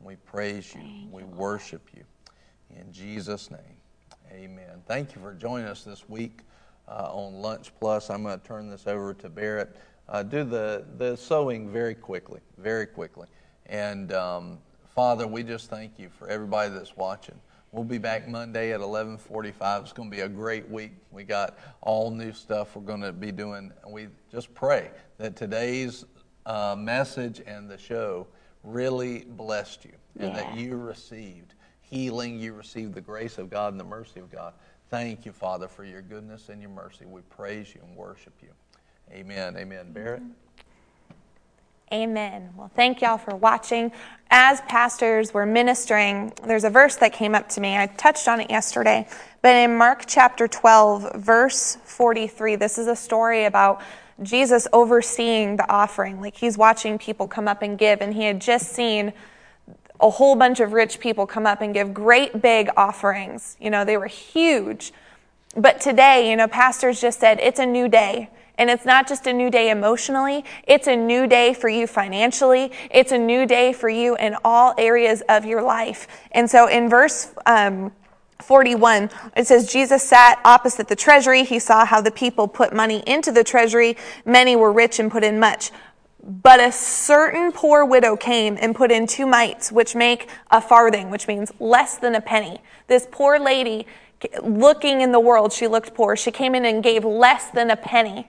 [0.00, 0.82] We praise you.
[1.10, 2.04] we worship you.
[2.76, 3.60] In Jesus' name,
[4.30, 4.82] amen.
[4.86, 6.40] Thank you for joining us this week
[6.88, 8.10] uh, on Lunch Plus.
[8.10, 9.76] I'm going to turn this over to Barrett.
[10.08, 13.28] Uh, do the, the sowing very quickly, very quickly.
[13.66, 14.58] And um,
[14.94, 17.38] Father, we just thank you for everybody that's watching.
[17.72, 19.82] We'll be back Monday at 11:45.
[19.82, 20.92] It's going to be a great week.
[21.10, 23.72] We got all new stuff we're going to be doing.
[23.82, 26.04] And we just pray that today's
[26.44, 28.26] uh, message and the show
[28.62, 33.80] really blessed you and that you received healing, you received the grace of God and
[33.80, 34.54] the mercy of God.
[34.90, 37.06] Thank you, Father, for your goodness and your mercy.
[37.06, 38.48] We praise you and worship you.
[39.10, 39.56] Amen.
[39.56, 39.92] Amen.
[39.92, 40.22] Barrett?
[41.92, 42.48] Amen.
[42.56, 43.92] Well, thank y'all for watching.
[44.30, 47.76] As pastors were ministering, there's a verse that came up to me.
[47.76, 49.06] I touched on it yesterday.
[49.42, 53.82] But in Mark chapter 12, verse 43, this is a story about
[54.22, 56.18] Jesus overseeing the offering.
[56.18, 59.12] Like he's watching people come up and give, and he had just seen
[60.00, 63.58] a whole bunch of rich people come up and give great big offerings.
[63.60, 64.94] You know, they were huge.
[65.54, 68.30] But today, you know, pastors just said it's a new day.
[68.58, 72.70] And it's not just a new day emotionally, it's a new day for you financially.
[72.90, 76.06] It's a new day for you in all areas of your life.
[76.32, 77.92] And so in verse um,
[78.42, 81.44] 41, it says, Jesus sat opposite the treasury.
[81.44, 83.96] He saw how the people put money into the treasury.
[84.24, 85.70] Many were rich and put in much.
[86.22, 91.10] But a certain poor widow came and put in two mites, which make a farthing,
[91.10, 92.60] which means less than a penny.
[92.86, 93.86] This poor lady,
[94.42, 96.14] looking in the world, she looked poor.
[96.14, 98.28] She came in and gave less than a penny.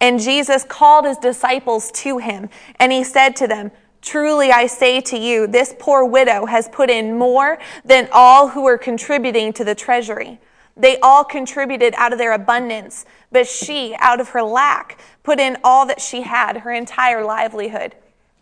[0.00, 3.70] And Jesus called his disciples to him, and he said to them,
[4.02, 8.66] Truly I say to you, this poor widow has put in more than all who
[8.66, 10.38] are contributing to the treasury.
[10.76, 15.56] They all contributed out of their abundance, but she, out of her lack, put in
[15.64, 17.96] all that she had, her entire livelihood.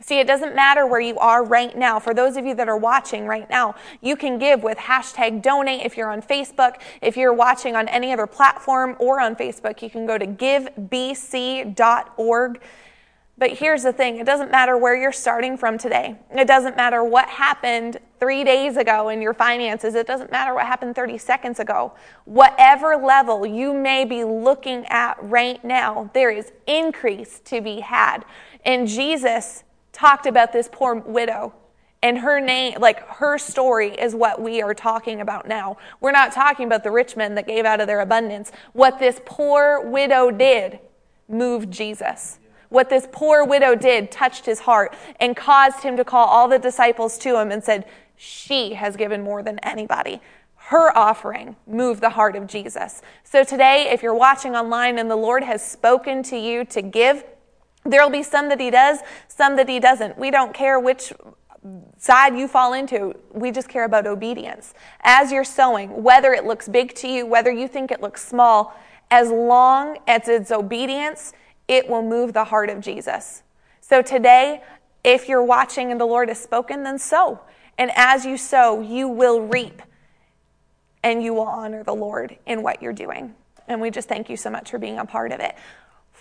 [0.06, 1.98] See, it doesn't matter where you are right now.
[1.98, 5.80] For those of you that are watching right now, you can give with hashtag donate
[5.82, 6.82] if you're on Facebook.
[7.00, 11.70] If you're watching on any other platform or on Facebook, you can go to givebc.org.
[13.38, 16.16] But here's the thing it doesn't matter where you're starting from today.
[16.30, 19.94] It doesn't matter what happened three days ago in your finances.
[19.94, 21.94] It doesn't matter what happened 30 seconds ago.
[22.26, 28.26] Whatever level you may be looking at right now, there is increase to be had.
[28.66, 29.64] And Jesus
[29.94, 31.54] talked about this poor widow
[32.04, 35.78] and her name like her story is what we are talking about now.
[36.02, 38.52] We're not talking about the rich men that gave out of their abundance.
[38.74, 40.80] What this poor widow did
[41.28, 42.38] moved jesus.
[42.68, 46.58] What this poor widow did touched his heart and caused him to call all the
[46.58, 50.20] disciples to him and said she has given more than anybody.
[50.56, 53.00] Her offering moved the heart of jesus.
[53.22, 57.24] So today if you're watching online and the lord has spoken to you to give
[57.84, 60.18] There'll be some that he does, some that he doesn't.
[60.18, 61.12] We don't care which
[61.98, 63.14] side you fall into.
[63.32, 64.74] We just care about obedience.
[65.02, 68.74] As you're sowing, whether it looks big to you, whether you think it looks small,
[69.10, 71.32] as long as it's obedience,
[71.68, 73.42] it will move the heart of Jesus.
[73.80, 74.62] So today,
[75.02, 77.40] if you're watching and the Lord has spoken, then sow.
[77.76, 79.82] And as you sow, you will reap
[81.02, 83.34] and you will honor the Lord in what you're doing.
[83.68, 85.54] And we just thank you so much for being a part of it.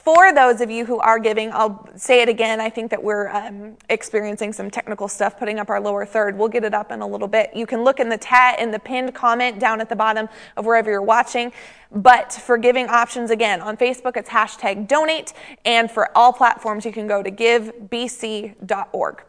[0.04, 2.60] For those of you who are giving, I'll say it again.
[2.60, 6.38] I think that we're um, experiencing some technical stuff putting up our lower third.
[6.38, 7.52] We'll get it up in a little bit.
[7.56, 10.28] You can look in the tat in the pinned comment down at the bottom
[10.58, 11.54] of wherever you're watching.
[11.90, 15.32] But for giving options, again, on Facebook, it's hashtag donate.
[15.64, 19.24] And for all platforms, you can go to givebc.org.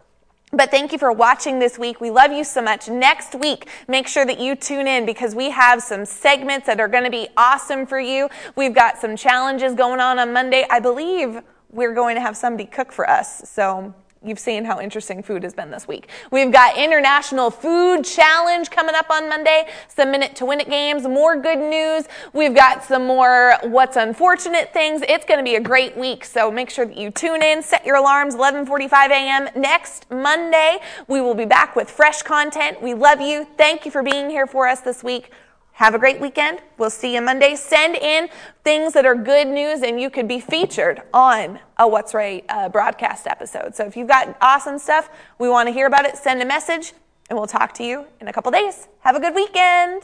[0.56, 2.01] But thank you for watching this week.
[2.01, 2.89] We love you so much.
[2.89, 6.86] Next week, make sure that you tune in because we have some segments that are
[6.86, 8.28] going to be awesome for you.
[8.55, 10.64] We've got some challenges going on on Monday.
[10.70, 11.40] I believe
[11.70, 13.51] we're going to have somebody cook for us.
[13.51, 13.93] So
[14.24, 16.09] you've seen how interesting food has been this week.
[16.30, 21.05] We've got International Food Challenge coming up on Monday, some Minute to Win It games,
[21.05, 22.06] more good news.
[22.32, 25.02] We've got some more What's Unfortunate things.
[25.09, 27.84] It's going to be a great week, so make sure that you tune in, set
[27.84, 29.48] your alarms, 11:45 a.m.
[29.55, 30.78] Next Monday,
[31.09, 32.80] we will be back with fresh content.
[32.80, 33.46] We love you.
[33.56, 35.30] Thank you for being here for us this week.
[35.74, 36.60] Have a great weekend.
[36.78, 37.56] We'll see you Monday.
[37.56, 38.28] Send in
[38.62, 42.68] things that are good news and you could be featured on a What's Right uh,
[42.68, 43.74] broadcast episode.
[43.74, 45.10] So if you've got awesome stuff,
[45.40, 46.16] we want to hear about it.
[46.16, 46.92] Send a message
[47.28, 48.86] and we'll talk to you in a couple days.
[49.01, 49.92] Have a good weekend.